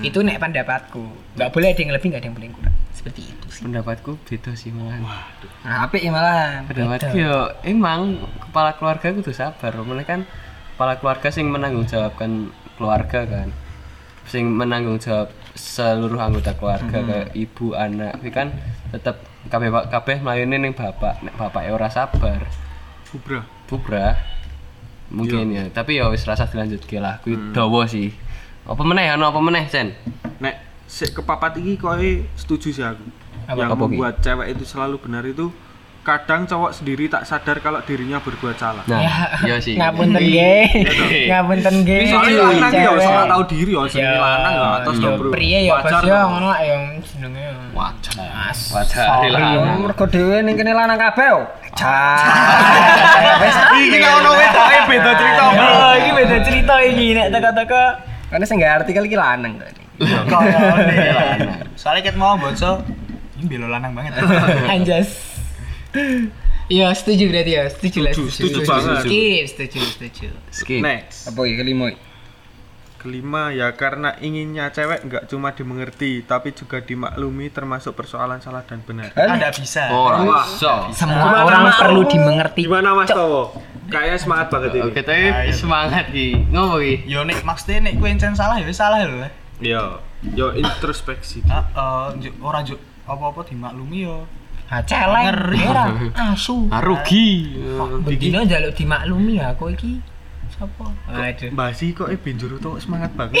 [0.00, 1.04] itu nek pendapatku
[1.36, 4.10] nggak boleh ada yang lebih nggak ada yang boleh yang kurang seperti itu sih Pendapatku
[4.22, 4.96] beda sih malah.
[5.62, 6.64] Nah, apik ya malah.
[6.64, 9.70] Pendapatku yo emang kepala keluarga kudu sabar.
[9.70, 10.20] Mereka kan
[10.72, 13.48] kepala keluarga sing menanggung jawabkan keluarga kan.
[14.24, 18.20] Sing menanggung jawab seluruh anggota keluarga kayak ibu, anak.
[18.20, 18.52] Kuwi kan
[18.92, 21.20] tetep kabeh kabeh mlayune ning bapak.
[21.20, 22.44] Nek bapak ora sabar,
[23.12, 23.44] Bubra.
[23.68, 24.16] bubrah.
[25.12, 27.20] Mungkin ya, tapi ya wis rasa dilanjutke lah.
[27.20, 28.12] Kuwi dawa sih.
[28.64, 29.92] Apa meneh ana apa meneh, Sen?
[30.40, 33.04] Nek sik kepapat iki koe setuju sih aku.
[33.44, 35.50] Apa- yang membuat cewek itu selalu benar itu
[36.02, 38.82] kadang cowok sendiri tak sadar kalau dirinya berbuat salah.
[38.84, 39.78] Nah, ya iya sih.
[39.78, 40.54] ngapunten ge
[41.30, 44.92] ngapunten ge Soalnya lanang ki ya salah tahu diri ya sing Ya, lanang ya ya,
[44.98, 45.30] ya bro.
[45.30, 46.26] pria ya bos ya toh.
[46.28, 48.14] ngono lah yang jenenge Wajar.
[48.18, 49.78] Mas Wajar lanang.
[49.80, 51.28] Mergo dhewe ning kene lanang kabeh.
[51.32, 51.46] oh.
[51.72, 52.18] Cah.
[53.38, 55.42] Wes Iki gak ono wedoke beda cerita.
[55.48, 55.64] Bro.
[55.64, 57.84] oh ini beda cerita ini nek teka-teka
[58.26, 59.70] Karena sing gak artikel iki lanang kok.
[61.74, 62.82] Soalnya ket mau bocor,
[63.36, 64.18] ini belo lanang banget.
[64.66, 65.31] anjas
[66.70, 69.02] Iya setuju berarti ya setuju lah Setuju, setuju banget.
[69.04, 70.80] skip setuju setuju Skip.
[70.80, 71.28] Next.
[71.28, 71.84] Apa iki kelima?
[71.92, 72.00] iki?
[72.96, 78.78] Kelima ya karena inginnya cewek nggak cuma dimengerti tapi juga dimaklumi termasuk persoalan salah dan
[78.86, 79.10] benar.
[79.12, 79.90] Ada bisa.
[79.90, 80.46] Wah.
[80.46, 80.86] iso.
[80.94, 83.58] semua orang perlu dimengerti Gimana Mas Towo?
[83.90, 84.82] Kayaknya semangat banget ini.
[84.86, 86.28] Oke, tapi semangat ki.
[86.48, 86.94] Ngopo ki?
[87.04, 89.18] Yo nek maksudnya nek kowe encen salah ya salah lho.
[89.20, 89.32] lah.
[89.58, 89.98] Yo,
[90.32, 91.42] yo introspeksi.
[91.44, 94.24] Heeh, ora njuk apa-apa dimaklumi yo.
[94.68, 95.60] Ah celeng Ngeri.
[95.64, 95.84] ora
[96.30, 97.58] asu Ah, rugi.
[98.02, 99.98] begini njaluk dimaklumi ya aku iki
[100.48, 103.40] sapa aduh Basi kok eh benjuru tuh semangat banget.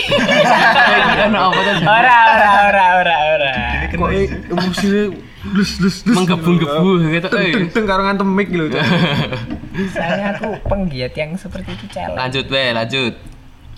[1.84, 3.52] Ora ora ora ora ora
[3.86, 5.02] kok eh emosinya
[5.50, 6.14] lus lus lus.
[6.14, 7.28] Menggebu-gebu gitu
[7.68, 8.70] Teng karo ngantem mic lho.
[9.88, 13.14] Saya aku penggiat yang seperti itu celeng Lanjut we, lanjut.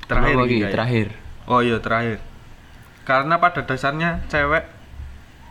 [0.05, 0.73] Terakhir guys.
[0.73, 1.07] Terakhir.
[1.45, 2.19] Oh iya terakhir.
[3.03, 4.65] Karena pada dasarnya cewek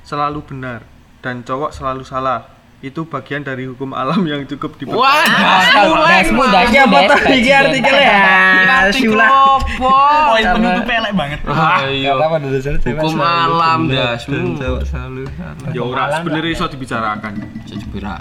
[0.04, 0.86] selalu benar
[1.24, 2.44] dan cowok selalu salah.
[2.84, 5.00] Itu bagian dari hukum alam yang cukup dipercaya.
[5.00, 8.92] Wah, dasmu dasnya Apa iki artikelnya ya?
[8.92, 9.56] Sula.
[9.80, 11.40] Poin penutup pelek banget.
[11.48, 12.20] Ayo.
[12.60, 14.36] Cewek Hukum alam dasmu.
[14.36, 15.72] dan cowok selalu salah.
[15.72, 17.32] Ya ora sebenarnya iso dibicarakan.
[17.64, 18.20] Bisa berak.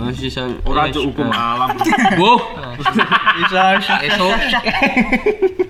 [0.00, 0.56] Masih san.
[0.64, 1.76] Ora cuk hukum alam.
[2.16, 2.40] Wuh.
[3.36, 3.62] Bisa
[4.00, 4.32] Esok.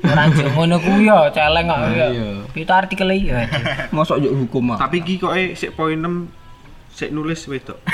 [0.05, 2.29] ora njuk ngono kuwi ya celeng kok ya Iya.
[2.53, 3.49] kita artikel ya
[3.89, 4.79] Mosok yuk hukum ah.
[4.79, 6.44] Tapi iki kok eh sik poin 6
[6.95, 7.79] sik nulis wedok.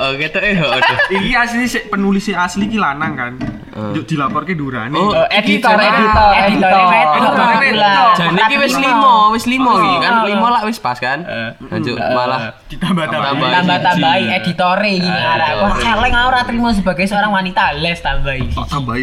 [0.00, 0.56] Oh, gitu eh.
[0.56, 0.96] aduh.
[1.10, 3.32] Iki asli sik penulis sik asli iki lanang kan.
[3.74, 3.98] Eh.
[3.98, 4.96] Yuk dilaporke Durani.
[4.96, 7.50] Oh, editor iki editor editor Editor.
[7.60, 11.26] editor Jan iki wis limo, wis limo iki kan limo lah wis pas kan.
[11.68, 13.30] Lanjut malah ditambah-tambah.
[13.34, 13.50] Tambah.
[13.50, 14.36] tambah tambahi siji.
[14.40, 18.96] editore gini arek wah celeng ora terima sebagai seorang wanita les tambahi Kok tambah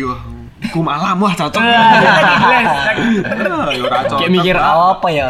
[0.68, 1.61] Hukum alam wah cocok.
[1.61, 2.91] les Ah,
[3.72, 4.18] ya ora cocok.
[4.19, 5.27] Kayak mikir apa ya?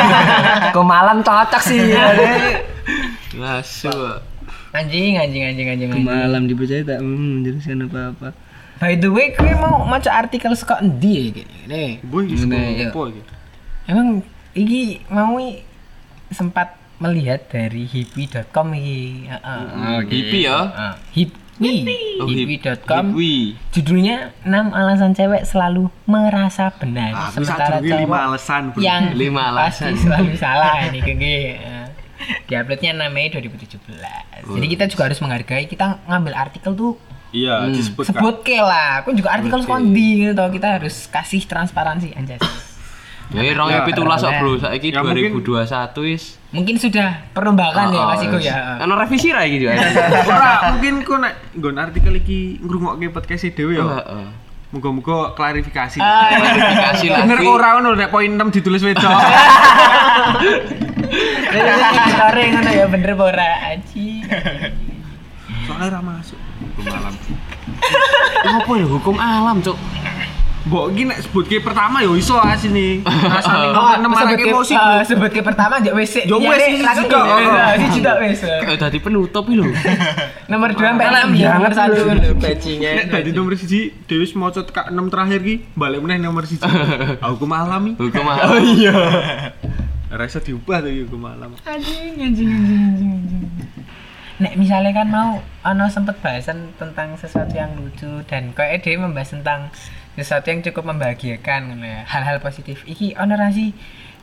[0.76, 2.14] Kemalan cocok sih ya.
[3.36, 3.90] Lasu.
[4.70, 6.06] anjing anjing anjing anjing anjing.
[6.06, 8.28] Kemalam dipercaya tak hmm, menjelaskan apa-apa.
[8.80, 13.22] by the way kowe mau maca artikel saka endi ya iki nih Boy, apa iki?
[13.84, 14.24] emang
[14.56, 15.36] iki mau
[16.32, 20.56] sempat melihat dari hippie.com iki heeh Hippie ya.
[20.72, 23.54] Ah, hippie Oh, hip- hippie.com Hippie.
[23.70, 27.12] judulnya 6 alasan cewek selalu merasa benar.
[27.12, 28.80] Ah, sementara cowok alasan, bro.
[28.80, 29.92] yang Lima pasti alasan.
[30.00, 31.38] selalu salah ini kege
[32.46, 33.80] di uploadnya 6 Mei 2017
[34.44, 36.94] jadi kita juga harus menghargai kita ngambil artikel tuh
[37.30, 39.06] Iya, disebut sebut ke lah.
[39.06, 40.42] Aku juga artikel sekondi gitu.
[40.50, 42.10] Kita harus kasih transparansi.
[42.18, 42.42] Anjas
[43.30, 44.50] Ya 2017 kok, Bro.
[44.58, 46.34] Saiki Ya, mungkin- 2021 wis.
[46.50, 48.74] Mungkin sudah perombakan ya Oh, Mas Iko ya.
[48.76, 49.78] Ana revisi ra iki juga.
[50.26, 53.86] Ora, mungkin ku nek nggon artikel iki ngrungokke podcast e dhewe ya.
[53.86, 54.26] Heeh.
[54.70, 55.98] Muga-muga klarifikasi.
[55.98, 57.22] Ah, Klarifikasi lagi.
[57.22, 59.02] Bener kok ora ngono nek poin 6 ditulis wedok.
[62.20, 64.22] Lare ngono ya bener apa ora aji.
[65.66, 66.38] Soalnya ra masuk.
[66.72, 67.14] Hukum alam.
[68.40, 69.78] Apa ya hukum alam, Cuk?
[70.60, 73.00] Mbok iki nek sebutke pertama ya iso asine.
[73.08, 74.74] Asane Oh, nomor sebut marake ke, emosi.
[75.08, 76.12] sebut ke pertama aja wis.
[76.12, 77.20] Ya wis, siji juga.
[77.74, 78.40] Siji juga wis.
[78.76, 79.64] Dadi penutup iki lho.
[80.52, 82.02] Nomor 2 sampai 6 ya, nomor 1 lho
[82.36, 82.92] bajingan.
[82.92, 86.60] Nek dadi nomor siji Dewi maca tekak 6 terakhir ki balik meneh nomor siji.
[87.22, 88.02] Ah, Hukum alam iki.
[88.02, 88.60] Hukum alam.
[88.60, 88.92] iya.
[90.10, 91.54] Ora iso diubah tuh hukum alam.
[91.62, 93.44] Anjing, anjing, anjing, anjing, anjing.
[94.40, 95.28] Nek misalnya kan mau
[95.62, 99.68] ono sempet bahasan tentang sesuatu yang lucu dan kayak dia membahas tentang
[100.20, 102.00] sesuatu yang cukup membahagiakan ngono ya.
[102.06, 102.84] Hal-hal positif.
[102.84, 103.72] Iki ono ra sih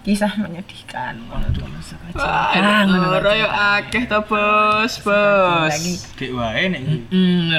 [0.07, 1.67] kisah menyedihkan ono tuh
[2.15, 5.67] Ah, ngono yo akeh to, Bos, Bos.
[5.67, 6.97] lagi Dek wae nek iki.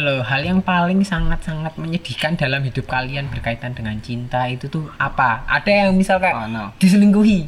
[0.01, 5.45] Loh, hal yang paling sangat-sangat menyedihkan dalam hidup kalian berkaitan dengan cinta itu tuh apa?
[5.45, 6.73] Ada yang misal kayak Oh, no.
[6.81, 7.41] diselingkuhi.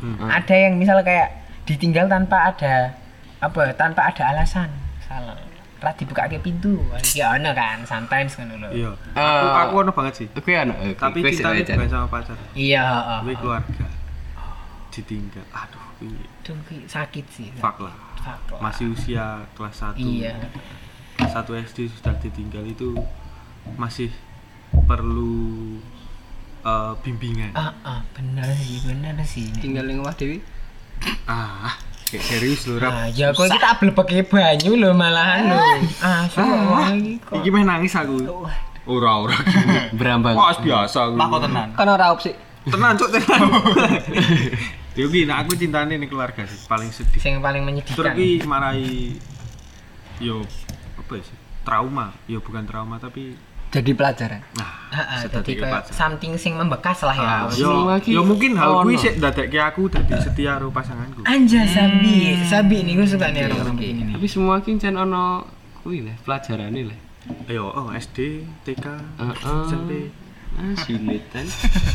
[0.00, 0.28] Hmm.
[0.28, 1.36] Ada yang misal kayak
[1.68, 2.96] ditinggal tanpa ada
[3.44, 3.76] apa?
[3.76, 4.72] Tanpa ada alasan.
[5.04, 5.36] Salah.
[5.76, 6.80] Ra dibuka ke pintu.
[7.12, 8.68] Ya ono kan, sometimes kan lho.
[8.72, 8.90] Iya.
[9.12, 10.26] Eh, Aku aku ono banget sih.
[10.32, 10.72] Kuwi ana.
[10.80, 12.36] eh, Tapi wae, bukan sama pacar.
[12.56, 13.18] Iya, heeh.
[13.22, 13.86] Kuwi keluarga.
[14.88, 15.44] Ditinggal.
[15.52, 16.16] Aduh, kuwi
[16.64, 17.48] kuwi sakit sih.
[17.56, 17.92] fuck lah.
[18.58, 20.00] Masih usia kelas 1.
[20.00, 20.32] Iya.
[21.14, 22.96] Kelas 1 SD sudah ditinggal itu
[23.76, 24.08] masih
[24.88, 25.76] perlu
[26.64, 27.52] eh, bimbingan.
[27.52, 29.46] Ah, ah, bener sih, bener sih.
[29.60, 30.40] tinggal ning omah Dewi
[31.28, 31.76] Ah,
[32.06, 32.92] kayak serius lho, Rap.
[32.94, 35.58] Ah, ya kok kita blebeke banyu lho malahan lho.
[35.98, 38.46] Ah, suwe iki meh nangis aku.
[38.86, 39.34] Ora, ora.
[39.98, 40.38] Berambang.
[40.38, 41.14] Wah, biasa aku.
[41.18, 41.68] Tak kok tenan.
[41.74, 42.30] kan ora opsi
[42.66, 43.46] Tenan, cuk, tenan.
[44.96, 47.20] Dewi, nah aku cintane ning keluarga sih, paling sedih.
[47.20, 48.14] Sing paling Terus menyedihkan.
[48.16, 49.12] ki marai
[50.18, 50.40] yo
[50.96, 51.36] apa ya sih?
[51.62, 53.36] Trauma, yo bukan trauma tapi
[53.68, 55.92] jadi pelajaran nah, Heeh, sedadi jadi kayak pelajaran.
[55.92, 57.26] something sing membekas lah ya.
[57.26, 59.02] Ah, Semua yo, ki yo mungkin hal kuwi ono.
[59.02, 61.20] sik ndadekke aku dadi setia karo pasanganku.
[61.26, 64.14] Anja Sabi, Sabi nih gue suka nih orang begini nih.
[64.16, 65.44] Tapi semua ki jan ono
[65.82, 66.98] kuwi lah, pelajarane lah.
[67.50, 68.86] Ayo, oh SD, TK,
[69.18, 69.34] Heeh.
[69.66, 69.90] SMP.
[70.56, 71.44] Ah, silit kan.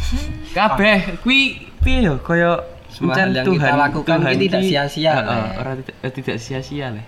[0.57, 1.39] Kabeh kuwi
[1.81, 5.47] piye yo kaya Semua yang kita lakukan ki tidak sia-sia Heeh, lah.
[5.57, 7.05] ora tidak tidak sia-sia lah.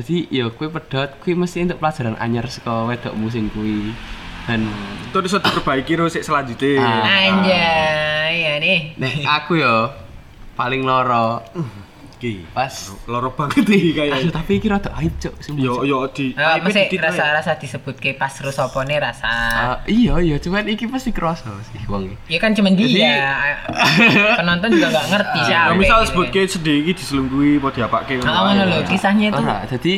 [0.00, 3.92] Jadi yo kuwi pedot kuwi mesti untuk pelajaran anyar saka wedokmu sing kuwi.
[4.48, 4.64] Dan
[5.12, 6.80] Itu iso diperbaiki terus selanjutnya.
[6.80, 7.04] Ah.
[7.28, 8.80] Anjay, ya nih.
[8.96, 9.92] nek aku yo
[10.56, 11.44] paling loro
[12.20, 12.68] Ki, pas
[13.06, 14.28] loro banget iki Aduh, kayaknya.
[14.30, 17.06] tapi iki rada aib cuk sumpah, Yo yo di Eh, IP masih dikit wae.
[17.08, 19.32] rasa-rasa disebut ke pas rusopone rasa.
[19.50, 22.16] Ah, iya iya cuman iki pasti kerasa sih wong iki.
[22.28, 23.32] Ya kan cuman dia.
[24.36, 25.72] Penonton juga nggak ngerti Ya siapa.
[25.74, 29.58] misal gitu sebut ke sedih iki diselungguhi apa diapake Nah, ngono lho, kisahnya itu Ora,
[29.64, 29.94] jadi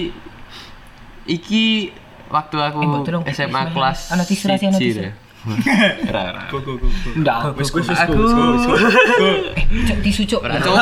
[1.24, 1.90] iki
[2.28, 2.78] waktu aku
[3.22, 4.24] Eh, SMA tisu, kelas Ana
[5.42, 6.42] Ora ora.
[7.14, 8.14] ndak Wis wis wis Aku
[9.82, 10.40] cuk tisu cuk.
[10.40, 10.74] ora cuk.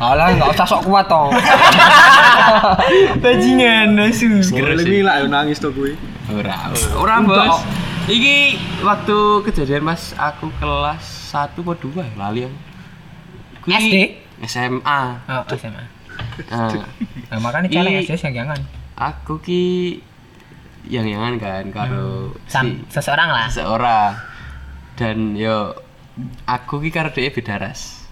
[0.00, 1.28] alah enggak usah sok kuat toh
[3.22, 4.40] Bajingan nasu.
[4.40, 5.94] Ngerelingi lah nangis to kuwi.
[6.28, 6.72] Ora.
[6.94, 7.60] Ora, Bos.
[8.08, 8.36] Iki
[8.80, 12.56] waktu kejadian Mas aku kelas 1 apa 2 ya lali aku.
[13.68, 13.96] SD?
[14.48, 15.00] SMA.
[15.28, 15.84] Oh, SMA.
[16.48, 16.72] Nah,
[17.28, 17.68] Nah, makanya.
[18.00, 18.60] SD yang jangan.
[18.96, 19.62] aku ki
[20.88, 23.48] yang yangan kan karo Sam, si seseorang lah.
[23.48, 24.12] seorang
[24.94, 25.76] dan yo
[26.44, 28.08] aku ki karo dia beda ras.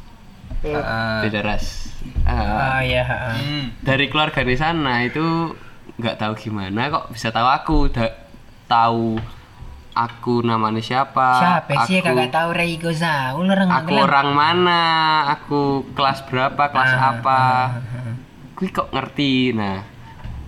[0.61, 1.19] Heeh.
[1.25, 1.91] beda ras.
[2.23, 3.35] Oh Ah, iya, heeh.
[3.35, 3.67] Hmm.
[3.81, 5.53] dari keluarga di sana itu
[5.97, 7.79] nggak tahu gimana kok bisa tahu aku?
[7.89, 8.15] Da-
[8.67, 9.19] tahu
[9.93, 11.29] aku namanya siapa?
[11.39, 11.99] Siapa sih?
[11.99, 14.83] Aku, kagak tahu Ray Gozaul orang aku orang mana?
[15.33, 15.61] Aku
[15.93, 16.69] kelas berapa?
[16.69, 17.41] Kelas Ah, apa?
[18.53, 19.51] kui kok ngerti?
[19.51, 19.83] Nah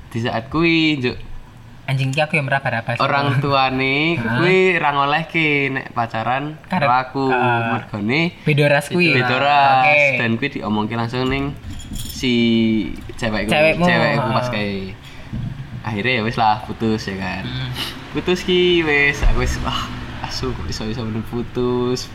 [0.08, 1.16] di saat kui juk
[1.88, 3.00] anjing ki aku yang meraba-raba sih.
[3.00, 7.72] orang tuane kuwi ra ngolehke nek pacaran karo aku Ah.
[7.74, 9.16] mergone beda ras kuwi.
[9.16, 10.18] beda Nah, ras Oke.
[10.18, 11.56] dan kuwi diomongke langsung ning
[11.90, 12.32] si
[13.16, 14.34] cewekku Cewekmu, cewekku ah.
[14.34, 14.92] pas kayak
[15.80, 17.72] akhirnya ya wis lah putus ya kan Hmm.
[18.12, 19.88] putus ki wis aku wis wah
[20.20, 22.12] asu kok iso iso bener putus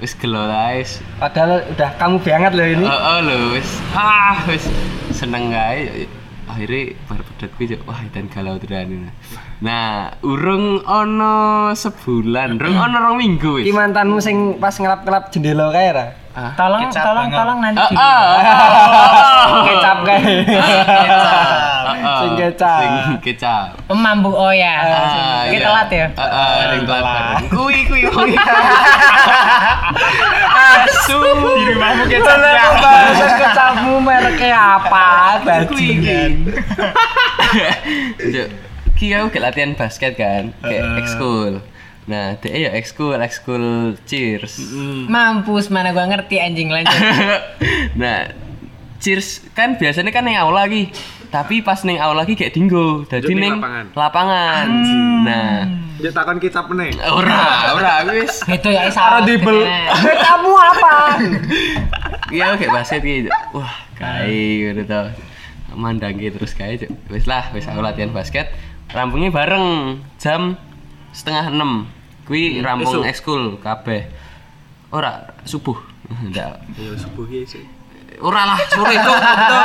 [0.00, 4.64] wis gelo wis padahal udah kamu banget loh ini Oh, oh lho wis ah wis
[5.12, 6.08] seneng gae
[6.48, 6.96] akhirnya
[7.40, 9.08] pedot kuwi wah dan galau tenan
[9.64, 15.72] nah urung ono sebulan urung ono rong minggu Ki wis mantanmu sing pas ngelap-ngelap jendela
[15.72, 16.06] kae ra?
[16.30, 17.38] Ah Tolong, Kecap tolong, banget.
[17.38, 17.80] tolong nanti.
[17.80, 18.34] ah di- ah
[19.66, 20.34] Kecap kae.
[20.46, 20.62] ah,
[21.10, 22.18] ah.
[22.20, 22.80] Sing kecap.
[22.80, 23.66] Sing kecap.
[23.88, 24.76] Mampu oh ya.
[24.76, 25.60] Ah, Kita iya.
[25.64, 26.06] telat ya.
[26.12, 27.02] Heeh, ring telat.
[27.02, 27.44] bareng.
[27.48, 28.32] Kui kui kui.
[30.60, 31.18] Asu.
[31.20, 32.64] Di rumahmu kecapnya.
[32.76, 35.08] bahasa kecapmu mereknya apa?
[35.42, 36.32] Bajingan.
[38.32, 38.48] Juk,
[38.94, 41.64] Ki aku gak latihan basket kan, kayak ekskul.
[42.10, 44.58] Nah, dia ya ekskul, ekskul cheers.
[45.06, 46.90] Mampus mana gua ngerti anjing lanjut.
[48.02, 48.34] nah,
[48.98, 50.90] cheers kan biasanya kan yang aula lagi.
[51.30, 53.86] Tapi pas neng aula lagi kayak dinggo, jadi neng lapangan.
[53.94, 54.66] lapangan.
[55.22, 55.54] Nah,
[56.02, 56.90] Dia takon kecap meneh.
[57.06, 58.42] ora, ora wis.
[58.42, 59.22] Itu ya isa.
[59.22, 59.62] Dibel.
[60.26, 61.22] Kamu apa?
[62.34, 63.30] Iya, kayak basket gitu.
[63.54, 65.06] Wah, kai gitu tau.
[65.70, 66.90] Mandangi terus kai Cuk.
[67.14, 68.50] Wis lah, wis aku latihan basket.
[68.90, 70.58] Rampungnya bareng jam
[71.14, 71.86] setengah enam.
[72.30, 73.10] Kui rampung esuk.
[73.10, 74.06] ekskul kabeh.
[74.94, 75.74] Ora subuh.
[76.30, 76.62] Ndak.
[76.78, 77.66] Ya subuh ya sih.
[78.22, 79.12] Ora lah, sore itu.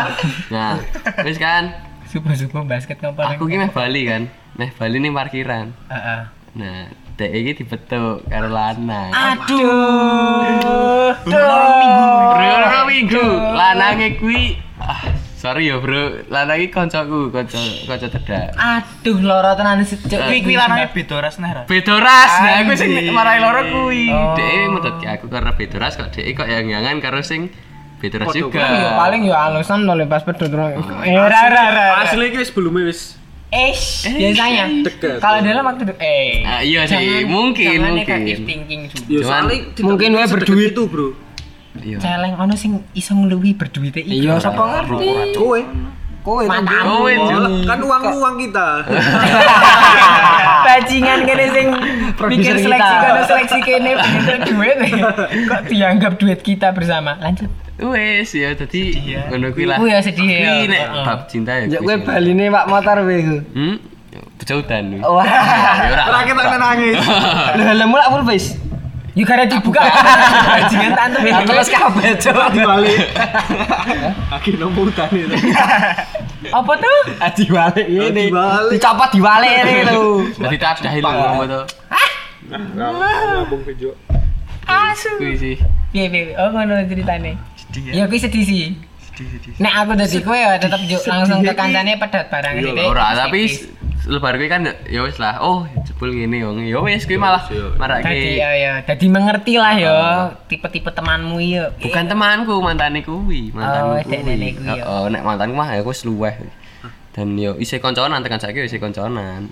[0.54, 0.82] Nah,
[1.22, 1.78] wis kan.
[2.10, 3.38] Subuh-subuh basket ngapain?
[3.38, 4.34] Aku ki meh Bali kan.
[4.58, 5.78] Meh Bali ning parkiran.
[5.92, 6.22] Heeh.
[6.56, 6.90] Nah,
[7.22, 9.14] dek iki dibetuk karo lanang.
[9.14, 11.12] Aduh.
[11.22, 13.28] Bro, minggu.
[13.54, 15.04] Lanange kuwi ah,
[15.46, 16.26] sorry ya, Bro.
[16.34, 18.58] Lanange kancaku, kanca kanca tedak.
[18.58, 20.02] Aduh loro tenan sih.
[20.02, 20.18] Cuk.
[20.18, 21.70] Kuwi kuwi lanangnya beda ras nah.
[21.70, 22.34] Beda ras.
[22.42, 24.10] Nah, aku sing marahi loro kuwi.
[24.10, 24.34] Oh.
[24.34, 27.54] Dek mudhotke aku karena beda ras kok dek kok yang yangan karo sing
[28.02, 28.66] beda ras juga.
[28.66, 30.50] Ya paling yo alasan lo lepas pedot.
[30.50, 31.86] Eh ra ra ra.
[32.02, 33.22] Asli iki wis belum wis
[33.56, 34.84] Eish, biasanya.
[34.84, 35.24] Dekat.
[35.24, 36.44] Kalau dalam waktu eh.
[36.44, 38.44] Ah, iya sih, mungkin, mungkin.
[38.44, 39.32] thinking juga.
[39.32, 40.76] Soalnya Mungkin wae berduit.
[40.76, 41.16] itu, Bro.
[41.84, 41.98] Iya.
[42.00, 44.24] Celeng ono sing iso ngluwi berduite iki.
[44.24, 45.36] Iya, sapa ngerti?
[45.36, 45.62] Kowe.
[46.26, 46.44] Kowe.
[46.50, 47.14] Kowe,
[47.70, 48.68] kan uang uang kita.
[50.66, 51.68] Bajingan kene sing
[52.26, 54.78] mikir seleksi kono seleksi kene begitu duit.
[55.54, 57.22] Kok dianggap duit kita bersama.
[57.22, 57.52] Lanjut.
[57.76, 58.96] Wes ya tadi
[59.30, 59.78] ngono kuwi lah.
[59.78, 60.64] Oh ya, sedih ya.
[60.64, 61.04] Kuwi nek Heeh.
[61.06, 61.78] bab cinta ya.
[61.78, 63.38] Ya kuwi kowe baline Pak motor kowe iku.
[63.54, 63.76] Hmm?
[64.42, 64.84] Pecautan.
[64.96, 65.02] kuwi.
[65.06, 65.28] Wah.
[65.28, 66.20] Ya ora.
[66.26, 66.98] Kita nangis.
[67.54, 68.50] Lho helmmu lak full face.
[69.16, 69.80] Yuk karena dibuka.
[70.60, 71.20] Bajingan tante.
[71.24, 72.48] Terus kabeh cok.
[72.52, 73.00] Dibalik.
[74.36, 75.36] Aki nomo utane itu.
[76.52, 77.00] Apa tuh?
[77.24, 78.28] Adi balik ini.
[78.28, 78.76] Dibalik.
[78.76, 80.20] Dicopot diwalik ini lho.
[80.36, 81.62] Dadi tadahi lho ngono to.
[82.52, 83.96] Ngabung video.
[84.68, 85.16] Asu.
[85.16, 85.56] Kuwi sih.
[85.96, 86.36] Piye piye.
[86.36, 87.40] Oh ngono ceritane.
[87.56, 88.76] Sedih Ya kuwi sedih sih.
[89.00, 89.52] Sedih sedih.
[89.64, 92.84] Nek aku dadi kowe ya tetep juk langsung ke kancane pedot barang Iya iki.
[92.84, 93.42] Ora, tapi
[94.06, 95.42] lebar kuwi kan ya wis lah.
[95.42, 96.62] Oh, jebul ngene wong.
[96.64, 97.74] Ya wis kuwi malah Iya.
[97.74, 98.16] Tadi marake.
[98.38, 99.96] ya ya, dadi mengerti lah ya
[100.46, 101.74] tipe-tipe temanmu ya.
[101.76, 104.50] Bukan temanku, mantane kuwi, mantanku Oh, kuwi.
[104.62, 104.74] ya.
[104.78, 106.36] Heeh, nek mantanku mah ya wis luweh.
[107.16, 109.48] Dan yo isih konconan tekan saiki isih konconan.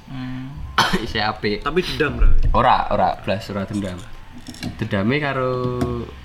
[1.05, 1.63] isih apik.
[1.63, 2.27] Tapi dendam, Bro.
[2.51, 3.95] Ora, ora blas ora dendam.
[4.73, 5.49] Dendame karo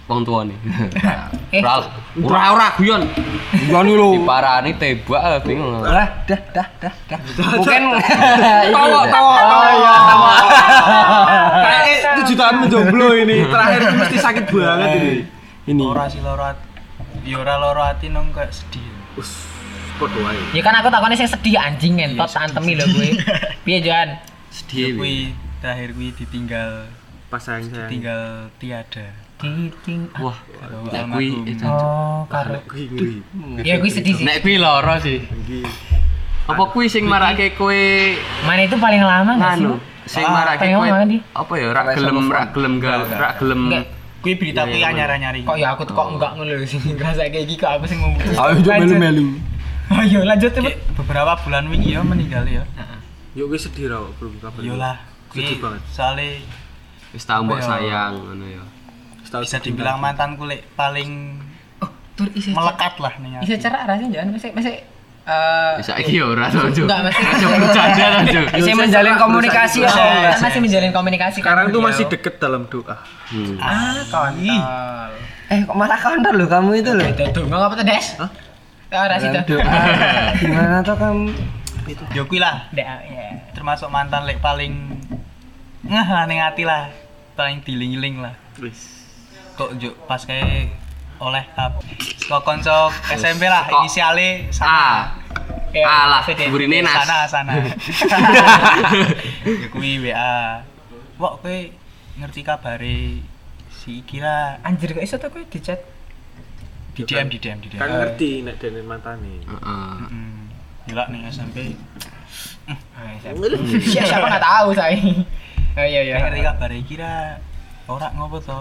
[0.09, 0.57] wong tuane.
[1.49, 1.65] Eh.
[1.65, 1.81] Ora,
[2.21, 3.09] ora ora guyon.
[3.73, 4.21] Gani lho.
[4.21, 5.81] Diparani tebak ah, bingung.
[5.81, 7.19] Lah, dah dah dah dah.
[7.57, 7.83] Mungkin
[8.69, 10.33] Tawa, tawa, Oh iya, tawa.
[11.65, 13.37] Kayak tujuan menjomblo ini.
[13.57, 15.13] Terakhir itu mesti sakit banget ini.
[15.73, 15.85] Ini.
[15.89, 16.69] Ora sih loro ati.
[17.25, 18.85] Ya ora loro ati nang kayak sedih.
[19.17, 19.49] Us,
[19.97, 20.37] podo wae.
[20.53, 23.09] Ya kan aku takone sing sedih anjing ngentot antemi lho kowe.
[23.65, 24.21] Piye Jan?
[24.53, 25.01] Sedih.
[25.01, 25.33] Kuwi
[25.65, 26.93] terakhir kuwi ditinggal
[27.29, 27.91] Pas sayang sayang.
[27.93, 29.07] tinggal tiada.
[29.39, 30.09] Titing.
[30.19, 31.69] Wah, Karo nek kuwi almarhum.
[31.69, 32.59] Oh, karo.
[32.65, 33.21] Kuwi.
[33.63, 34.25] Ya kuwi sedih sih.
[34.25, 35.21] nek kuwi lara sih.
[36.49, 37.77] Apa kuwi sing marake kowe
[38.49, 39.69] Mana itu paling lama enggak sih?
[40.09, 43.61] Sing Ah, marake kowe apa ya ora gelem ora gelem gal, ora gelem.
[43.69, 43.85] Enggak.
[44.25, 45.41] Kuwi berita kuwi anyar-anyari.
[45.45, 48.01] Kok ya aku tuh kok enggak ngono lho sing ngerasa kayak iki kok aku sing
[48.01, 48.21] ngomong.
[48.25, 49.25] Ayo melu-melu.
[49.89, 50.53] Ayo lanjut
[50.97, 52.65] beberapa bulan wingi ya meninggal ya.
[53.37, 54.61] Yuk gue sedih ra belum kabar.
[54.65, 54.97] Iyalah.
[55.31, 55.83] Sedih Kuwi banget.
[55.93, 56.41] soalnya
[57.11, 57.69] Wis tau mbok Apa ya?
[57.71, 58.63] sayang ngono ya.
[59.23, 61.41] Bisa dibilang mantanku lek paling
[61.79, 63.41] Oh, tur isi melekat lah nih.
[63.41, 64.75] Bisa cerak rasanya jangan masih masih
[65.25, 66.85] eh Wis saiki ya ora to, Cuk.
[66.85, 68.45] Enggak, masih- Aja bercanda to, Cuk.
[68.51, 69.91] Masih menjalin komunikasi ya.
[70.35, 71.89] Masih menjalin komunikasi kan Sekarang tuh beliau.
[71.93, 72.97] masih deket dalam doa.
[73.29, 73.57] Hmm.
[73.59, 75.13] Ah, kontol.
[75.49, 77.05] Eh kok malah kantor loh kamu itu loh.
[77.05, 78.07] Itu tuh ngapa tuh, Des?
[78.17, 78.31] Hah?
[78.91, 79.41] Oh, ras itu.
[79.47, 79.65] Doa.
[80.41, 81.29] Gimana tuh kamu?
[82.11, 83.33] Ya kuwi lah Dek, ya.
[83.53, 84.93] termasuk mantan lek paling
[85.89, 86.93] ngeh lah ning ati lah.
[87.35, 88.35] Paling diling-iling lah.
[88.59, 89.09] Wis.
[89.55, 90.71] Kok juk pas kayak
[91.19, 91.83] oleh up
[92.23, 94.53] kok konco SMP lah Kok- inisiale A.
[94.53, 94.79] sana.
[95.69, 96.49] Ya, Alah, sedih.
[96.49, 97.03] burine nas.
[97.03, 97.53] sana sana.
[99.45, 100.63] ya kuwi WA.
[101.17, 101.57] Wok kowe
[102.17, 103.21] ngerti kabare
[103.69, 105.81] si iki lah Anjir kok iso tuh kowe di chat.
[106.93, 107.79] di DM di DM di DM.
[107.79, 109.35] Kan ngerti nek dene mantane.
[109.41, 109.95] Heeh.
[110.07, 110.51] Hmm.
[110.85, 111.75] Gila nih SMP.
[112.69, 114.99] Ah, siapa Siapa- siapa nggak tahu saya.
[115.79, 116.15] Oh iya iya.
[116.19, 117.39] Ngerti kabar iki ra
[117.87, 118.59] ora ngopo to?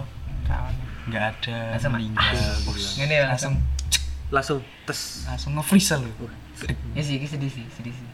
[1.10, 2.36] Enggak ada Langsung meninggal.
[3.02, 3.54] Ngene langsung.
[4.30, 5.24] langsung Langsung tes.
[5.26, 6.12] langsung nge-freeze lu.
[6.94, 8.10] Ya sih, ini sedih sih, sedih sih.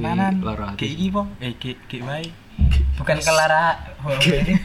[0.00, 1.28] Lara Kayak iki po.
[1.42, 2.26] Eh, kayak kayak wae.
[2.92, 3.92] Bukan kelara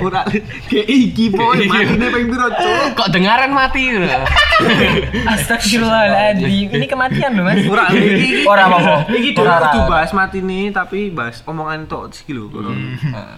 [0.01, 0.26] Ora
[0.65, 2.97] kayak iki boy, matine ping piro, Cuk?
[2.97, 4.09] Kok dengaran mati lho.
[5.34, 6.73] Astagfirullahaladzim.
[6.73, 7.61] Ini kematian loh mas.
[7.61, 8.41] Ora iki.
[8.43, 8.95] Ora apa-apa.
[9.14, 9.69] Iki kudu ora.
[9.85, 12.49] bahas matine tapi bahas omongan tok iki lho.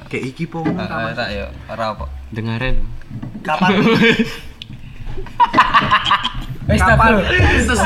[0.08, 2.06] Kayak iki po Ah, tak yo, ora apa.
[2.32, 2.80] Dengaran.
[3.44, 3.70] Kapan?
[6.70, 7.12] Wes Kapan?
[7.20, 7.36] tak
[7.66, 7.82] Terus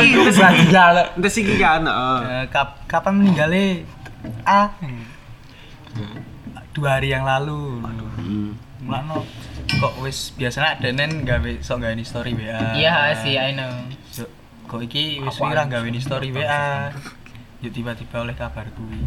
[0.00, 1.06] iki, terus Jalan.
[1.14, 1.86] terus iki kan.
[1.86, 3.86] Eh, kap- kapan meninggalnya?
[4.42, 4.72] A.
[6.72, 7.84] Dua hari yang lalu.
[7.84, 8.50] Hmm.
[8.82, 9.22] Mulano
[9.68, 12.74] kok wis biasanya denen gawe sok gawe story WA.
[12.74, 13.70] Iya sih, I know.
[14.10, 14.26] So,
[14.66, 16.90] kok iki wis wirang gawe story WA.
[17.62, 18.98] Yuk tiba-tiba oleh kabar kuwi.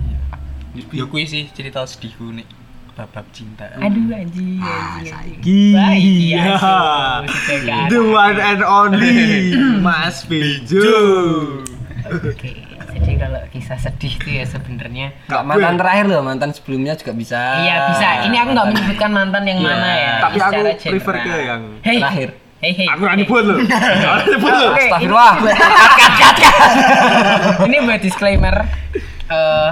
[0.95, 2.47] Ya kuwi sih cerita sedihku nih
[2.95, 3.67] bab-bab cinta.
[3.75, 5.39] Aduh anjing, anjing, anjing.
[5.43, 5.85] Iya.
[5.99, 7.91] Iya, aduh.
[7.91, 9.51] The one and only
[9.85, 10.87] Mas Bejo.
[12.05, 12.64] Oke,
[12.95, 17.39] jadi kalau kisah sedih itu ya sebenarnya Enggak mantan terakhir loh, mantan sebelumnya juga bisa.
[17.59, 18.07] Iya bisa.
[18.25, 20.11] Ini aku nggak menyebutkan mantan yang mana ya.
[20.21, 22.29] Tapi aku prefer ke yang Hey, terakhir.
[22.55, 22.87] Hey, hey.
[22.87, 23.53] Aku ora nyebut lho.
[23.61, 25.33] Ora nyebut Astagfirullah.
[27.65, 28.55] ini buat disclaimer.
[29.25, 29.69] Eh,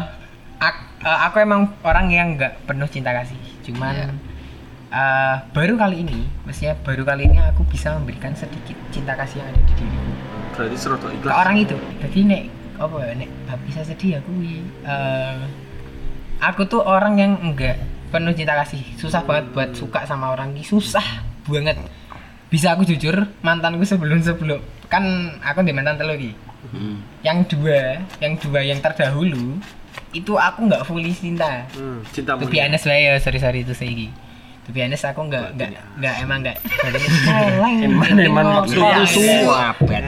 [0.59, 3.35] ak- eh, aku emang orang yang nggak penuh cinta kasih.
[3.63, 4.17] Cuman
[4.89, 9.47] eh, baru kali ini, maksudnya baru kali ini aku bisa memberikan sedikit cinta kasih yang
[9.49, 10.11] ada di diriku
[10.53, 11.33] Berarti seru tok ke ikhlas.
[11.33, 11.75] orang itu.
[11.99, 12.41] Jadi nek
[12.77, 15.37] apa ya nek bab bisa sedih aku eh
[16.41, 17.79] aku tuh orang yang enggak
[18.11, 18.83] penuh cinta kasih.
[18.95, 21.77] Susah banget buat suka sama orang ini, susah banget.
[22.53, 25.01] Bisa aku jujur, mantanku sebelum sebelum kan
[25.41, 26.33] aku di mantan telu iki
[26.63, 27.03] Hmm.
[27.27, 29.59] yang dua yang dua yang terdahulu
[30.15, 33.91] itu aku nggak fully cinta Hmm, cinta be honest lah ya sorry sorry itu saya
[34.63, 35.69] to be honest aku nggak nggak
[35.99, 36.57] nggak emang nggak.
[37.83, 39.99] Eman eman maksudnya suap ya.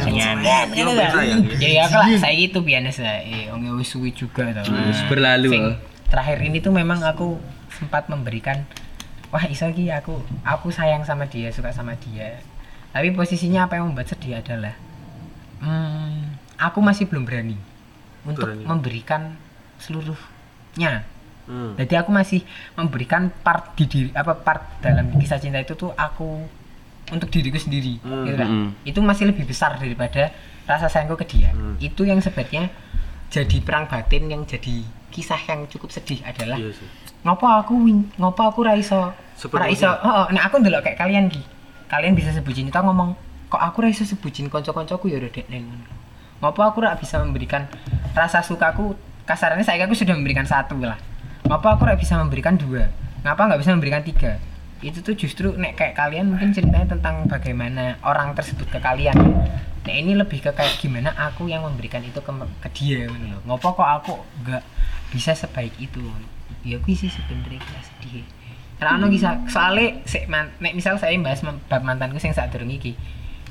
[1.60, 3.20] Ya kalau saya itu biasa lah.
[3.24, 5.66] Eh orang wis suwi juga tau Wis berlalu, Sing
[6.08, 7.36] terakhir ini tuh memang aku
[7.76, 8.64] sempat memberikan
[9.34, 12.40] wah iso ki aku aku sayang sama dia suka sama dia.
[12.96, 14.72] Tapi posisinya apa yang membuat sedih adalah
[15.60, 17.60] hmm, aku masih belum berani
[18.24, 18.64] untuk Berani.
[18.64, 19.22] memberikan
[19.84, 21.04] seluruhnya
[21.46, 21.74] Hmm.
[21.76, 22.42] jadi aku masih
[22.74, 26.42] memberikan part di diri apa part dalam kisah cinta itu tuh aku
[27.08, 28.26] untuk diriku sendiri Hmm.
[28.26, 28.48] gitu kan.
[28.48, 28.70] Hmm.
[28.82, 31.78] itu masih lebih besar daripada rasa sayangku ke dia Hmm.
[31.78, 32.74] itu yang sebenarnya
[33.28, 36.88] jadi perang batin yang jadi kisah yang cukup sedih adalah Iya sih.
[37.22, 39.70] ngopo aku wing ngopo aku ra iso ra Sepenuhnya.
[39.70, 41.42] iso oh, nah aku ndelok kayak kalian ki
[41.86, 43.14] kalian bisa sebutin kita ngomong
[43.46, 45.70] kok aku ra iso sebutin kanca-kancaku ya udah dek neng
[46.38, 47.70] ngopo aku ra bisa memberikan
[48.12, 50.98] rasa sukaku kasarnya saya aku sudah memberikan satu lah
[51.46, 52.90] ngopo aku bisa memberikan dua?
[53.22, 54.42] Ngapa nggak bisa memberikan tiga?
[54.82, 59.14] Itu tuh justru nek kayak kalian mungkin ceritanya tentang bagaimana orang tersebut ke kalian.
[59.86, 62.32] Nah ini lebih ke kayak gimana aku yang memberikan itu ke,
[62.66, 64.14] ke dia gitu loh ngopo kok aku
[64.46, 64.64] nggak
[65.14, 66.02] bisa sebaik itu?
[66.66, 68.26] Ya aku sih sebenernya kita sedih.
[68.82, 72.98] Karena ono bisa soalnya man, nek misal saya bahas bab mantanku yang saat durung iki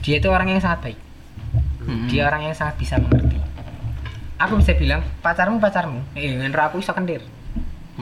[0.03, 0.99] dia itu orang yang sangat baik.
[2.11, 3.39] Dia orang yang sangat bisa mengerti.
[4.43, 6.03] Aku bisa bilang pacarmu pacarmu.
[6.19, 7.23] Eh dengan aku iso kendir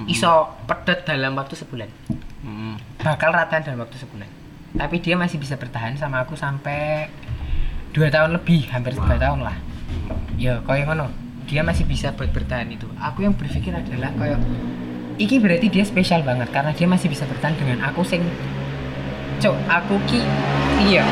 [0.08, 1.90] iso pedet dalam waktu sebulan.
[2.42, 2.74] Hmm.
[2.98, 4.26] bakal rata dalam waktu sebulan.
[4.74, 7.06] Tapi dia masih bisa bertahan sama aku sampai
[7.94, 9.56] dua tahun lebih hampir tiga tahun lah.
[10.40, 11.12] Ya kaya ngono.
[11.46, 12.88] Dia masih bisa buat bertahan itu.
[12.96, 14.40] Aku yang berpikir adalah kaya
[15.20, 18.24] iki berarti dia spesial banget karena dia masih bisa bertahan dengan aku sing
[19.42, 20.22] cok aku ki
[20.88, 21.04] iya.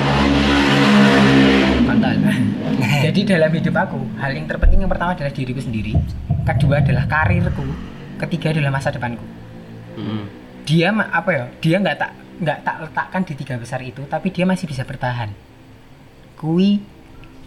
[1.85, 2.17] Kontol
[3.05, 5.93] jadi dalam hidup aku hal yang terpenting yang pertama adalah diriku sendiri.
[6.49, 7.90] Kedua adalah karirku
[8.27, 9.25] ketiga adalah masa depanku.
[9.99, 10.25] Hmm.
[10.65, 11.45] dia apa ya?
[11.59, 15.33] Dia nggak tak nggak tak letakkan di tiga besar itu tapi dia masih bisa bertahan.
[16.39, 16.81] Kui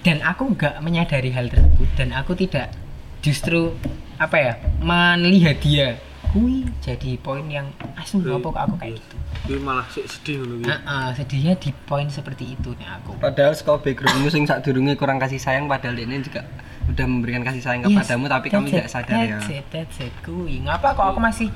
[0.03, 2.75] dan aku nggak menyadari hal tersebut dan aku tidak
[3.23, 3.73] justru
[4.19, 5.87] apa ya melihat dia.
[6.33, 9.15] Kui jadi poin yang asu apa kok aku kayak gitu?
[9.43, 13.19] Kuwi malah sik sedih ngono nah, eh, sedihnya di poin seperti itu nih aku.
[13.19, 16.47] Padahal sekolah backgroundmu sing sak durunge kurang kasih sayang padahal ini juga
[16.85, 19.27] udah memberikan kasih sayang Yes, kepadamu tapi kamu that's tidak sadar ya.
[19.33, 21.47] that's it, that's it, kui ngapa kok aku masih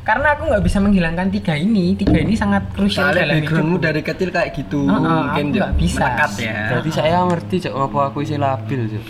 [0.00, 3.86] karena aku nggak bisa menghilangkan tiga ini tiga ini sangat krusial Soalnya dalam backgroundmu hidupku
[3.88, 5.98] dari kecil kayak gitu, Heeh, mungkin aku Cuk, nggak bisa.
[5.98, 6.56] melekat ya.
[6.68, 9.04] Berarti saya ngerti cok ngapa aku isi labil cok.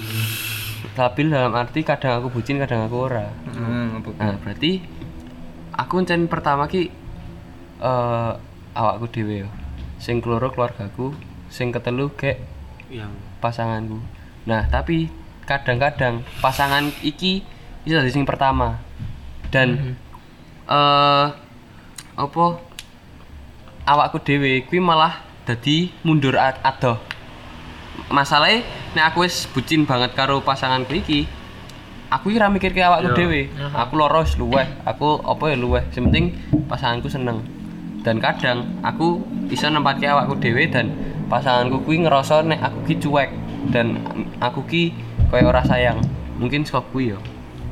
[0.95, 3.27] Labil dalam arti kadang aku bucin kadang aku ora.
[3.51, 4.11] Hmm, apa?
[4.15, 4.73] Nah, berarti
[5.75, 6.87] aku encen pertama ki
[7.81, 8.33] eh
[8.73, 9.49] awakku dhewe yo.
[9.99, 11.11] Sing keloro keluargaku,
[11.49, 12.39] sing ketelu gek
[12.87, 13.11] Yang
[13.43, 13.99] pasanganku.
[14.47, 15.11] Nah, tapi
[15.45, 17.45] kadang-kadang pasangan iki
[17.85, 18.81] bisa jadi sing pertama.
[19.53, 19.95] Dan
[20.65, 21.27] eh
[22.15, 22.45] apa
[23.85, 26.97] awakku dhewe kuwi malah dadi mundur a- adoh.
[28.11, 28.65] Masalahnya
[28.97, 31.29] nek aku wis bucin banget karo pasanganku iki,
[32.11, 33.41] aku kira mikir ke awakku dhewe.
[33.75, 35.85] Aku loro wis luweh, aku apa ya luweh.
[35.93, 36.35] Sing penting
[36.67, 37.45] pasanganku seneng.
[38.05, 40.93] Dan kadang aku bisa nempatke awakku dhewe dan
[41.29, 43.31] pasanganku kuwi ngerasa nek aku ki cuek
[43.73, 43.97] dan
[44.41, 44.93] aku ki
[45.31, 46.01] kaya ora sayang.
[46.37, 47.19] Mungkin saka kuwi ya.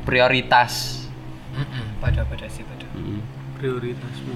[0.07, 1.05] Prioritas.
[1.53, 2.87] Heeh, pada-pada sih pada.
[2.97, 3.21] Mm.
[3.63, 4.35] prioritasmu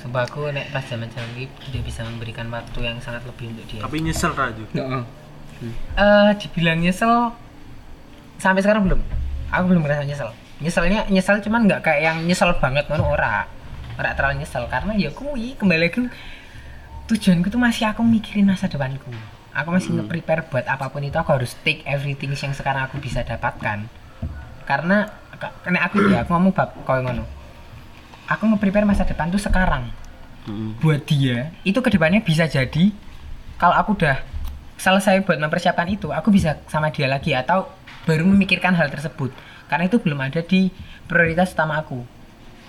[0.00, 3.84] Sumpah aku nek pas zaman-zaman ini dia bisa memberikan waktu yang sangat lebih untuk dia.
[3.84, 5.04] tapi nyesel Raju Heeh.
[5.96, 7.32] Eh, dibilang nyesel
[8.40, 9.00] sampai sekarang belum.
[9.48, 10.28] Aku belum ngerasa nyesel.
[10.60, 13.48] Nyeselnya nyesel cuman nggak kayak yang nyesel banget ngono ora.
[13.96, 16.04] Ora terlalu nyesel karena ya kuwi kembali lagi
[17.08, 19.08] tujuanku tuh masih aku mikirin masa depanku.
[19.54, 23.22] Aku masih nge-prepare buat apa pun itu aku harus take everything yang sekarang aku bisa
[23.22, 23.86] dapatkan.
[24.66, 27.22] Karena ka- karena aku ya aku ngomong bab koyo ngono.
[28.26, 29.90] Aku nge-prepare masa depan tuh sekarang
[30.44, 30.76] Mm.
[30.76, 32.92] buat dia itu ke depannya bisa jadi
[33.56, 34.20] kalau aku udah
[34.76, 37.64] selesai buat mempersiapkan itu aku bisa sama dia lagi atau
[38.04, 39.32] baru memikirkan hal tersebut
[39.72, 40.68] karena itu belum ada di
[41.08, 42.04] prioritas utama aku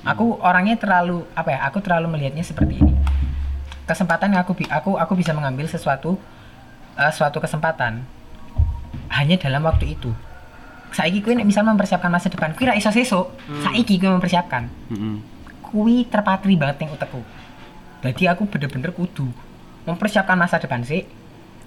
[0.07, 2.95] aku orangnya terlalu apa ya aku terlalu melihatnya seperti ini
[3.83, 6.15] kesempatan yang aku aku aku bisa mengambil sesuatu
[6.97, 8.03] eh, suatu kesempatan.
[9.11, 10.11] Hanya dalam waktu itu.
[10.95, 13.31] Saiki nek misal mempersiapkan masa depan kuwi ra iso sesuk.
[13.63, 14.71] Saiki kuwi mempersiapkan.
[14.91, 15.35] Mm-mm.
[15.75, 17.19] kuwi terpatri banget yang utekku
[17.99, 19.27] jadi aku bener-bener kudu
[19.83, 21.03] mempersiapkan masa depan sih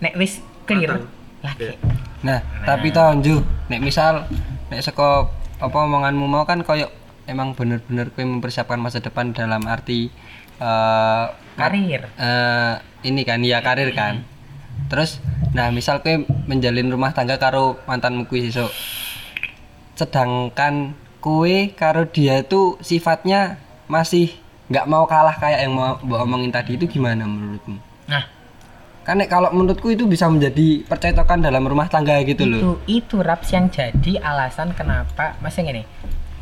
[0.01, 1.05] nek wis clear
[1.45, 1.77] lagi
[2.19, 4.27] Nah, tapi tau Ju, nek misal
[4.75, 5.31] nek saka
[5.63, 6.91] apa omonganmu mau kan koyo
[7.31, 10.11] emang bener-bener kowe mempersiapkan masa depan dalam arti
[10.59, 11.25] eh
[11.55, 12.11] karir.
[12.19, 12.75] eh,
[13.07, 14.27] ini kan ya karir kan.
[14.89, 15.21] Terus
[15.53, 18.73] nah misal kowe menjalin rumah tangga karo mantanmu kuwi sesuk.
[19.97, 23.59] Sedangkan kue karo dia tuh sifatnya
[23.91, 24.33] masih
[24.69, 27.81] nggak mau kalah kayak yang mau mbak omongin tadi itu gimana menurutmu?
[28.05, 28.25] nah
[29.09, 32.61] Kan nek kalau menurutku itu bisa menjadi percetokan dalam rumah tangga gitu loh.
[32.61, 35.89] itu itu raps yang jadi alasan kenapa masih gini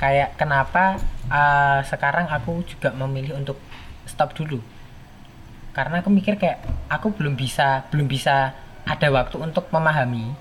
[0.02, 0.98] kayak kenapa
[1.30, 3.54] eh, sekarang aku juga memilih untuk
[4.10, 4.58] stop dulu
[5.76, 8.56] karena aku mikir kayak aku belum bisa belum bisa
[8.88, 10.32] ada waktu untuk memahami.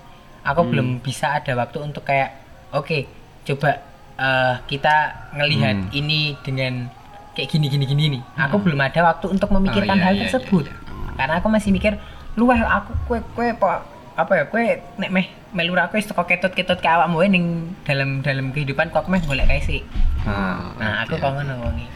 [0.48, 2.32] Aku belum bisa ada waktu untuk kayak
[2.72, 3.04] oke
[3.44, 3.84] coba
[4.16, 6.88] eh, kita ngelihat ini dengan
[7.36, 8.22] kayak gini gini gini nih.
[8.48, 10.72] Aku belum ada waktu untuk memikirkan iya, hal iya, tersebut.
[11.16, 11.96] karena aku masih mikir
[12.36, 15.26] luweh aku kue kue apa apa ya kue nek meh
[15.56, 19.48] melur aku wis teko ketut-ketut ke awakmu wae ning dalam dalam kehidupan kok meh golek
[19.48, 19.80] kae sih
[20.28, 21.88] Ah, nah aku kok ngono wongi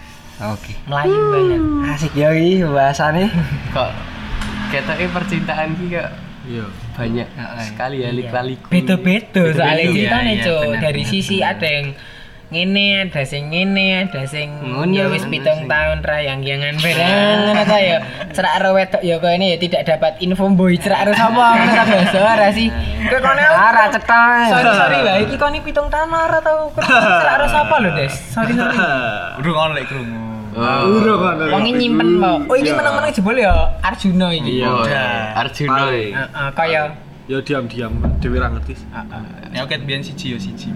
[0.43, 0.73] Oke.
[0.85, 1.61] melayu banget.
[1.91, 3.29] Asik ya iki bahasannya.
[3.71, 3.91] Kok
[4.71, 6.09] ketoknya percintaan ki kok
[6.47, 6.65] iya.
[6.95, 7.65] banyak Heeh.
[7.67, 8.67] sekali ya lik-liku.
[8.69, 11.89] beda-beda soalnya Iya, ceritanya iya, cok benar, dari sisi ada yang
[12.51, 17.77] ngene ada sing ngene ada sing Ngono, ya wis pitung tahun rayang yangan barang apa
[17.79, 17.99] ya.
[18.31, 21.47] Cerak ro wedok ya kok ini ya tidak dapat info boy cerak ro sapa?
[21.53, 22.69] Ngono ta bahasa ora sih.
[23.07, 24.47] Kok kone Ora cetok.
[24.51, 26.71] sorry sorry lah iki kok ini pitung tahun ora tau.
[26.79, 28.15] Cerak ro sapa lho des?
[28.31, 28.77] Sorry sorry.
[29.39, 30.30] Urung ono lek krungu.
[30.51, 30.99] Oh.
[30.99, 33.55] urung kan wong ini nyimpen mo oh ini meneng-meneng jebol ya?
[33.81, 34.67] Arjuna iki Iya.
[34.67, 35.13] Oh, Udah.
[35.39, 35.71] Arjuna.
[35.87, 36.11] Paling.
[36.11, 36.83] Heeh, Ah, kaya?
[37.25, 37.93] Ya diam-diam.
[38.19, 38.75] Dhewe ra ngerti.
[39.49, 40.75] Nek oke biyen siji yo siji.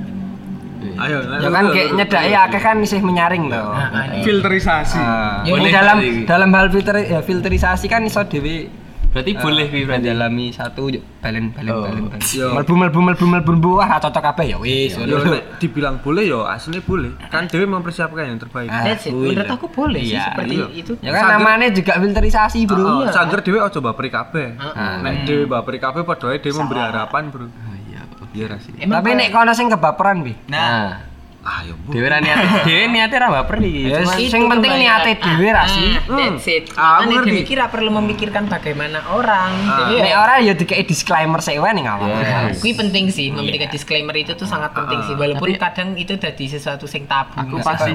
[0.94, 3.58] ayo Ya kan kayak nyedaki akeh kan isih menyaring to.
[3.58, 4.94] Heeh, filterisasi.
[4.96, 8.70] Ah, Ya, ini dalam dalam hal filter ya, filterisasi kan iso dhewe
[9.14, 10.02] Berarti boleh kuwi berarti.
[10.02, 11.86] mendalami satu yuk balen balen Oh.
[11.86, 12.02] balen.
[12.28, 12.50] Yo.
[12.50, 14.98] Melbu melbu melbu melbu wah ra cocok kabeh ya wis.
[14.98, 19.14] nek dibilang boleh ya aslinya boleh kan dhewe mempersiapkan yang terbaik Ah, That's it.
[19.14, 20.66] kuwi Menurut aku boleh sih Iya, seperti iya.
[20.74, 20.92] itu.
[20.98, 22.82] Ya kan namanya juga filterisasi, Bro.
[22.82, 23.14] Oh, Iya.
[23.14, 24.46] sangger dhewe aja baperi kabeh.
[24.58, 24.98] Ah.
[24.98, 27.46] Nek dhewe baperi kabeh padha dhewe memberi harapan, Bro.
[27.46, 28.02] Oh iya.
[28.34, 28.74] Iya sih.
[28.74, 30.34] Tapi nek kono sing kebaperan bi.
[30.48, 31.13] Nah,
[31.44, 31.92] Ah, ya Bu.
[31.92, 33.92] dhewe ra niat dhewe niate ra baper iki.
[33.92, 35.92] Ya Cuma sing penting niate dhewe ra sih.
[35.92, 36.64] Ah, That's it.
[36.72, 37.44] Ah, aku ngerti.
[37.44, 39.52] Kira perlu memikirkan bagaimana orang.
[39.92, 42.08] Ya, Nek ora ya dikei disclaimer sik wae ning awal.
[42.08, 42.64] Yes.
[42.64, 46.88] Kui penting sih memberikan disclaimer itu tuh sangat penting sih walaupun kadang itu jadi sesuatu
[46.88, 47.36] sing tabu.
[47.36, 47.92] Aku pasti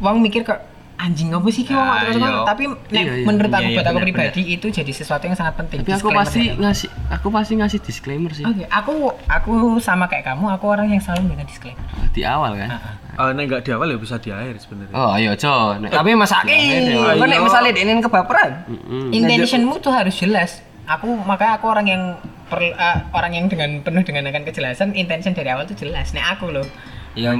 [0.00, 2.46] wong mikir kok anjing apa sih wong Ah, iya.
[2.46, 3.24] tapi nek Iya, iya.
[3.24, 5.78] menurut aku Iya, iya, buat aku pribadi itu jadi sesuatu yang sangat penting.
[5.80, 6.60] Tapi aku pasti aku.
[6.60, 8.42] ngasih aku pasti ngasih disclaimer sih.
[8.42, 8.92] Oke, aku
[9.26, 11.82] aku sama kayak kamu, aku orang yang selalu memberikan disclaimer.
[12.08, 12.68] Di awal kan.
[13.12, 14.92] Eh, nek enggak di awal ya bisa di akhir sebenarnya.
[14.92, 15.54] Oh, ayo, Co.
[15.76, 17.00] Nek- Tapi masake, Ayo.
[17.12, 18.50] kok nek misalnya denen kebaperan.
[18.64, 19.10] Mm-mm.
[19.10, 22.02] intentionmu tuh harus jelas aku makanya aku orang yang
[22.44, 26.36] per- eh, orang yang dengan penuh dengan akan kejelasan intention dari awal tuh jelas nek
[26.36, 26.66] aku loh
[27.14, 27.30] Ya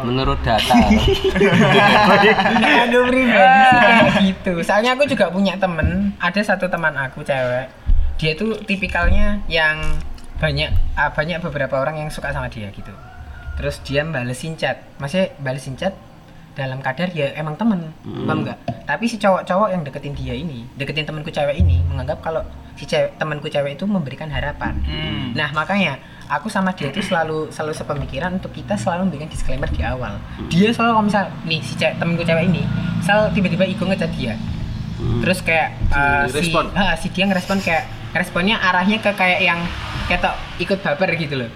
[0.00, 0.74] Menurut data.
[2.56, 4.52] nek aku pribadi sih kayak gitu.
[4.64, 6.16] Soalnya aku juga punya temen.
[6.16, 7.68] Ada satu teman aku cewek.
[8.16, 9.80] Dia tuh tipikalnya yang
[10.40, 12.92] banyak ah, banyak beberapa orang yang suka sama dia gitu.
[13.60, 14.80] Terus dia balesin chat.
[14.96, 15.92] Masih balesin chat
[16.56, 18.58] dalam kadar ya emang temen paham nggak?
[18.84, 22.42] Tapi si cowok-cowok yang deketin dia ini deketin temanku cewek ini menganggap kalau
[22.74, 24.76] si cewek temanku cewek itu memberikan harapan.
[24.82, 25.32] Hmm.
[25.32, 26.00] Nah makanya
[26.30, 30.14] aku sama dia itu selalu selalu sepemikiran untuk kita selalu memberikan disclaimer di awal.
[30.46, 32.62] Dia selalu kalau misal nih si cewek temenku cewek ini
[33.02, 34.38] selalu tiba-tiba Iko ngechat dia.
[35.00, 39.58] Terus kayak uh, si ha, si dia ngerespon kayak responnya arahnya ke kayak yang
[40.06, 41.50] kayak ikut baper gitu loh.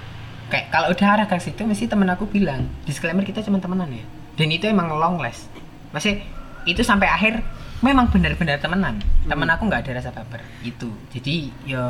[0.50, 4.04] Kayak kalau udah arah ke situ mesti temen aku bilang disclaimer kita cuma temenan ya.
[4.34, 5.46] Dan itu emang long last.
[5.94, 6.18] Masih
[6.66, 7.44] itu sampai akhir
[7.84, 8.98] memang benar-benar temenan.
[9.28, 11.34] Temen aku nggak ada rasa baper itu jadi
[11.68, 11.84] ya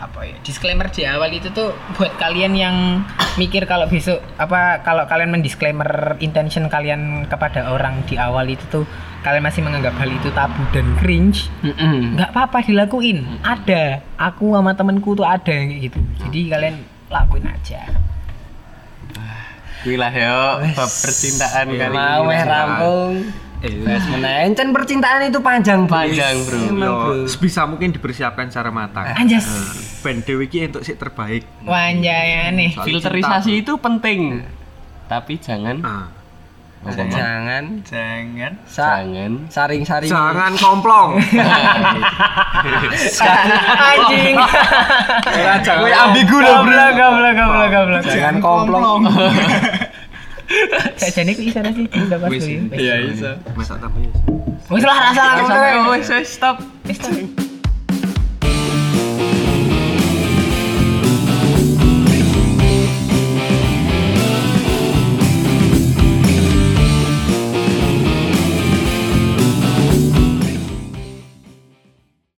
[0.00, 3.04] apa ya disclaimer di awal itu tuh buat kalian yang
[3.36, 8.88] mikir kalau besok apa kalau kalian mendisclaimer intention kalian kepada orang di awal itu tuh
[9.20, 11.52] kalian masih menganggap hal itu tabu dan cringe
[12.16, 13.28] nggak apa-apa dilakuin.
[13.44, 16.00] Ada aku sama temenku tuh ada gitu.
[16.24, 16.76] Jadi kalian
[17.12, 17.84] lakuin aja.
[19.84, 21.96] Kuwi lah yo bab percintaan kali ini.
[21.96, 23.14] Mau rampung.
[23.60, 25.92] Wes meneh encen percintaan itu panjang, Bro.
[25.92, 26.58] Panjang, Bro.
[26.64, 27.28] Yo, Bro.
[27.28, 29.04] sebisa mungkin dipersiapkan secara matang.
[29.12, 29.44] anjas
[30.00, 31.44] Ben dhewe iki entuk sik terbaik.
[31.68, 34.20] wanjaya nih Soal Filterisasi cinta, itu penting.
[35.12, 35.92] Tapi jangan bro.
[35.92, 36.06] Ah.
[36.80, 36.96] Mak?
[36.96, 38.52] Jangan Jangan.
[38.64, 40.08] sa Jangan saring-saring.
[40.08, 41.20] Jangan komplong.
[43.92, 44.36] anjing
[45.60, 46.72] Kuwi ambigu loh, Bro.
[46.96, 49.00] goblok goblok goblok Jangan komplong.
[50.98, 52.56] saya jadi ku isa sih udah pas Wis, kuwi.
[52.74, 53.30] Iya, iso.
[53.54, 54.12] Masak tambah ya.
[54.70, 55.24] wis lah rasa
[55.90, 56.56] Wes, wes, stop.
[56.86, 57.49] Wis, stop.